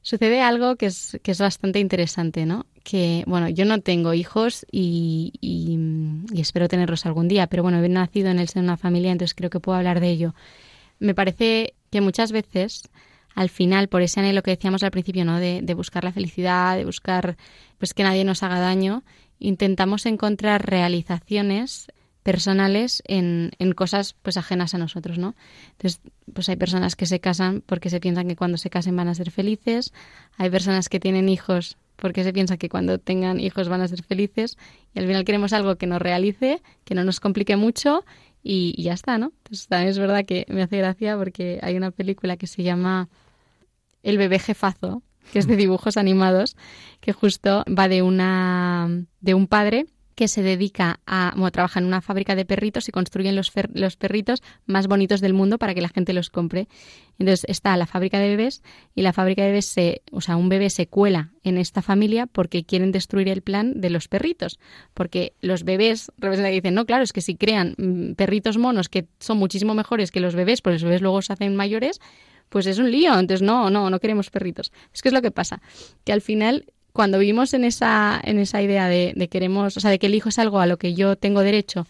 Sucede 0.07 0.40
algo 0.40 0.76
que 0.76 0.86
es, 0.86 1.18
que 1.24 1.32
es 1.32 1.40
bastante 1.40 1.80
interesante, 1.80 2.46
¿no? 2.46 2.64
que, 2.84 3.24
bueno, 3.26 3.48
yo 3.48 3.64
no 3.64 3.80
tengo 3.80 4.14
hijos 4.14 4.64
y, 4.70 5.32
y, 5.40 6.40
espero 6.40 6.68
tenerlos 6.68 7.07
algún 7.07 7.26
día, 7.26 7.48
pero 7.48 7.64
bueno, 7.64 7.82
he 7.82 7.88
nacido 7.88 8.28
en 8.28 8.38
el 8.38 8.48
seno 8.48 8.62
de 8.62 8.68
una 8.68 8.76
familia, 8.76 9.11
entonces 9.11 9.34
creo 9.34 9.50
que 9.50 9.59
puedo 9.59 9.76
hablar 9.76 9.98
de 9.98 10.11
ello. 10.11 10.32
Me 11.00 11.12
parece 11.12 11.74
que 11.90 12.00
muchas 12.00 12.30
veces, 12.30 12.88
al 13.34 13.48
final, 13.48 13.88
por 13.88 14.02
ese 14.02 14.20
anhelo 14.20 14.44
que 14.44 14.52
decíamos 14.52 14.84
al 14.84 14.92
principio, 14.92 15.24
¿no? 15.24 15.40
De, 15.40 15.59
de 15.61 15.74
buscar 15.74 16.04
la 16.04 16.12
felicidad, 16.12 16.76
de 16.76 16.84
buscar 16.84 17.36
pues 17.78 17.92
que 17.92 18.04
nadie 18.04 18.22
nos 18.22 18.44
haga 18.44 18.61
daño, 18.61 19.02
intentamos 19.40 20.07
encontrar 20.07 20.70
realizaciones 20.70 21.88
personales 22.27 23.05
en, 23.07 23.53
en, 23.61 23.70
cosas 23.72 24.16
pues 24.20 24.37
ajenas 24.37 24.74
a 24.74 24.79
nosotros, 24.79 25.16
¿no? 25.16 25.37
Entonces, 25.70 26.01
pues 26.35 26.49
hay 26.49 26.57
personas 26.57 26.97
que 26.97 27.07
se 27.07 27.20
casan 27.20 27.62
porque 27.64 27.89
se 27.89 28.01
piensan 28.01 28.27
que 28.27 28.35
cuando 28.35 28.59
se 28.59 28.68
casen 28.68 28.97
van 28.97 29.07
a 29.07 29.14
ser 29.14 29.31
felices, 29.31 29.93
hay 30.37 30.51
personas 30.51 30.89
que 30.89 30.99
tienen 30.99 31.29
hijos 31.29 31.77
porque 31.95 32.24
se 32.24 32.33
piensa 32.33 32.57
que 32.57 32.68
cuando 32.68 32.99
tengan 32.99 33.39
hijos 33.39 33.68
van 33.68 33.81
a 33.81 33.87
ser 33.87 34.03
felices 34.03 34.59
y 34.93 34.99
al 34.99 35.07
final 35.07 35.24
queremos 35.24 35.53
algo 35.53 35.77
que 35.77 35.87
nos 35.87 36.03
realice, 36.03 36.62
que 36.85 36.97
no 36.97 37.05
nos 37.05 37.20
complique 37.20 37.55
mucho 37.55 38.05
y, 38.43 38.83
ya 38.83 38.95
está, 38.95 39.18
¿no? 39.18 39.33
Entonces 39.45 39.68
también 39.68 39.91
es 39.91 39.99
verdad 40.01 40.24
que 40.24 40.47
me 40.49 40.62
hace 40.62 40.79
gracia 40.79 41.16
porque 41.16 41.61
hay 41.62 41.77
una 41.77 41.93
película 41.93 42.37
que 42.37 42.49
se 42.49 42.64
llama 42.64 43.09
El 44.03 44.18
bebé 44.18 44.41
jefazo, 44.41 45.05
que 45.33 45.39
es 45.39 45.47
de 45.47 45.55
dibujos 45.55 45.97
animados, 45.97 46.57
que 46.99 47.12
justo 47.12 47.62
va 47.68 47.87
de 47.87 48.03
una 48.03 48.91
de 49.20 49.35
un 49.35 49.47
padre 49.47 49.87
que 50.16 50.28
se 50.28 50.42
dedica 50.42 51.00
a, 51.06 51.32
bueno, 51.36 51.52
trabaja 51.52 51.78
en 51.78 51.84
una 51.84 52.00
fábrica 52.00 52.34
de 52.34 52.46
perritos 52.46 52.88
y 52.88 52.92
construyen 52.92 53.36
los, 53.36 53.52
los 53.74 53.96
perritos 53.96 54.42
más 54.64 54.88
bonitos 54.88 55.20
del 55.20 55.34
mundo 55.34 55.58
para 55.58 55.74
que 55.74 55.82
la 55.82 55.90
gente 55.90 56.14
los 56.14 56.30
compre. 56.30 56.68
Entonces 57.18 57.44
está 57.48 57.76
la 57.76 57.86
fábrica 57.86 58.18
de 58.18 58.30
bebés 58.30 58.62
y 58.94 59.02
la 59.02 59.12
fábrica 59.12 59.42
de 59.42 59.48
bebés, 59.48 59.66
se, 59.66 60.02
o 60.10 60.22
sea, 60.22 60.36
un 60.36 60.48
bebé 60.48 60.70
se 60.70 60.86
cuela 60.86 61.32
en 61.44 61.58
esta 61.58 61.82
familia 61.82 62.26
porque 62.26 62.64
quieren 62.64 62.92
destruir 62.92 63.28
el 63.28 63.42
plan 63.42 63.78
de 63.78 63.90
los 63.90 64.08
perritos. 64.08 64.58
Porque 64.94 65.34
los 65.42 65.64
bebés, 65.64 66.10
representan 66.16 66.52
dicen, 66.52 66.74
no, 66.74 66.86
claro, 66.86 67.04
es 67.04 67.12
que 67.12 67.20
si 67.20 67.36
crean 67.36 67.74
mm, 67.76 68.14
perritos 68.14 68.56
monos 68.56 68.88
que 68.88 69.06
son 69.20 69.36
muchísimo 69.36 69.74
mejores 69.74 70.10
que 70.10 70.20
los 70.20 70.34
bebés, 70.34 70.62
porque 70.62 70.74
los 70.74 70.84
bebés 70.84 71.02
luego 71.02 71.20
se 71.20 71.34
hacen 71.34 71.54
mayores, 71.56 72.00
pues 72.48 72.66
es 72.66 72.78
un 72.78 72.90
lío. 72.90 73.18
Entonces, 73.18 73.42
no, 73.42 73.68
no, 73.68 73.90
no 73.90 74.00
queremos 74.00 74.30
perritos. 74.30 74.72
Es 74.94 75.02
que 75.02 75.10
es 75.10 75.12
lo 75.12 75.20
que 75.20 75.30
pasa, 75.30 75.60
que 76.04 76.12
al 76.14 76.22
final 76.22 76.64
cuando 76.97 77.18
vivimos 77.18 77.53
en 77.55 77.64
esa, 77.64 78.18
en 78.24 78.38
esa 78.38 78.62
idea 78.62 78.88
de, 78.88 79.12
de, 79.14 79.28
queremos, 79.28 79.76
o 79.76 79.80
sea, 79.80 79.90
de 79.90 79.99
que 79.99 80.07
el 80.07 80.14
hijo 80.14 80.30
es 80.30 80.38
algo 80.38 80.61
a 80.61 80.66
lo 80.66 80.78
que 80.78 80.94
yo 80.94 81.14
tengo 81.16 81.42
derecho 81.42 81.86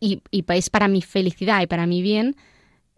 y, 0.00 0.22
y 0.30 0.44
es 0.48 0.70
para 0.70 0.88
mi 0.88 1.02
felicidad 1.02 1.60
y 1.60 1.66
para 1.66 1.86
mi 1.86 2.00
bien, 2.00 2.36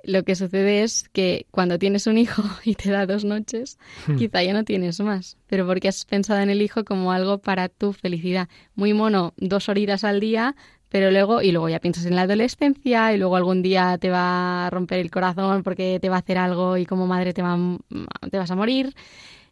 lo 0.05 0.23
que 0.23 0.37
sucede 0.37 0.85
es 0.85 1.09
que 1.13 1.47
cuando 1.51 1.79
tienes 1.79 2.07
un 2.07 2.17
hijo 2.17 2.43
y 2.65 2.77
te 2.77 2.91
da 2.91 3.07
dos 3.07 3.25
noches, 3.25 3.77
hmm. 4.07 4.17
quizá 4.17 4.43
ya 4.43 4.53
no 4.53 4.65
tienes 4.65 5.01
más, 5.01 5.37
pero 5.49 5.67
porque 5.67 5.89
has 5.89 6.05
pensado 6.05 6.41
en 6.41 6.51
el 6.51 6.63
hijo 6.63 6.85
como 6.85 7.11
algo 7.11 7.39
para 7.39 7.69
tu 7.69 7.93
felicidad. 7.93 8.49
Muy 8.77 8.95
mono, 8.95 9.35
dos 9.37 9.69
horitas 9.69 10.05
al 10.05 10.21
día, 10.21 10.55
pero 10.89 11.11
luego, 11.11 11.43
y 11.43 11.51
luego 11.51 11.69
ya 11.69 11.81
piensas 11.81 12.07
en 12.07 12.15
la 12.15 12.23
adolescencia, 12.23 13.13
y 13.13 13.19
luego 13.19 13.35
algún 13.35 13.63
día 13.63 13.99
te 13.99 14.11
va 14.11 14.67
a 14.67 14.71
romper 14.71 15.01
el 15.01 15.11
corazón 15.11 15.65
porque 15.65 15.99
te 16.01 16.09
va 16.09 16.17
a 16.17 16.21
hacer 16.21 16.39
algo 16.39 16.77
y 16.77 16.87
como 16.87 17.09
madre 17.09 17.35
te, 17.35 17.43
va, 17.43 17.59
te 18.31 18.39
vas 18.39 18.51
a 18.51 18.57
morir. 18.57 18.95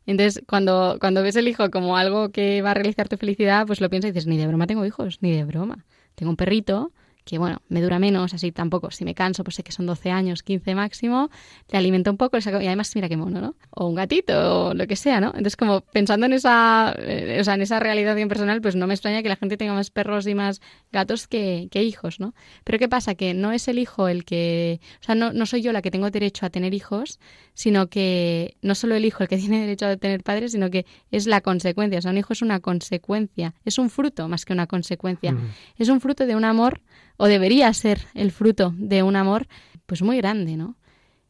Entonces, 0.07 0.43
cuando, 0.47 0.97
cuando 1.01 1.23
ves 1.23 1.37
el 1.37 1.49
hijo 1.49 1.71
como 1.71 1.97
algo 1.97 2.31
que 2.31 2.63
va 2.63 2.71
a 2.71 2.75
realizar 2.75 3.09
tu 3.09 3.17
felicidad, 3.17 3.67
pues 3.67 3.81
lo 3.81 3.91
piensas 3.91 4.11
y 4.11 4.13
dices, 4.13 4.27
ni 4.27 4.37
de 4.37 4.47
broma 4.47 4.67
tengo 4.67 4.85
hijos, 4.87 5.19
ni 5.21 5.33
de 5.33 5.45
broma. 5.45 5.85
Tengo 6.15 6.31
un 6.31 6.37
perrito 6.37 6.93
que 7.27 7.39
bueno, 7.39 7.61
me 7.69 7.83
dura 7.83 7.99
menos, 7.99 8.33
así 8.35 8.53
tampoco. 8.53 8.93
Si 8.93 9.05
me 9.05 9.13
canso, 9.13 9.43
pues 9.43 9.57
sé 9.57 9.65
que 9.65 9.73
son 9.73 9.85
12 9.85 10.13
años, 10.13 10.45
15 10.45 10.77
máximo, 10.77 11.29
le 11.69 11.77
alimento 11.77 12.09
un 12.09 12.17
poco 12.17 12.39
y 12.39 12.49
además 12.49 12.95
mira 12.95 13.09
qué 13.09 13.17
mono, 13.17 13.41
¿no? 13.41 13.57
O 13.71 13.89
un 13.89 13.97
gatito 13.97 14.69
o 14.69 14.75
lo 14.75 14.87
que 14.87 14.95
sea, 14.95 15.21
¿no? 15.21 15.29
Entonces, 15.29 15.57
como 15.57 15.81
pensando 15.81 16.27
en 16.27 16.35
esa, 16.35 16.95
eh, 16.99 17.39
o 17.41 17.45
sea, 17.45 17.55
en 17.55 17.63
esa 17.63 17.81
realidad 17.81 18.17
personal, 18.29 18.63
pues 18.63 18.77
no 18.77 18.87
me 18.87 18.95
extraña 18.95 19.25
que 19.25 19.29
la 19.29 19.35
gente 19.35 19.57
tenga 19.57 19.75
más 19.75 19.91
perros 19.91 20.29
y 20.29 20.37
más 20.37 20.61
gatos 20.93 21.27
que, 21.27 21.67
que, 21.73 21.83
hijos, 21.83 22.21
¿no? 22.21 22.33
Pero 22.63 22.79
¿qué 22.79 22.89
pasa? 22.89 23.17
Que 23.17 23.35
no 23.35 23.51
es 23.51 23.67
el 23.67 23.81
hijo 23.81 24.07
el 24.07 24.25
que, 24.25 24.81
o 25.01 25.05
sea, 25.05 25.17
no, 25.17 25.33
no 25.33 25.47
soy 25.47 25.63
yo 25.63 25.73
la 25.73 25.83
que 25.83 25.91
tengo 25.91 26.09
derecho 26.11 26.47
a 26.47 26.51
tener 26.51 26.75
hijos, 26.75 27.19
sino 27.55 27.89
que 27.89 28.57
no 28.63 28.77
solo 28.77 28.95
el 28.95 29.05
hijo 29.05 29.25
el 29.25 29.29
que 29.29 29.37
tiene 29.39 29.63
derecho 29.63 29.87
a 29.87 29.97
tener 29.97 30.23
padres, 30.23 30.53
sino 30.53 30.71
que 30.71 30.87
es 31.11 31.27
la 31.27 31.41
consecuencia. 31.41 31.99
O 31.99 32.03
sea, 32.03 32.13
un 32.13 32.19
hijo 32.19 32.33
es 32.33 32.43
una 32.43 32.61
consecuencia, 32.61 33.55
es 33.65 33.79
un 33.79 33.91
fruto 33.91 34.29
más 34.29 34.45
que 34.45 34.53
una 34.53 34.69
consecuencia. 34.69 35.37
Es 35.77 35.89
un 35.89 36.01
fruto 36.01 36.25
de 36.25 36.37
un 36.37 36.45
amor 36.45 36.83
o 37.17 37.27
debería 37.27 37.73
ser 37.73 38.07
el 38.15 38.33
fruto 38.33 38.75
de 38.77 39.03
un 39.03 39.17
amor 39.17 39.49
pues 39.87 40.03
muy 40.03 40.17
grande, 40.17 40.57
¿no? 40.57 40.77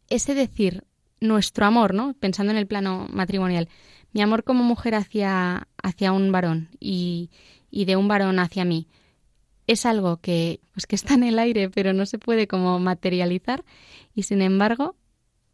Ese 0.09 0.35
decir 0.35 0.85
nuestro 1.21 1.67
amor, 1.67 1.95
¿no? 1.95 2.15
Pensando 2.15 2.53
en 2.53 2.59
el 2.59 2.67
plano 2.67 3.07
matrimonial, 3.11 3.69
mi 4.13 4.23
amor 4.23 4.45
como 4.45 4.65
mujer 4.65 4.95
hacia, 4.95 5.69
hacia 5.83 6.13
un 6.13 6.33
varón 6.33 6.69
y, 6.81 7.31
y 7.71 7.85
de 7.85 7.97
un 7.97 8.09
varón 8.09 8.39
hacia 8.39 8.65
mí, 8.65 8.89
es 9.67 9.85
algo 9.85 10.19
que, 10.19 10.61
pues 10.73 10.87
que 10.87 10.97
está 10.97 11.15
en 11.15 11.25
el 11.25 11.39
aire, 11.39 11.71
pero 11.71 11.93
no 11.93 12.07
se 12.07 12.19
puede 12.19 12.47
como 12.47 12.79
materializar, 12.79 13.65
y 14.15 14.23
sin 14.23 14.43
embargo, 14.43 14.97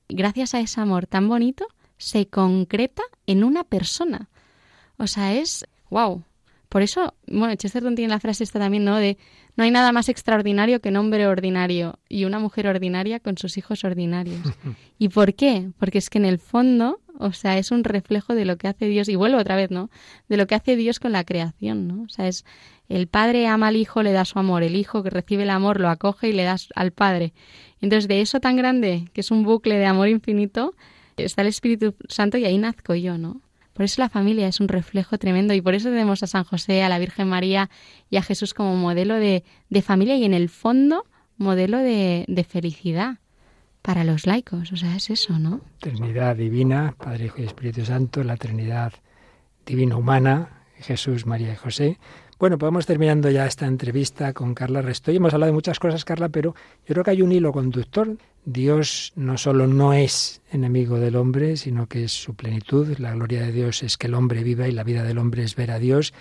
gracias 0.08 0.54
a 0.54 0.60
ese 0.60 0.80
amor 0.80 1.06
tan 1.06 1.28
bonito, 1.28 1.66
se 1.96 2.26
concreta 2.26 3.02
en 3.26 3.44
una 3.44 3.64
persona. 3.64 4.28
O 4.98 5.06
sea, 5.06 5.34
es 5.34 5.66
wow. 5.88 6.24
Por 6.72 6.80
eso, 6.80 7.12
bueno, 7.26 7.54
Chesterton 7.54 7.94
tiene 7.94 8.14
la 8.14 8.18
frase 8.18 8.44
esta 8.44 8.58
también, 8.58 8.86
¿no? 8.86 8.96
De 8.96 9.18
no 9.56 9.64
hay 9.64 9.70
nada 9.70 9.92
más 9.92 10.08
extraordinario 10.08 10.80
que 10.80 10.88
un 10.88 10.96
hombre 10.96 11.26
ordinario 11.26 11.98
y 12.08 12.24
una 12.24 12.38
mujer 12.38 12.66
ordinaria 12.66 13.20
con 13.20 13.36
sus 13.36 13.58
hijos 13.58 13.84
ordinarios. 13.84 14.40
¿Y 14.98 15.10
por 15.10 15.34
qué? 15.34 15.68
Porque 15.78 15.98
es 15.98 16.08
que 16.08 16.16
en 16.16 16.24
el 16.24 16.38
fondo, 16.38 17.02
o 17.18 17.34
sea, 17.34 17.58
es 17.58 17.72
un 17.72 17.84
reflejo 17.84 18.34
de 18.34 18.46
lo 18.46 18.56
que 18.56 18.68
hace 18.68 18.86
Dios, 18.86 19.10
y 19.10 19.16
vuelvo 19.16 19.36
otra 19.36 19.54
vez, 19.54 19.70
¿no? 19.70 19.90
De 20.30 20.38
lo 20.38 20.46
que 20.46 20.54
hace 20.54 20.74
Dios 20.74 20.98
con 20.98 21.12
la 21.12 21.24
creación, 21.24 21.88
¿no? 21.88 22.04
O 22.04 22.08
sea, 22.08 22.26
es 22.26 22.46
el 22.88 23.06
padre 23.06 23.46
ama 23.48 23.68
al 23.68 23.76
hijo, 23.76 24.02
le 24.02 24.12
da 24.12 24.24
su 24.24 24.38
amor, 24.38 24.62
el 24.62 24.74
hijo 24.74 25.02
que 25.02 25.10
recibe 25.10 25.42
el 25.42 25.50
amor 25.50 25.78
lo 25.78 25.90
acoge 25.90 26.30
y 26.30 26.32
le 26.32 26.44
da 26.44 26.56
al 26.74 26.92
padre. 26.92 27.34
Entonces, 27.82 28.08
de 28.08 28.22
eso 28.22 28.40
tan 28.40 28.56
grande, 28.56 29.10
que 29.12 29.20
es 29.20 29.30
un 29.30 29.42
bucle 29.42 29.76
de 29.76 29.84
amor 29.84 30.08
infinito, 30.08 30.74
está 31.18 31.42
el 31.42 31.48
Espíritu 31.48 31.94
Santo 32.08 32.38
y 32.38 32.46
ahí 32.46 32.56
nazco 32.56 32.94
yo, 32.94 33.18
¿no? 33.18 33.42
Por 33.82 33.86
eso 33.86 34.00
la 34.00 34.08
familia 34.08 34.46
es 34.46 34.60
un 34.60 34.68
reflejo 34.68 35.18
tremendo 35.18 35.54
y 35.54 35.60
por 35.60 35.74
eso 35.74 35.88
tenemos 35.88 36.22
a 36.22 36.28
San 36.28 36.44
José, 36.44 36.84
a 36.84 36.88
la 36.88 37.00
Virgen 37.00 37.28
María 37.28 37.68
y 38.10 38.16
a 38.16 38.22
Jesús 38.22 38.54
como 38.54 38.76
modelo 38.76 39.16
de, 39.16 39.42
familia 39.82 40.14
y 40.14 40.24
en 40.24 40.34
el 40.34 40.50
fondo 40.50 41.04
modelo 41.36 41.78
de, 41.78 42.24
de, 42.28 42.44
felicidad 42.44 43.18
para 43.82 44.04
los 44.04 44.24
laicos. 44.24 44.70
O 44.70 44.76
sea, 44.76 44.94
es 44.94 45.10
eso, 45.10 45.36
¿no? 45.40 45.62
Trinidad 45.80 46.36
divina, 46.36 46.94
Padre, 46.96 47.24
Hijo 47.24 47.42
y 47.42 47.44
Espíritu 47.44 47.84
Santo, 47.84 48.22
la 48.22 48.36
Trinidad 48.36 48.92
divina 49.66 49.96
humana, 49.96 50.62
Jesús, 50.76 51.26
María 51.26 51.52
y 51.52 51.56
José. 51.56 51.98
Bueno, 52.42 52.58
pues 52.58 52.66
vamos 52.66 52.86
terminando 52.86 53.30
ya 53.30 53.46
esta 53.46 53.68
entrevista 53.68 54.32
con 54.32 54.52
Carla 54.52 54.82
Restoy. 54.82 55.14
Hemos 55.14 55.32
hablado 55.32 55.52
de 55.52 55.54
muchas 55.54 55.78
cosas, 55.78 56.04
Carla, 56.04 56.28
pero 56.28 56.56
yo 56.88 56.92
creo 56.92 57.04
que 57.04 57.12
hay 57.12 57.22
un 57.22 57.30
hilo 57.30 57.52
conductor. 57.52 58.16
Dios 58.44 59.12
no 59.14 59.38
solo 59.38 59.68
no 59.68 59.92
es 59.92 60.42
enemigo 60.50 60.98
del 60.98 61.14
hombre, 61.14 61.56
sino 61.56 61.86
que 61.86 62.02
es 62.02 62.10
su 62.10 62.34
plenitud. 62.34 62.98
La 62.98 63.14
gloria 63.14 63.42
de 63.42 63.52
Dios 63.52 63.84
es 63.84 63.96
que 63.96 64.08
el 64.08 64.14
hombre 64.14 64.42
viva 64.42 64.66
y 64.66 64.72
la 64.72 64.82
vida 64.82 65.04
del 65.04 65.18
hombre 65.18 65.44
es 65.44 65.54
ver 65.54 65.70
a 65.70 65.78
Dios. 65.78 66.14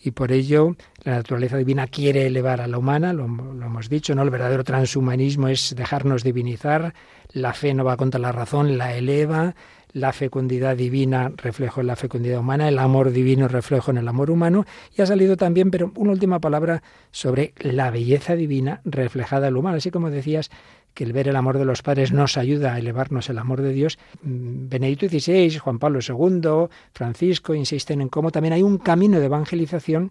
Y 0.00 0.12
por 0.12 0.30
ello 0.30 0.76
la 1.02 1.16
naturaleza 1.16 1.56
divina 1.56 1.88
quiere 1.88 2.28
elevar 2.28 2.60
a 2.60 2.68
la 2.68 2.78
humana, 2.78 3.12
lo, 3.12 3.26
lo 3.26 3.66
hemos 3.66 3.88
dicho, 3.88 4.14
¿no? 4.14 4.22
El 4.22 4.30
verdadero 4.30 4.62
transhumanismo 4.62 5.48
es 5.48 5.74
dejarnos 5.74 6.22
divinizar. 6.22 6.94
La 7.32 7.52
fe 7.52 7.74
no 7.74 7.82
va 7.82 7.96
contra 7.96 8.20
la 8.20 8.30
razón, 8.30 8.78
la 8.78 8.94
eleva 8.94 9.56
la 9.94 10.12
fecundidad 10.12 10.76
divina 10.76 11.32
reflejo 11.36 11.80
en 11.80 11.86
la 11.86 11.96
fecundidad 11.96 12.40
humana, 12.40 12.68
el 12.68 12.78
amor 12.78 13.12
divino 13.12 13.48
reflejo 13.48 13.92
en 13.92 13.96
el 13.96 14.08
amor 14.08 14.30
humano, 14.30 14.66
y 14.94 15.00
ha 15.00 15.06
salido 15.06 15.36
también, 15.36 15.70
pero 15.70 15.92
una 15.96 16.10
última 16.10 16.40
palabra 16.40 16.82
sobre 17.12 17.54
la 17.60 17.90
belleza 17.90 18.34
divina 18.34 18.82
reflejada 18.84 19.48
en 19.48 19.54
lo 19.54 19.60
humano, 19.60 19.78
así 19.78 19.90
como 19.90 20.10
decías 20.10 20.50
que 20.94 21.04
el 21.04 21.12
ver 21.12 21.28
el 21.28 21.36
amor 21.36 21.58
de 21.58 21.64
los 21.64 21.82
padres 21.82 22.12
nos 22.12 22.36
ayuda 22.36 22.74
a 22.74 22.78
elevarnos 22.78 23.30
el 23.30 23.38
amor 23.38 23.62
de 23.62 23.72
Dios. 23.72 23.98
Mm, 24.22 24.68
Benedicto 24.68 25.08
XVI, 25.08 25.58
Juan 25.58 25.78
Pablo 25.78 26.00
II, 26.06 26.68
Francisco 26.92 27.54
insisten 27.54 28.00
en 28.00 28.08
cómo 28.08 28.30
también 28.30 28.52
hay 28.54 28.62
un 28.62 28.78
camino 28.78 29.20
de 29.20 29.26
evangelización 29.26 30.10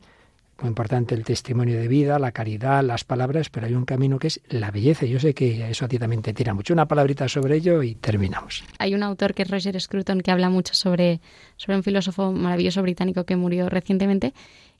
muy 0.60 0.70
importante 0.70 1.16
el 1.16 1.24
testimonio 1.24 1.80
de 1.80 1.88
vida, 1.88 2.20
la 2.20 2.32
caridad, 2.32 2.84
las 2.84 3.04
palabras, 3.04 3.50
pero 3.50 3.68
hay 3.68 3.74
un 3.74 3.86
camino 3.86 4.20
que 4.20 4.28
es 4.28 4.42
la 4.50 4.72
belleza. 4.72 5.06
Yo 5.06 5.20
sé 5.20 5.34
que 5.34 5.70
eso 5.70 5.86
a 5.86 5.88
ti 5.88 5.98
también 5.98 6.22
te 6.22 6.34
tira 6.34 6.54
mucho. 6.54 6.74
Una 6.74 6.88
palabrita 6.88 7.28
sobre 7.28 7.58
ello 7.58 7.84
y 7.84 7.96
terminamos. 7.96 8.64
Hay 8.80 8.94
un 8.94 9.04
autor 9.04 9.34
que 9.34 9.44
es 9.44 9.50
Roger 9.50 9.80
Scruton 9.80 10.22
que 10.22 10.32
habla 10.32 10.50
mucho 10.50 10.74
sobre, 10.74 11.22
sobre 11.58 11.78
un 11.78 11.84
filósofo 11.84 12.32
maravilloso 12.32 12.82
británico 12.82 13.26
que 13.26 13.36
murió 13.36 13.70
recientemente 13.70 14.34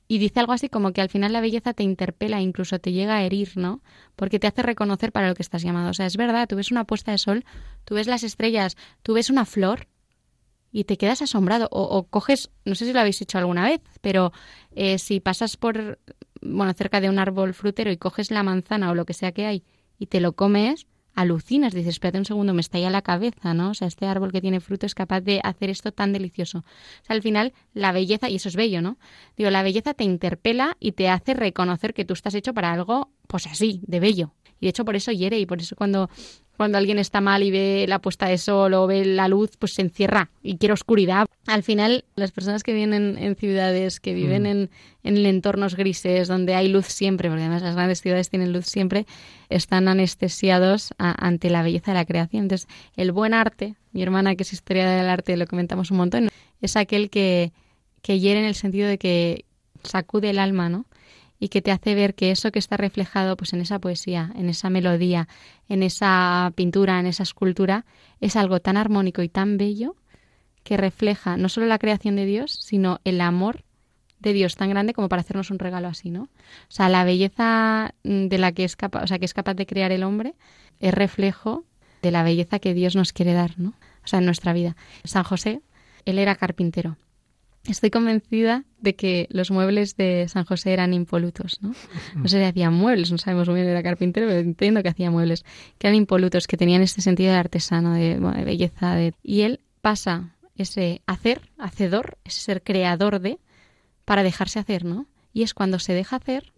y 0.06 0.18
dice 0.18 0.40
algo 0.40 0.52
así 0.52 0.68
como 0.68 0.92
que 0.92 1.00
al 1.00 1.08
final 1.08 1.32
la 1.32 1.40
belleza 1.40 1.72
te 1.72 1.82
interpela, 1.82 2.40
incluso 2.40 2.78
te 2.78 2.92
llega 2.92 3.16
a 3.16 3.22
herir, 3.22 3.52
¿no? 3.56 3.80
Porque 4.16 4.38
te 4.38 4.46
hace 4.46 4.62
reconocer 4.62 5.12
para 5.12 5.28
lo 5.28 5.34
que 5.34 5.42
estás 5.42 5.62
llamado. 5.62 5.90
O 5.90 5.94
sea, 5.94 6.06
es 6.06 6.16
verdad, 6.16 6.46
tú 6.46 6.56
ves 6.56 6.70
una 6.70 6.84
puesta 6.84 7.12
de 7.12 7.18
sol, 7.18 7.44
tú 7.84 7.94
ves 7.94 8.06
las 8.06 8.22
estrellas, 8.22 8.76
tú 9.02 9.14
ves 9.14 9.30
una 9.30 9.46
flor 9.46 9.86
y 10.74 10.84
te 10.84 10.98
quedas 10.98 11.22
asombrado. 11.22 11.68
O, 11.70 12.02
coges, 12.08 12.50
no 12.64 12.74
sé 12.74 12.84
si 12.84 12.92
lo 12.92 12.98
habéis 12.98 13.22
hecho 13.22 13.38
alguna 13.38 13.64
vez, 13.64 13.80
pero 14.00 14.32
eh, 14.74 14.98
si 14.98 15.20
pasas 15.20 15.56
por, 15.56 16.00
bueno, 16.42 16.72
cerca 16.74 17.00
de 17.00 17.08
un 17.08 17.20
árbol 17.20 17.54
frutero 17.54 17.92
y 17.92 17.96
coges 17.96 18.32
la 18.32 18.42
manzana 18.42 18.90
o 18.90 18.94
lo 18.96 19.06
que 19.06 19.14
sea 19.14 19.30
que 19.30 19.46
hay 19.46 19.62
y 20.00 20.06
te 20.06 20.18
lo 20.18 20.32
comes, 20.32 20.88
alucinas, 21.14 21.72
dices, 21.72 21.94
espérate 21.94 22.18
un 22.18 22.24
segundo, 22.24 22.54
me 22.54 22.60
está 22.60 22.78
ahí 22.78 22.84
a 22.84 22.90
la 22.90 23.02
cabeza, 23.02 23.54
¿no? 23.54 23.70
O 23.70 23.74
sea, 23.74 23.86
este 23.86 24.06
árbol 24.06 24.32
que 24.32 24.40
tiene 24.40 24.58
fruto 24.58 24.84
es 24.84 24.96
capaz 24.96 25.20
de 25.20 25.40
hacer 25.44 25.70
esto 25.70 25.92
tan 25.92 26.12
delicioso. 26.12 26.58
O 26.58 27.04
sea, 27.04 27.14
al 27.14 27.22
final, 27.22 27.52
la 27.72 27.92
belleza, 27.92 28.28
y 28.28 28.34
eso 28.34 28.48
es 28.48 28.56
bello, 28.56 28.82
¿no? 28.82 28.98
Digo, 29.36 29.50
la 29.50 29.62
belleza 29.62 29.94
te 29.94 30.02
interpela 30.02 30.76
y 30.80 30.90
te 30.90 31.08
hace 31.08 31.34
reconocer 31.34 31.94
que 31.94 32.04
tú 32.04 32.14
estás 32.14 32.34
hecho 32.34 32.52
para 32.52 32.72
algo, 32.72 33.10
pues 33.28 33.46
así, 33.46 33.80
de 33.86 34.00
bello. 34.00 34.34
Y 34.60 34.66
de 34.66 34.70
hecho 34.70 34.84
por 34.84 34.96
eso 34.96 35.12
hiere 35.12 35.38
y 35.38 35.46
por 35.46 35.60
eso 35.60 35.76
cuando 35.76 36.10
cuando 36.56 36.78
alguien 36.78 36.98
está 36.98 37.20
mal 37.20 37.42
y 37.42 37.50
ve 37.50 37.86
la 37.88 37.98
puesta 37.98 38.26
de 38.26 38.38
sol 38.38 38.74
o 38.74 38.86
ve 38.86 39.04
la 39.04 39.28
luz, 39.28 39.56
pues 39.58 39.74
se 39.74 39.82
encierra 39.82 40.30
y 40.42 40.56
quiere 40.56 40.72
oscuridad. 40.72 41.26
Al 41.46 41.62
final, 41.62 42.04
las 42.16 42.32
personas 42.32 42.62
que 42.62 42.72
viven 42.72 42.92
en 43.18 43.36
ciudades, 43.36 44.00
que 44.00 44.14
viven 44.14 44.44
mm. 44.44 44.46
en, 44.46 44.70
en, 45.02 45.26
entornos 45.26 45.76
grises, 45.76 46.28
donde 46.28 46.54
hay 46.54 46.68
luz 46.68 46.86
siempre, 46.86 47.28
porque 47.28 47.42
además 47.42 47.62
las 47.62 47.74
grandes 47.74 48.00
ciudades 48.00 48.30
tienen 48.30 48.52
luz 48.52 48.66
siempre, 48.66 49.06
están 49.48 49.88
anestesiados 49.88 50.94
ante 50.98 51.50
la 51.50 51.62
belleza 51.62 51.90
de 51.90 51.98
la 51.98 52.04
creación. 52.04 52.44
Entonces, 52.44 52.68
el 52.96 53.12
buen 53.12 53.34
arte, 53.34 53.74
mi 53.92 54.02
hermana 54.02 54.36
que 54.36 54.44
es 54.44 54.52
historia 54.52 54.88
del 54.88 55.08
arte, 55.08 55.36
lo 55.36 55.46
comentamos 55.46 55.90
un 55.90 55.98
montón, 55.98 56.28
es 56.60 56.76
aquel 56.76 57.10
que, 57.10 57.52
que 58.00 58.20
hiere 58.20 58.40
en 58.40 58.46
el 58.46 58.54
sentido 58.54 58.88
de 58.88 58.98
que 58.98 59.44
sacude 59.82 60.30
el 60.30 60.38
alma, 60.38 60.68
¿no? 60.68 60.86
Y 61.38 61.48
que 61.48 61.62
te 61.62 61.72
hace 61.72 61.94
ver 61.94 62.14
que 62.14 62.30
eso 62.30 62.52
que 62.52 62.58
está 62.58 62.76
reflejado 62.76 63.36
pues 63.36 63.52
en 63.52 63.60
esa 63.60 63.78
poesía, 63.78 64.32
en 64.36 64.48
esa 64.48 64.70
melodía, 64.70 65.28
en 65.68 65.82
esa 65.82 66.52
pintura, 66.54 67.00
en 67.00 67.06
esa 67.06 67.22
escultura, 67.22 67.84
es 68.20 68.36
algo 68.36 68.60
tan 68.60 68.76
armónico 68.76 69.22
y 69.22 69.28
tan 69.28 69.56
bello 69.56 69.96
que 70.62 70.76
refleja 70.76 71.36
no 71.36 71.48
solo 71.48 71.66
la 71.66 71.78
creación 71.78 72.16
de 72.16 72.24
Dios, 72.24 72.52
sino 72.52 73.00
el 73.04 73.20
amor 73.20 73.64
de 74.20 74.32
Dios 74.32 74.56
tan 74.56 74.70
grande 74.70 74.94
como 74.94 75.08
para 75.08 75.20
hacernos 75.20 75.50
un 75.50 75.58
regalo 75.58 75.88
así, 75.88 76.10
¿no? 76.10 76.22
O 76.22 76.28
sea, 76.68 76.88
la 76.88 77.04
belleza 77.04 77.94
de 78.02 78.38
la 78.38 78.52
que 78.52 78.64
es 78.64 78.74
capaz, 78.74 79.04
o 79.04 79.06
sea, 79.06 79.18
que 79.18 79.26
es 79.26 79.34
capaz 79.34 79.54
de 79.54 79.66
crear 79.66 79.92
el 79.92 80.02
hombre 80.02 80.34
es 80.80 80.94
reflejo 80.94 81.64
de 82.00 82.10
la 82.10 82.22
belleza 82.22 82.58
que 82.58 82.72
Dios 82.74 82.96
nos 82.96 83.12
quiere 83.12 83.34
dar, 83.34 83.58
¿no? 83.58 83.74
O 84.02 84.06
sea, 84.06 84.20
en 84.20 84.24
nuestra 84.24 84.52
vida. 84.52 84.76
San 85.04 85.24
José, 85.24 85.60
él 86.06 86.18
era 86.18 86.36
carpintero 86.36 86.96
Estoy 87.66 87.90
convencida 87.90 88.64
de 88.78 88.94
que 88.94 89.26
los 89.30 89.50
muebles 89.50 89.96
de 89.96 90.26
San 90.28 90.44
José 90.44 90.74
eran 90.74 90.92
impolutos, 90.92 91.62
¿no? 91.62 91.74
No 92.14 92.28
sé 92.28 92.38
si 92.38 92.44
hacían 92.44 92.74
muebles, 92.74 93.10
no 93.10 93.16
sabemos 93.16 93.48
muy 93.48 93.56
bien, 93.56 93.68
era 93.68 93.82
carpintero, 93.82 94.26
pero 94.26 94.40
entiendo 94.40 94.82
que 94.82 94.90
hacía 94.90 95.10
muebles, 95.10 95.44
que 95.78 95.86
eran 95.86 95.96
impolutos, 95.96 96.46
que 96.46 96.58
tenían 96.58 96.82
este 96.82 97.00
sentido 97.00 97.32
de 97.32 97.38
artesano, 97.38 97.94
de, 97.94 98.18
belleza. 98.44 98.94
De... 98.94 99.14
Y 99.22 99.42
él 99.42 99.60
pasa 99.80 100.34
ese 100.56 101.00
hacer, 101.06 101.40
hacedor, 101.56 102.18
ese 102.24 102.40
ser 102.40 102.62
creador 102.62 103.20
de, 103.20 103.38
para 104.04 104.22
dejarse 104.22 104.58
hacer, 104.58 104.84
¿no? 104.84 105.06
Y 105.32 105.42
es 105.42 105.54
cuando 105.54 105.78
se 105.78 105.94
deja 105.94 106.16
hacer, 106.16 106.52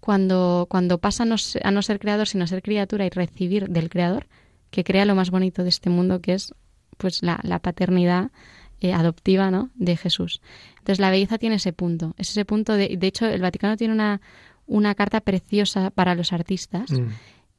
cuando, 0.00 0.66
cuando 0.70 0.96
pasa 0.96 1.24
a 1.24 1.26
no, 1.26 1.36
a 1.62 1.70
no 1.70 1.82
ser 1.82 1.98
creador, 1.98 2.26
sino 2.26 2.44
a 2.44 2.46
ser 2.46 2.62
criatura 2.62 3.04
y 3.04 3.10
recibir 3.10 3.68
del 3.68 3.90
creador, 3.90 4.28
que 4.70 4.82
crea 4.82 5.04
lo 5.04 5.14
más 5.14 5.30
bonito 5.30 5.62
de 5.62 5.68
este 5.68 5.90
mundo, 5.90 6.22
que 6.22 6.32
es 6.32 6.54
pues 6.96 7.22
la, 7.22 7.38
la 7.42 7.58
paternidad 7.58 8.30
eh, 8.80 8.92
adoptiva 8.92 9.50
¿no? 9.50 9.70
de 9.74 9.96
Jesús. 9.96 10.40
Entonces 10.78 11.00
la 11.00 11.10
belleza 11.10 11.38
tiene 11.38 11.56
ese 11.56 11.72
punto, 11.72 12.14
es 12.18 12.30
ese 12.30 12.44
punto 12.44 12.74
de, 12.74 12.96
de 12.96 13.06
hecho 13.06 13.26
el 13.26 13.40
Vaticano 13.40 13.76
tiene 13.76 13.92
una, 13.92 14.20
una 14.66 14.94
carta 14.94 15.20
preciosa 15.20 15.90
para 15.90 16.14
los 16.14 16.32
artistas 16.32 16.92
mm. 16.92 17.06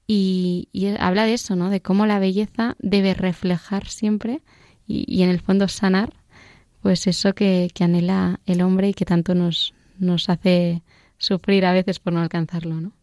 y, 0.08 0.68
habla 1.00 1.26
de 1.26 1.34
eso, 1.34 1.56
¿no? 1.56 1.70
de 1.70 1.82
cómo 1.82 2.06
la 2.06 2.20
belleza 2.20 2.76
debe 2.80 3.14
reflejar 3.14 3.88
siempre 3.88 4.42
y, 4.88 5.22
en 5.22 5.30
el 5.30 5.40
fondo 5.40 5.68
sanar 5.68 6.14
pues 6.82 7.06
eso 7.08 7.34
que, 7.34 7.70
que, 7.74 7.84
anhela 7.84 8.40
el 8.46 8.62
hombre 8.62 8.90
y 8.90 8.94
que 8.94 9.06
tanto 9.06 9.36
nos, 9.36 9.74
nos 10.00 10.30
hace 10.30 10.82
sufrir 11.18 11.66
a 11.66 11.74
veces 11.74 12.00
por 12.00 12.14
no 12.14 12.22
alcanzarlo, 12.22 12.80
¿no? 12.80 12.94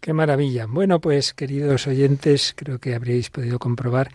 Qué 0.00 0.12
maravilla. 0.12 0.66
Bueno, 0.66 1.00
pues 1.00 1.32
queridos 1.32 1.86
oyentes, 1.86 2.54
creo 2.56 2.80
que 2.80 2.94
habréis 2.94 3.30
podido 3.30 3.60
comprobar 3.60 4.10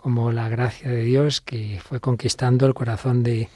como 0.00 0.30
la 0.32 0.48
gracia 0.48 0.90
de 0.90 1.02
Dios 1.02 1.40
que 1.40 1.80
fue 1.82 2.00
conquistando 2.00 2.66
el 2.66 2.74
corazón 2.74 3.22
de, 3.22 3.48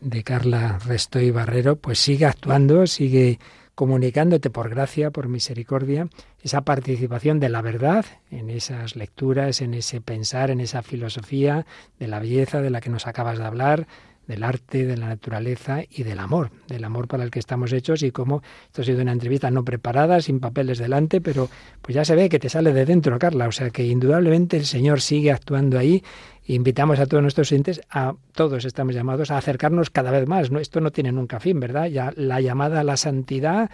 de 0.00 0.22
Carla 0.24 0.78
Restoy 0.84 1.30
Barrero, 1.30 1.76
pues 1.76 1.98
sigue 2.00 2.26
actuando, 2.26 2.86
sigue 2.86 3.38
comunicándote 3.76 4.50
por 4.50 4.68
gracia, 4.68 5.10
por 5.10 5.28
misericordia, 5.28 6.08
esa 6.42 6.62
participación 6.62 7.38
de 7.40 7.50
la 7.50 7.62
verdad 7.62 8.04
en 8.30 8.50
esas 8.50 8.96
lecturas, 8.96 9.60
en 9.60 9.74
ese 9.74 10.00
pensar, 10.00 10.50
en 10.50 10.60
esa 10.60 10.82
filosofía 10.82 11.66
de 11.98 12.08
la 12.08 12.18
belleza 12.18 12.60
de 12.60 12.70
la 12.70 12.80
que 12.80 12.90
nos 12.90 13.06
acabas 13.06 13.38
de 13.38 13.44
hablar, 13.44 13.86
del 14.26 14.42
arte, 14.42 14.86
de 14.86 14.96
la 14.96 15.08
naturaleza 15.08 15.82
y 15.88 16.02
del 16.02 16.18
amor, 16.18 16.50
del 16.68 16.84
amor 16.84 17.08
para 17.08 17.24
el 17.24 17.30
que 17.30 17.38
estamos 17.38 17.72
hechos 17.72 18.02
y 18.02 18.10
como 18.10 18.42
esto 18.64 18.82
ha 18.82 18.84
sido 18.84 19.02
una 19.02 19.12
entrevista 19.12 19.50
no 19.50 19.64
preparada, 19.64 20.20
sin 20.20 20.40
papeles 20.40 20.78
delante, 20.78 21.20
pero 21.20 21.48
pues 21.82 21.94
ya 21.94 22.04
se 22.04 22.14
ve 22.14 22.28
que 22.28 22.38
te 22.38 22.48
sale 22.48 22.72
de 22.72 22.84
dentro, 22.84 23.18
Carla, 23.18 23.48
o 23.48 23.52
sea 23.52 23.70
que 23.70 23.84
indudablemente 23.84 24.56
el 24.56 24.66
Señor 24.66 25.00
sigue 25.00 25.32
actuando 25.32 25.78
ahí. 25.78 26.02
Invitamos 26.48 27.00
a 27.00 27.06
todos 27.06 27.22
nuestros 27.22 27.50
oyentes, 27.50 27.80
a 27.90 28.14
todos 28.32 28.64
estamos 28.64 28.94
llamados 28.94 29.30
a 29.30 29.38
acercarnos 29.38 29.90
cada 29.90 30.10
vez 30.12 30.28
más. 30.28 30.50
¿no? 30.50 30.60
Esto 30.60 30.80
no 30.80 30.92
tiene 30.92 31.10
nunca 31.10 31.40
fin, 31.40 31.58
¿verdad? 31.58 31.86
Ya 31.86 32.12
la 32.16 32.40
llamada 32.40 32.80
a 32.80 32.84
la 32.84 32.96
santidad, 32.96 33.70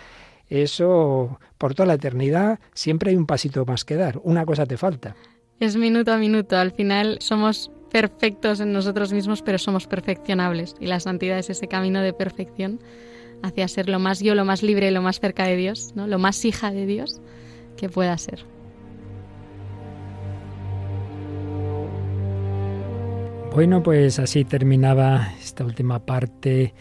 eso 0.48 1.38
por 1.58 1.74
toda 1.74 1.86
la 1.86 1.94
eternidad, 1.94 2.60
siempre 2.72 3.10
hay 3.10 3.16
un 3.16 3.26
pasito 3.26 3.64
más 3.66 3.84
que 3.84 3.96
dar. 3.96 4.20
Una 4.22 4.46
cosa 4.46 4.66
te 4.66 4.76
falta. 4.76 5.16
Es 5.60 5.76
minuto 5.76 6.12
a 6.12 6.18
minuto. 6.18 6.56
Al 6.56 6.72
final 6.72 7.18
somos 7.20 7.70
perfectos 7.92 8.58
en 8.60 8.72
nosotros 8.72 9.12
mismos, 9.12 9.42
pero 9.42 9.58
somos 9.58 9.86
perfeccionables. 9.86 10.74
Y 10.80 10.86
la 10.86 10.98
santidad 10.98 11.38
es 11.38 11.50
ese 11.50 11.68
camino 11.68 12.00
de 12.00 12.14
perfección 12.14 12.80
hacia 13.42 13.68
ser 13.68 13.88
lo 13.88 13.98
más 13.98 14.20
yo, 14.20 14.34
lo 14.34 14.46
más 14.46 14.62
libre, 14.62 14.90
lo 14.90 15.02
más 15.02 15.20
cerca 15.20 15.44
de 15.44 15.56
Dios, 15.56 15.92
¿no? 15.94 16.06
lo 16.06 16.18
más 16.18 16.42
hija 16.44 16.72
de 16.72 16.86
Dios 16.86 17.20
que 17.76 17.90
pueda 17.90 18.16
ser. 18.16 18.40
Bueno, 23.54 23.82
pues 23.82 24.18
así 24.18 24.44
terminaba 24.44 25.34
esta 25.38 25.62
última 25.62 26.06
parte 26.06 26.72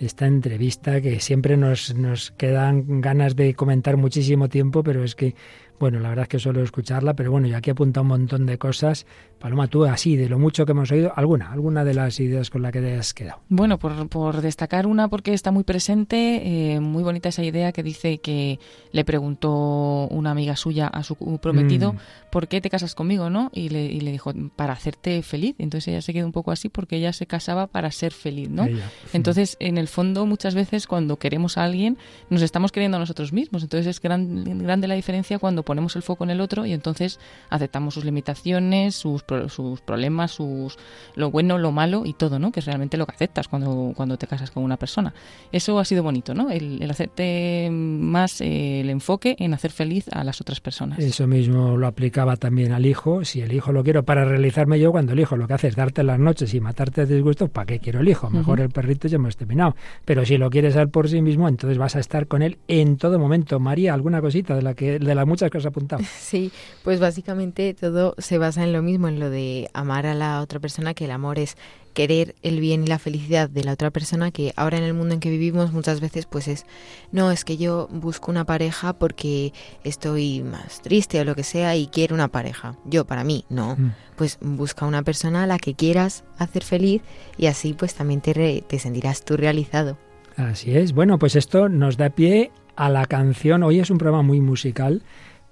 de 0.00 0.06
esta 0.06 0.26
entrevista 0.26 1.00
que 1.00 1.20
siempre 1.20 1.56
nos, 1.56 1.94
nos 1.94 2.32
quedan 2.32 3.00
ganas 3.00 3.36
de 3.36 3.54
comentar 3.54 3.96
muchísimo 3.96 4.48
tiempo, 4.48 4.82
pero 4.82 5.04
es 5.04 5.14
que 5.14 5.36
bueno, 5.78 6.00
la 6.00 6.08
verdad 6.08 6.22
es 6.22 6.28
que 6.28 6.38
suelo 6.38 6.62
escucharla, 6.62 7.14
pero 7.14 7.30
bueno, 7.30 7.48
yo 7.48 7.56
aquí 7.56 7.70
he 7.70 7.72
apuntado 7.72 8.02
un 8.02 8.08
montón 8.08 8.46
de 8.46 8.56
cosas. 8.56 9.06
Paloma, 9.38 9.68
tú 9.68 9.84
así, 9.84 10.16
de 10.16 10.28
lo 10.28 10.38
mucho 10.38 10.64
que 10.64 10.72
hemos 10.72 10.90
oído, 10.90 11.12
alguna, 11.14 11.52
alguna 11.52 11.84
de 11.84 11.94
las 11.94 12.18
ideas 12.20 12.50
con 12.50 12.62
la 12.62 12.72
que 12.72 12.80
te 12.80 12.96
has 12.96 13.12
quedado. 13.14 13.40
Bueno, 13.48 13.78
por, 13.78 14.08
por 14.08 14.40
destacar 14.40 14.86
una, 14.86 15.08
porque 15.08 15.34
está 15.34 15.50
muy 15.50 15.64
presente, 15.64 16.74
eh, 16.74 16.80
muy 16.80 17.02
bonita 17.02 17.28
esa 17.28 17.44
idea 17.44 17.72
que 17.72 17.82
dice 17.82 18.18
que 18.18 18.58
le 18.92 19.04
preguntó 19.04 20.08
una 20.10 20.30
amiga 20.30 20.56
suya 20.56 20.86
a 20.86 21.02
su 21.02 21.16
prometido, 21.38 21.92
mm. 21.92 21.96
¿por 22.30 22.48
qué 22.48 22.60
te 22.60 22.70
casas 22.70 22.94
conmigo, 22.94 23.30
no? 23.30 23.50
Y 23.52 23.68
le, 23.68 23.84
y 23.84 24.00
le 24.00 24.12
dijo, 24.12 24.32
para 24.56 24.72
hacerte 24.72 25.22
feliz. 25.22 25.54
Entonces 25.58 25.88
ella 25.88 26.02
se 26.02 26.12
quedó 26.12 26.26
un 26.26 26.32
poco 26.32 26.50
así 26.50 26.68
porque 26.68 26.96
ella 26.96 27.12
se 27.12 27.26
casaba 27.26 27.66
para 27.66 27.90
ser 27.90 28.12
feliz, 28.12 28.48
¿no? 28.48 28.66
Entonces, 29.12 29.56
en 29.60 29.78
el 29.78 29.88
fondo, 29.88 30.26
muchas 30.26 30.54
veces 30.54 30.86
cuando 30.86 31.18
queremos 31.18 31.58
a 31.58 31.64
alguien, 31.64 31.98
nos 32.30 32.42
estamos 32.42 32.72
queriendo 32.72 32.96
a 32.96 33.00
nosotros 33.00 33.32
mismos. 33.32 33.62
Entonces 33.62 33.86
es 33.86 34.00
gran, 34.00 34.44
grande 34.62 34.88
la 34.88 34.94
diferencia 34.94 35.38
cuando 35.38 35.62
ponemos 35.62 35.96
el 35.96 36.02
foco 36.02 36.24
en 36.24 36.30
el 36.30 36.40
otro 36.40 36.66
y 36.66 36.72
entonces 36.72 37.20
aceptamos 37.50 37.94
sus 37.94 38.04
limitaciones, 38.04 38.94
sus, 38.94 39.22
sus 39.48 39.80
problemas, 39.80 40.32
sus 40.32 40.78
lo 41.14 41.30
bueno, 41.30 41.58
lo 41.58 41.72
malo 41.72 42.02
y 42.04 42.12
todo, 42.12 42.38
¿no? 42.38 42.52
Que 42.52 42.60
es 42.60 42.66
realmente 42.66 42.96
lo 42.96 43.06
que 43.06 43.12
aceptas 43.12 43.48
cuando, 43.48 43.92
cuando 43.96 44.16
te 44.16 44.26
casas 44.26 44.50
con 44.50 44.62
una 44.62 44.76
persona. 44.76 45.14
Eso 45.52 45.78
ha 45.78 45.84
sido 45.84 46.02
bonito, 46.02 46.34
¿no? 46.34 46.50
El, 46.50 46.82
el 46.82 46.90
hacerte 46.90 47.68
más 47.70 48.40
eh, 48.40 48.80
el 48.80 48.90
enfoque 48.90 49.36
en 49.38 49.54
hacer 49.54 49.70
feliz 49.70 50.06
a 50.12 50.24
las 50.24 50.40
otras 50.40 50.60
personas. 50.60 50.98
Eso 50.98 51.26
mismo 51.26 51.76
lo 51.76 51.86
aplicaba 51.86 52.36
también 52.36 52.72
al 52.72 52.86
hijo. 52.86 53.24
Si 53.24 53.40
el 53.40 53.52
hijo 53.52 53.72
lo 53.72 53.82
quiero 53.82 54.04
para 54.04 54.24
realizarme 54.24 54.78
yo, 54.78 54.92
cuando 54.92 55.12
el 55.12 55.20
hijo 55.20 55.36
lo 55.36 55.46
que 55.46 55.54
hace 55.54 55.68
es 55.68 55.76
darte 55.76 56.02
las 56.02 56.18
noches 56.18 56.52
y 56.54 56.60
matarte 56.60 57.06
de 57.06 57.14
disgusto, 57.14 57.48
¿para 57.48 57.66
qué 57.66 57.78
quiero 57.78 58.00
el 58.00 58.08
hijo? 58.08 58.30
Mejor 58.30 58.60
el 58.60 58.70
perrito 58.70 59.08
ya 59.08 59.16
hemos 59.16 59.36
terminado. 59.36 59.74
Pero 60.04 60.24
si 60.24 60.38
lo 60.38 60.50
quieres 60.50 60.74
dar 60.74 60.88
por 60.88 61.08
sí 61.08 61.22
mismo, 61.22 61.48
entonces 61.48 61.78
vas 61.78 61.96
a 61.96 62.00
estar 62.00 62.26
con 62.26 62.42
él 62.42 62.58
en 62.68 62.96
todo 62.96 63.18
momento. 63.18 63.58
María, 63.60 63.94
¿alguna 63.94 64.20
cosita 64.20 64.54
de 64.54 64.62
la 64.62 64.74
que 64.74 64.98
de 64.98 65.14
las 65.14 65.26
muchas 65.26 65.50
que 65.50 65.58
has 65.58 65.66
apuntado? 65.66 66.02
Sí, 66.26 66.50
pues 66.82 66.98
básicamente 66.98 67.72
todo 67.74 68.14
se 68.18 68.38
basa 68.38 68.64
en 68.64 68.72
lo 68.72 68.82
mismo, 68.82 69.06
en 69.06 69.15
lo 69.20 69.30
de 69.30 69.70
amar 69.72 70.06
a 70.06 70.14
la 70.14 70.40
otra 70.40 70.60
persona, 70.60 70.94
que 70.94 71.06
el 71.06 71.10
amor 71.10 71.38
es 71.38 71.56
querer 71.96 72.34
el 72.42 72.60
bien 72.60 72.84
y 72.84 72.86
la 72.88 72.98
felicidad 72.98 73.48
de 73.48 73.64
la 73.64 73.72
otra 73.72 73.90
persona 73.90 74.30
que 74.30 74.52
ahora 74.54 74.76
en 74.76 74.84
el 74.84 74.92
mundo 74.92 75.14
en 75.14 75.20
que 75.20 75.30
vivimos 75.30 75.72
muchas 75.72 76.00
veces 76.00 76.26
pues 76.26 76.46
es 76.46 76.66
no 77.10 77.30
es 77.30 77.42
que 77.42 77.56
yo 77.56 77.88
busco 77.90 78.30
una 78.30 78.44
pareja 78.44 78.92
porque 78.92 79.54
estoy 79.82 80.42
más 80.42 80.82
triste 80.82 81.18
o 81.18 81.24
lo 81.24 81.34
que 81.34 81.42
sea 81.42 81.74
y 81.74 81.86
quiero 81.86 82.14
una 82.14 82.28
pareja. 82.28 82.76
Yo 82.84 83.06
para 83.06 83.24
mí 83.24 83.46
no. 83.48 83.76
Mm. 83.76 83.94
pues 84.14 84.38
busca 84.42 84.84
una 84.84 85.02
persona 85.02 85.44
a 85.44 85.46
la 85.46 85.58
que 85.58 85.74
quieras 85.74 86.24
hacer 86.36 86.64
feliz 86.64 87.00
y 87.38 87.46
así 87.46 87.72
pues 87.72 87.94
también 87.94 88.20
te, 88.20 88.62
te 88.66 88.78
sentirás 88.78 89.24
tú 89.24 89.38
realizado. 89.38 89.96
Así 90.36 90.76
es. 90.76 90.92
Bueno 90.92 91.18
pues 91.18 91.34
esto 91.34 91.70
nos 91.70 91.96
da 91.96 92.10
pie 92.10 92.50
a 92.76 92.90
la 92.90 93.06
canción. 93.06 93.62
Hoy 93.62 93.80
es 93.80 93.88
un 93.88 93.96
programa 93.96 94.22
muy 94.22 94.42
musical 94.42 95.02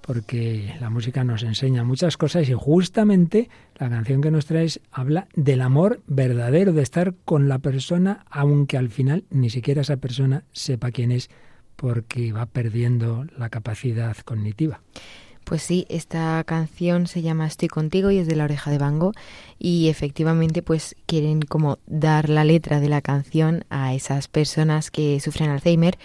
porque 0.05 0.75
la 0.79 0.91
música 0.91 1.23
nos 1.23 1.41
enseña 1.41 1.83
muchas 1.83 2.15
cosas 2.15 2.47
y 2.47 2.53
justamente 2.53 3.49
la 3.75 3.89
canción 3.89 4.21
que 4.21 4.29
nos 4.29 4.45
traes 4.45 4.79
habla 4.91 5.27
del 5.35 5.61
amor 5.61 6.01
verdadero, 6.05 6.73
de 6.73 6.83
estar 6.83 7.15
con 7.25 7.49
la 7.49 7.57
persona, 7.57 8.23
aunque 8.29 8.77
al 8.77 8.89
final 8.89 9.23
ni 9.31 9.49
siquiera 9.49 9.81
esa 9.81 9.97
persona 9.97 10.43
sepa 10.51 10.91
quién 10.91 11.11
es, 11.11 11.31
porque 11.75 12.31
va 12.31 12.45
perdiendo 12.45 13.25
la 13.35 13.49
capacidad 13.49 14.15
cognitiva. 14.17 14.79
Pues 15.43 15.63
sí, 15.63 15.85
esta 15.89 16.43
canción 16.43 17.07
se 17.07 17.21
llama 17.23 17.47
Estoy 17.47 17.67
contigo 17.67 18.11
y 18.11 18.17
es 18.17 18.27
de 18.27 18.35
la 18.35 18.45
oreja 18.45 18.69
de 18.71 18.77
Bango 18.77 19.11
y 19.57 19.89
efectivamente 19.89 20.61
pues 20.61 20.95
quieren 21.07 21.41
como 21.41 21.79
dar 21.87 22.29
la 22.29 22.43
letra 22.43 22.79
de 22.79 22.89
la 22.89 23.01
canción 23.01 23.63
a 23.69 23.93
esas 23.95 24.27
personas 24.27 24.91
que 24.91 25.19
sufren 25.19 25.49
Alzheimer 25.49 25.97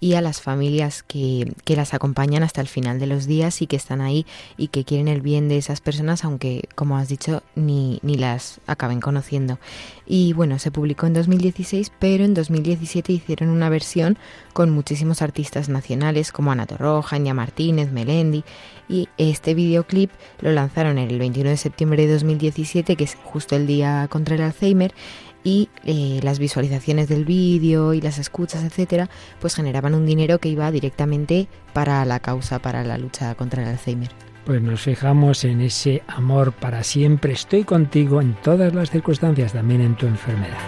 y 0.00 0.14
a 0.14 0.20
las 0.20 0.40
familias 0.40 1.02
que, 1.02 1.54
que, 1.64 1.76
las 1.76 1.94
acompañan 1.94 2.42
hasta 2.42 2.60
el 2.60 2.68
final 2.68 2.98
de 2.98 3.06
los 3.06 3.26
días 3.26 3.62
y 3.62 3.66
que 3.66 3.76
están 3.76 4.00
ahí 4.00 4.26
y 4.56 4.68
que 4.68 4.84
quieren 4.84 5.08
el 5.08 5.20
bien 5.20 5.48
de 5.48 5.56
esas 5.56 5.80
personas, 5.80 6.24
aunque, 6.24 6.68
como 6.74 6.98
has 6.98 7.08
dicho, 7.08 7.42
ni, 7.54 8.00
ni 8.02 8.16
las 8.16 8.60
acaben 8.66 9.00
conociendo. 9.00 9.58
Y 10.06 10.32
bueno, 10.32 10.58
se 10.58 10.70
publicó 10.70 11.06
en 11.06 11.14
2016, 11.14 11.92
pero 11.98 12.24
en 12.24 12.34
2017 12.34 13.12
hicieron 13.12 13.48
una 13.48 13.68
versión 13.68 14.18
con 14.54 14.70
muchísimos 14.70 15.20
artistas 15.20 15.68
nacionales 15.68 16.32
como 16.32 16.52
Ana 16.52 16.64
Torroja, 16.64 17.16
Enya 17.16 17.34
Martínez, 17.34 17.92
Melendi, 17.92 18.44
y 18.88 19.08
este 19.18 19.52
videoclip 19.52 20.10
lo 20.40 20.52
lanzaron 20.52 20.96
el 20.96 21.18
21 21.18 21.50
de 21.50 21.56
septiembre 21.58 22.06
de 22.06 22.14
2017, 22.14 22.96
que 22.96 23.04
es 23.04 23.16
justo 23.22 23.56
el 23.56 23.66
día 23.66 24.08
contra 24.08 24.36
el 24.36 24.42
Alzheimer, 24.42 24.94
y 25.42 25.68
eh, 25.84 26.20
las 26.22 26.38
visualizaciones 26.38 27.08
del 27.08 27.26
vídeo 27.26 27.92
y 27.92 28.00
las 28.00 28.18
escuchas, 28.18 28.64
etcétera, 28.64 29.10
pues 29.40 29.54
generaban 29.54 29.94
un 29.94 30.06
dinero 30.06 30.38
que 30.38 30.48
iba 30.48 30.70
directamente 30.70 31.48
para 31.74 32.02
la 32.06 32.20
causa, 32.20 32.60
para 32.60 32.82
la 32.82 32.96
lucha 32.96 33.34
contra 33.34 33.62
el 33.62 33.68
Alzheimer. 33.68 34.10
Pues 34.46 34.62
nos 34.62 34.82
fijamos 34.82 35.44
en 35.44 35.60
ese 35.62 36.02
amor 36.06 36.52
para 36.52 36.82
siempre. 36.82 37.32
Estoy 37.32 37.64
contigo 37.64 38.20
en 38.20 38.34
todas 38.42 38.74
las 38.74 38.90
circunstancias, 38.90 39.52
también 39.52 39.80
en 39.80 39.96
tu 39.96 40.06
enfermedad. 40.06 40.58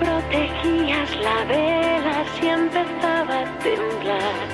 Protegías 0.00 1.10
la 1.26 1.44
vela 1.44 2.16
si 2.34 2.46
empezaba 2.48 3.36
a 3.44 3.58
temblar. 3.64 4.46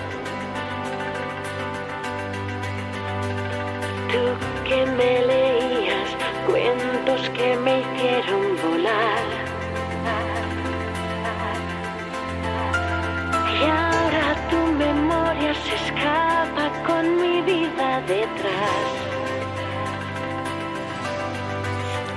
Tú 4.13 4.25
que 4.69 4.81
me 4.99 5.13
leías 5.33 6.11
cuentos 6.49 7.21
que 7.37 7.57
me 7.65 7.81
hicieron 7.81 8.45
volar. 8.65 9.25
Y 13.55 13.59
ahora 13.85 14.27
tu 14.51 14.61
memoria 14.85 15.53
se 15.65 15.75
escapa 15.83 16.67
con 16.87 17.05
mi 17.23 17.41
vida 17.43 18.01
detrás. 18.15 18.87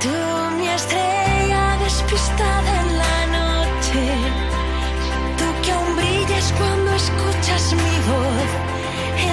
Tú, 0.04 0.16
mi 0.58 0.68
estrella 0.68 1.78
despistada 1.84 2.72
en 2.82 2.89
escuchas 7.10 7.74
mi 7.74 7.96
voz, 8.10 8.50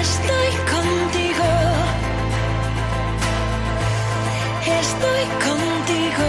estoy 0.01 0.49
contigo, 0.73 1.49
estoy 4.81 5.23
contigo. 5.47 6.27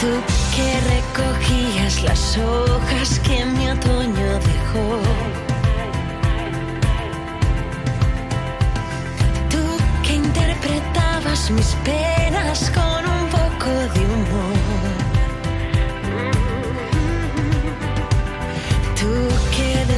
Tú 0.00 0.12
que 0.56 0.68
recogías 0.94 2.02
las 2.02 2.38
hojas 2.38 3.18
que 3.20 3.44
mi 3.44 3.70
otoño 3.70 4.28
dejó. 4.50 4.86
Tú 9.50 9.62
que 10.02 10.14
interpretabas 10.14 11.50
mis 11.50 11.74
penas 11.84 12.70
con 12.74 13.02
un 13.06 13.28
poco 13.28 13.70
de 13.94 14.00
humor. 14.00 14.61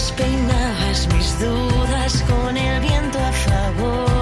Despeinabas 0.05 1.09
mis 1.15 1.39
dudas 1.39 2.23
con 2.29 2.55
el 2.59 2.81
viento 2.81 3.19
a 3.19 3.33
favor. 3.33 4.14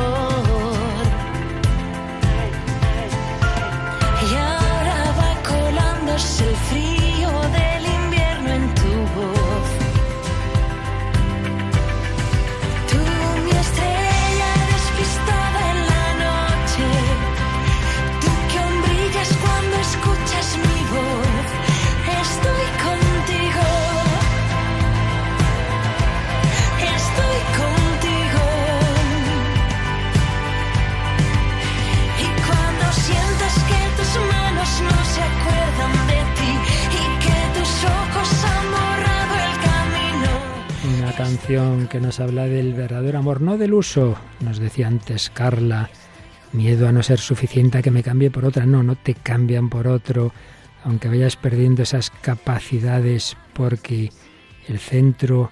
Que 41.93 42.01
nos 42.01 42.21
habla 42.21 42.47
del 42.47 42.73
verdadero 42.73 43.19
amor, 43.19 43.43
no 43.43 43.59
del 43.59 43.75
uso, 43.75 44.17
nos 44.41 44.59
decía 44.59 44.87
antes 44.87 45.29
Carla, 45.29 45.91
miedo 46.55 46.89
a 46.89 46.93
no 46.93 47.03
ser 47.03 47.19
suficiente 47.19 47.77
a 47.77 47.83
que 47.83 47.91
me 47.91 48.03
cambie 48.03 48.31
por 48.31 48.47
otra. 48.47 48.65
No, 48.65 48.83
no 48.83 48.97
te 48.97 49.13
cambian 49.13 49.69
por 49.69 49.87
otro, 49.87 50.33
aunque 50.85 51.09
vayas 51.09 51.37
perdiendo 51.37 51.83
esas 51.83 52.09
capacidades 52.09 53.37
porque 53.53 54.11
el 54.69 54.79
centro 54.79 55.51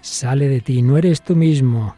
sale 0.00 0.48
de 0.48 0.62
ti, 0.62 0.80
no 0.80 0.96
eres 0.96 1.20
tú 1.20 1.36
mismo. 1.36 1.94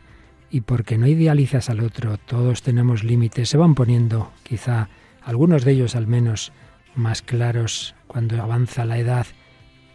Y 0.51 0.62
porque 0.62 0.99
no 0.99 1.07
idealizas 1.07 1.70
al 1.70 1.78
otro, 1.78 2.18
todos 2.18 2.62
tenemos 2.62 3.05
límites, 3.05 3.49
se 3.49 3.59
van 3.59 3.76
poniendo, 3.76 4.32
quizá 4.42 4.88
algunos 5.22 5.64
de 5.64 5.70
ellos 5.70 5.95
al 5.95 6.09
menos, 6.09 6.51
más 6.97 7.22
claros 7.22 7.95
cuando 8.09 8.42
avanza 8.42 8.86
la 8.86 8.99
edad. 8.99 9.28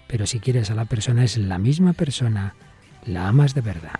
Pero 0.07 0.25
si 0.25 0.39
quieres 0.39 0.71
a 0.71 0.75
la 0.75 0.85
persona 0.85 1.25
es 1.25 1.37
la 1.37 1.57
misma 1.57 1.91
persona, 1.91 2.55
la 3.05 3.27
amas 3.27 3.53
de 3.53 3.61
verdad. 3.61 3.99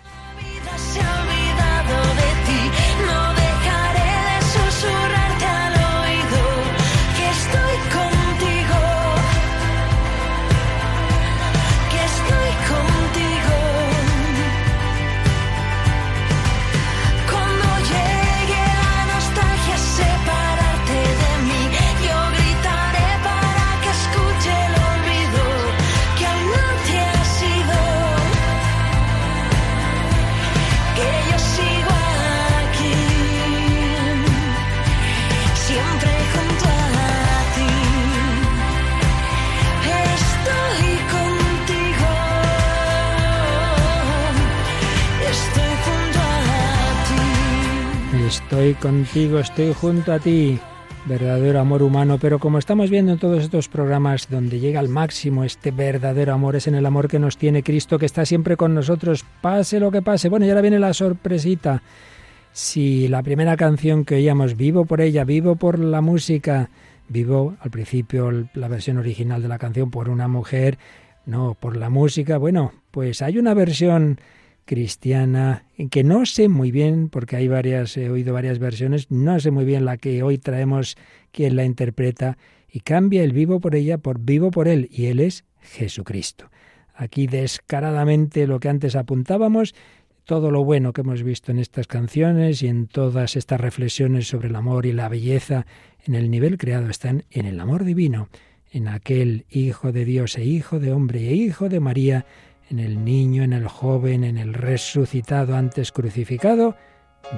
Estoy 48.30 48.74
contigo, 48.74 49.40
estoy 49.40 49.74
junto 49.74 50.12
a 50.12 50.20
ti. 50.20 50.56
Verdadero 51.06 51.58
amor 51.58 51.82
humano, 51.82 52.16
pero 52.20 52.38
como 52.38 52.58
estamos 52.58 52.88
viendo 52.88 53.10
en 53.10 53.18
todos 53.18 53.42
estos 53.42 53.68
programas 53.68 54.28
donde 54.30 54.60
llega 54.60 54.78
al 54.78 54.88
máximo 54.88 55.42
este 55.42 55.72
verdadero 55.72 56.32
amor, 56.32 56.54
es 56.54 56.68
en 56.68 56.76
el 56.76 56.86
amor 56.86 57.08
que 57.08 57.18
nos 57.18 57.36
tiene 57.36 57.64
Cristo, 57.64 57.98
que 57.98 58.06
está 58.06 58.24
siempre 58.24 58.56
con 58.56 58.72
nosotros, 58.72 59.24
pase 59.40 59.80
lo 59.80 59.90
que 59.90 60.00
pase. 60.00 60.28
Bueno, 60.28 60.46
y 60.46 60.48
ahora 60.48 60.60
viene 60.60 60.78
la 60.78 60.94
sorpresita. 60.94 61.82
Si 62.52 63.08
la 63.08 63.24
primera 63.24 63.56
canción 63.56 64.04
que 64.04 64.14
oíamos, 64.14 64.56
vivo 64.56 64.84
por 64.84 65.00
ella, 65.00 65.24
vivo 65.24 65.56
por 65.56 65.80
la 65.80 66.00
música, 66.00 66.70
vivo 67.08 67.56
al 67.58 67.72
principio 67.72 68.30
la 68.54 68.68
versión 68.68 68.98
original 68.98 69.42
de 69.42 69.48
la 69.48 69.58
canción 69.58 69.90
por 69.90 70.08
una 70.08 70.28
mujer, 70.28 70.78
no, 71.26 71.56
por 71.58 71.76
la 71.76 71.90
música, 71.90 72.38
bueno, 72.38 72.74
pues 72.92 73.22
hay 73.22 73.38
una 73.38 73.54
versión 73.54 74.20
cristiana, 74.64 75.64
que 75.90 76.04
no 76.04 76.26
sé 76.26 76.48
muy 76.48 76.70
bien, 76.70 77.08
porque 77.08 77.36
hay 77.36 77.48
varias, 77.48 77.96
he 77.96 78.10
oído 78.10 78.34
varias 78.34 78.58
versiones, 78.58 79.10
no 79.10 79.38
sé 79.40 79.50
muy 79.50 79.64
bien 79.64 79.84
la 79.84 79.96
que 79.96 80.22
hoy 80.22 80.38
traemos 80.38 80.96
quien 81.32 81.56
la 81.56 81.64
interpreta, 81.64 82.38
y 82.72 82.80
cambia 82.80 83.24
el 83.24 83.32
vivo 83.32 83.60
por 83.60 83.74
ella 83.74 83.98
por 83.98 84.20
vivo 84.20 84.50
por 84.50 84.68
él, 84.68 84.88
y 84.92 85.06
él 85.06 85.20
es 85.20 85.44
Jesucristo. 85.60 86.50
Aquí 86.94 87.26
descaradamente 87.26 88.46
lo 88.46 88.60
que 88.60 88.68
antes 88.68 88.94
apuntábamos, 88.94 89.74
todo 90.24 90.50
lo 90.50 90.62
bueno 90.64 90.92
que 90.92 91.00
hemos 91.00 91.22
visto 91.22 91.50
en 91.50 91.58
estas 91.58 91.86
canciones 91.86 92.62
y 92.62 92.68
en 92.68 92.86
todas 92.86 93.36
estas 93.36 93.60
reflexiones 93.60 94.28
sobre 94.28 94.48
el 94.48 94.56
amor 94.56 94.86
y 94.86 94.92
la 94.92 95.08
belleza 95.08 95.66
en 96.04 96.14
el 96.14 96.30
nivel 96.30 96.56
creado 96.58 96.88
están 96.88 97.24
en 97.30 97.46
el 97.46 97.58
amor 97.58 97.84
divino, 97.84 98.28
en 98.70 98.86
aquel 98.86 99.46
Hijo 99.50 99.92
de 99.92 100.04
Dios 100.04 100.38
e 100.38 100.44
Hijo 100.44 100.78
de 100.78 100.92
hombre 100.92 101.28
e 101.28 101.34
Hijo 101.34 101.68
de 101.68 101.80
María, 101.80 102.26
en 102.70 102.78
el 102.78 103.04
niño, 103.04 103.42
en 103.42 103.52
el 103.52 103.66
joven, 103.66 104.24
en 104.24 104.38
el 104.38 104.54
resucitado 104.54 105.56
antes 105.56 105.90
crucificado, 105.90 106.76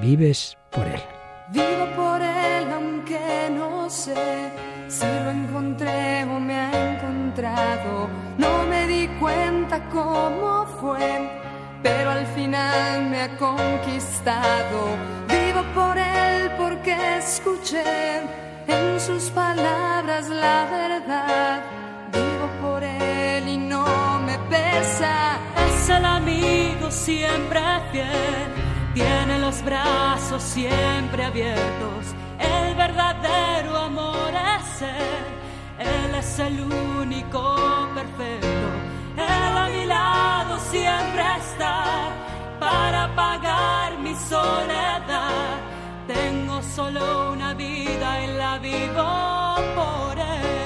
vives 0.03 0.59
por 0.71 0.87
él. 0.87 1.01
Vivo 1.53 1.87
por 1.97 2.21
él 2.21 2.71
aunque 2.71 3.49
no 3.51 3.89
sé 3.89 4.53
si 4.89 5.07
lo 5.07 5.31
encontré 5.31 6.25
o 6.25 6.39
me 6.39 6.55
ha 6.55 6.95
encontrado. 6.95 8.09
No 8.37 8.67
me 8.67 8.87
di 8.87 9.09
cuenta 9.19 9.89
cómo 9.89 10.67
fue, 10.81 11.31
pero 11.83 12.11
al 12.11 12.27
final 12.27 13.09
me 13.11 13.23
ha 13.23 13.37
conquistado. 13.39 14.81
Vivo 15.29 15.63
por 15.75 15.97
él 15.97 16.51
porque 16.59 16.95
escuché 17.19 18.21
en 18.69 19.01
sus 19.01 19.31
palabras 19.31 20.29
la 20.29 20.69
verdad. 20.71 21.82
Es 24.75 25.89
el 25.91 26.05
amigo 26.05 26.91
siempre 26.91 27.61
fiel, 27.91 28.49
tiene 28.95 29.39
los 29.39 29.63
brazos 29.63 30.43
siempre 30.43 31.25
abiertos. 31.25 32.15
El 32.39 32.75
verdadero 32.75 33.77
amor 33.77 34.33
es 34.33 34.83
él, 34.83 35.25
él 35.79 36.15
es 36.15 36.39
el 36.39 36.61
único 36.61 37.89
perfecto. 37.95 38.69
Él 39.17 39.57
a 39.59 39.69
mi 39.69 39.85
lado 39.85 40.59
siempre 40.71 41.23
está 41.39 41.85
para 42.59 43.15
pagar 43.15 43.99
mi 43.99 44.15
soledad. 44.15 45.59
Tengo 46.07 46.63
solo 46.63 47.33
una 47.33 47.55
vida 47.55 48.25
y 48.25 48.27
la 48.39 48.59
vivo 48.59 49.55
por 49.75 50.19
él. 50.19 50.62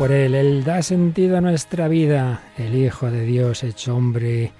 Por 0.00 0.12
Él, 0.12 0.34
Él 0.34 0.64
da 0.64 0.80
sentido 0.80 1.36
a 1.36 1.42
nuestra 1.42 1.86
vida, 1.86 2.40
el 2.56 2.74
Hijo 2.74 3.10
de 3.10 3.26
Dios 3.26 3.62
hecho 3.62 3.94
hombre 3.94 4.50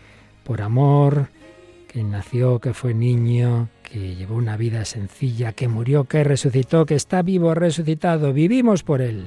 por 0.44 0.60
amor, 0.60 1.28
que 1.88 2.04
nació, 2.04 2.58
que 2.58 2.74
fue 2.74 2.92
niño, 2.92 3.70
que 3.82 4.16
llevó 4.16 4.34
una 4.34 4.58
vida 4.58 4.84
sencilla, 4.84 5.54
que 5.54 5.66
murió, 5.66 6.04
que 6.04 6.24
resucitó, 6.24 6.84
que 6.84 6.94
está 6.94 7.22
vivo, 7.22 7.54
resucitado, 7.54 8.34
vivimos 8.34 8.82
por 8.82 9.00
Él. 9.00 9.24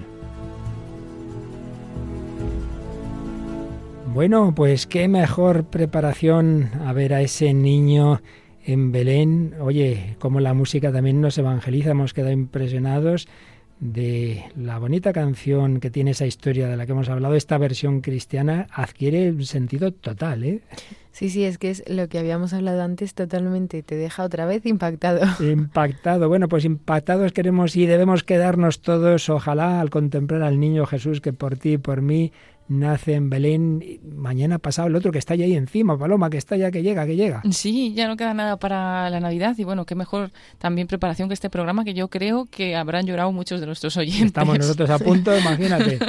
Bueno, 4.14 4.54
pues 4.56 4.86
qué 4.86 5.08
mejor 5.08 5.64
preparación 5.64 6.70
a 6.86 6.94
ver 6.94 7.16
a 7.16 7.22
ese 7.22 7.56
niño 7.56 8.22
en 8.64 8.92
Belén. 8.92 9.56
Oye, 9.60 10.16
como 10.20 10.42
la 10.42 10.54
música 10.54 10.92
también 10.92 11.22
nos 11.22 11.40
evangeliza, 11.40 11.90
hemos 11.90 12.14
quedado 12.14 12.34
impresionados 12.34 13.28
de 13.84 14.46
la 14.56 14.80
bonita 14.80 15.12
canción 15.12 15.82
que 15.82 15.90
tiene 15.90 16.12
esa 16.12 16.26
historia 16.26 16.70
de 16.70 16.78
la 16.78 16.86
que 16.86 16.94
hemos 16.94 17.10
hablado, 17.10 17.36
esta 17.36 17.58
versión 17.58 18.00
cristiana 18.00 18.68
adquiere 18.72 19.30
un 19.30 19.44
sentido 19.46 19.92
total, 19.92 20.46
¿eh? 20.46 20.62
Sí, 21.12 21.30
sí, 21.30 21.44
es 21.44 21.58
que 21.58 21.70
es 21.70 21.84
lo 21.88 22.08
que 22.08 22.18
habíamos 22.18 22.54
hablado 22.54 22.82
antes 22.82 23.14
totalmente, 23.14 23.84
te 23.84 23.96
deja 23.96 24.24
otra 24.24 24.46
vez 24.46 24.66
impactado. 24.66 25.22
Impactado, 25.44 26.30
bueno, 26.30 26.48
pues 26.48 26.64
impactados 26.64 27.34
queremos 27.34 27.76
y 27.76 27.86
debemos 27.86 28.24
quedarnos 28.24 28.82
todos, 28.82 29.30
ojalá, 29.30 29.82
al 29.82 29.90
contemplar 29.90 30.44
al 30.44 30.60
niño 30.60 30.86
Jesús 30.86 31.20
que 31.20 31.34
por 31.34 31.58
ti 31.58 31.74
y 31.74 31.78
por 31.78 32.02
mí 32.02 32.32
nace 32.68 33.14
en 33.16 33.30
Belén, 33.30 33.84
mañana 34.16 34.60
pasado 34.60 34.88
el 34.88 34.96
otro 34.96 35.12
que 35.12 35.20
está 35.20 35.34
ahí 35.34 35.54
encima, 35.54 35.98
Paloma, 35.98 36.30
que 36.30 36.38
está 36.38 36.56
ya, 36.56 36.72
que 36.72 36.82
llega, 36.82 37.06
que 37.06 37.16
llega. 37.16 37.42
Sí, 37.52 37.94
ya 37.94 38.08
no 38.08 38.18
queda 38.18 38.34
nada 38.34 38.58
para 38.58 39.10
la 39.10 39.20
Navidad 39.20 39.56
y 39.58 39.64
bueno, 39.64 39.86
qué 39.86 39.96
mejor 39.96 40.32
también 40.58 40.88
preparación 40.88 41.28
que 41.28 41.34
este 41.34 41.50
programa 41.50 41.84
que 41.84 41.94
yo 41.94 42.10
creo 42.10 42.46
que 42.46 42.76
habrán 42.76 43.06
llorado 43.06 43.32
muchos 43.32 43.60
de 43.60 43.66
nuestros 43.66 43.98
oyentes. 43.98 44.28
Estamos 44.28 44.58
nosotros 44.58 44.90
a 44.90 45.00
punto, 45.00 45.38
imagínate. 45.40 46.00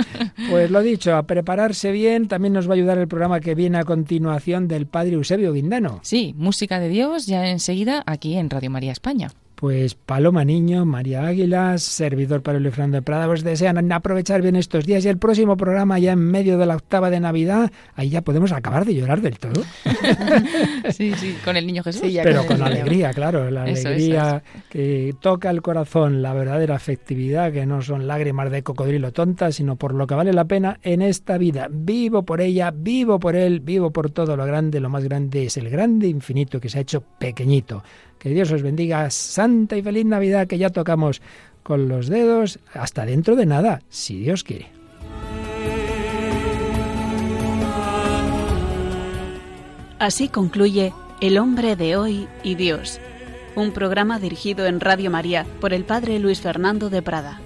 Pues 0.51 0.71
lo 0.71 0.83
dicho, 0.83 1.17
a 1.17 1.25
prepararse 1.25 1.93
bien, 1.93 2.29
también 2.29 2.53
nos 2.53 2.69
va 2.69 2.73
a 2.73 2.77
ayudar 2.77 2.99
el 2.99 3.09
programa 3.09 3.41
que 3.41 3.55
viene 3.55 3.79
a 3.79 3.85
continuación 3.85 4.69
del 4.69 4.87
Padre 4.87 5.13
Eusebio 5.15 5.53
Guindano. 5.53 6.01
Sí, 6.03 6.35
música 6.37 6.79
de 6.79 6.89
Dios 6.89 7.27
ya 7.27 7.49
enseguida 7.49 8.03
aquí 8.07 8.37
en 8.37 8.51
Radio 8.51 8.71
María 8.71 8.93
España. 8.93 9.31
Pues 9.55 9.95
Paloma 9.95 10.45
Niño, 10.45 10.85
María 10.85 11.27
Águilas, 11.27 11.83
servidor 11.83 12.43
para 12.43 12.59
el 12.59 12.71
Fernando 12.71 12.97
de 12.97 13.03
Prada, 13.03 13.29
os 13.29 13.45
desean 13.45 13.93
aprovechar 13.93 14.43
bien 14.43 14.57
estos 14.57 14.85
días 14.85 15.05
y 15.05 15.09
el 15.09 15.19
próximo 15.19 15.57
programa 15.57 15.99
ya 16.01 16.13
en 16.13 16.19
medio 16.19 16.59
de 16.59 16.67
la 16.67 16.75
octava 16.75 17.09
de 17.09 17.21
Navidad, 17.21 17.71
ahí 17.95 18.11
ya 18.11 18.23
podemos 18.23 18.51
acabar 18.51 18.85
de 18.85 18.95
llorar 18.95 19.21
del 19.21 19.39
todo. 19.39 19.63
sí, 20.91 21.15
sí, 21.15 21.37
con 21.45 21.57
el 21.57 21.67
niño 21.67 21.85
Jesús. 21.85 22.03
Pero 22.23 22.45
con, 22.47 22.63
alegría, 22.63 23.13
claro, 23.13 23.49
la 23.51 23.63
alegría 23.63 24.43
que 24.69 25.15
toca 25.21 25.51
el 25.51 25.63
corazón, 25.63 26.21
la 26.21 26.35
verdadera 26.35 26.75
afectividad, 26.75 27.53
que 27.53 27.65
no 27.65 27.81
son 27.81 28.09
lágrimas 28.09 28.51
de 28.51 28.63
cocodrilo 28.65 29.13
tontas, 29.13 29.55
sino 29.55 29.77
por 29.77 29.95
lo 29.95 30.07
que 30.07 30.15
vale 30.15 30.33
la 30.33 30.47
pena 30.47 30.81
en 30.83 31.01
esta 31.01 31.39
vida. 31.39 31.69
Vivo 31.71 32.25
por 32.25 32.41
ella, 32.41 32.73
vivo 32.75 33.21
por 33.21 33.37
él, 33.37 33.61
vivo 33.61 33.93
por 33.93 34.11
todo 34.11 34.37
lo 34.37 34.45
grande, 34.47 34.81
lo 34.81 34.89
más 34.89 35.05
grande 35.05 35.45
es 35.47 35.57
el 35.57 35.71
grande 35.71 36.09
infinito 36.09 36.61
que 36.61 36.69
se 36.69 36.79
ha 36.79 36.83
hecho 36.83 37.03
pequeñito. 37.19 37.83
Que 38.25 38.31
Dios 38.31 38.51
os 38.53 38.63
bendiga. 38.63 39.11
Santa 39.11 39.77
y 39.77 39.83
feliz 39.83 40.07
Navidad 40.07 40.47
que 40.47 40.57
ya 40.57 40.71
tocamos 40.71 41.21
con 41.63 41.89
los 41.89 42.09
dedos. 42.09 42.59
Hasta 42.73 43.05
dentro 43.05 43.37
de 43.37 43.45
nada, 43.45 43.83
si 43.91 44.19
Dios 44.19 44.45
quiere. 44.45 44.69
Así 49.99 50.29
concluye 50.29 50.95
El 51.21 51.37
hombre 51.37 51.77
de 51.77 51.97
hoy 51.97 52.27
y 52.43 52.55
Dios, 52.55 52.99
un 53.57 53.73
programa 53.73 54.19
dirigido 54.19 54.65
en 54.65 54.81
Radio 54.81 55.11
María 55.11 55.45
por 55.61 55.75
el 55.75 55.85
Padre 55.85 56.19
Luis 56.19 56.41
Fernando 56.41 56.89
de 56.89 57.03
Prada. 57.03 57.43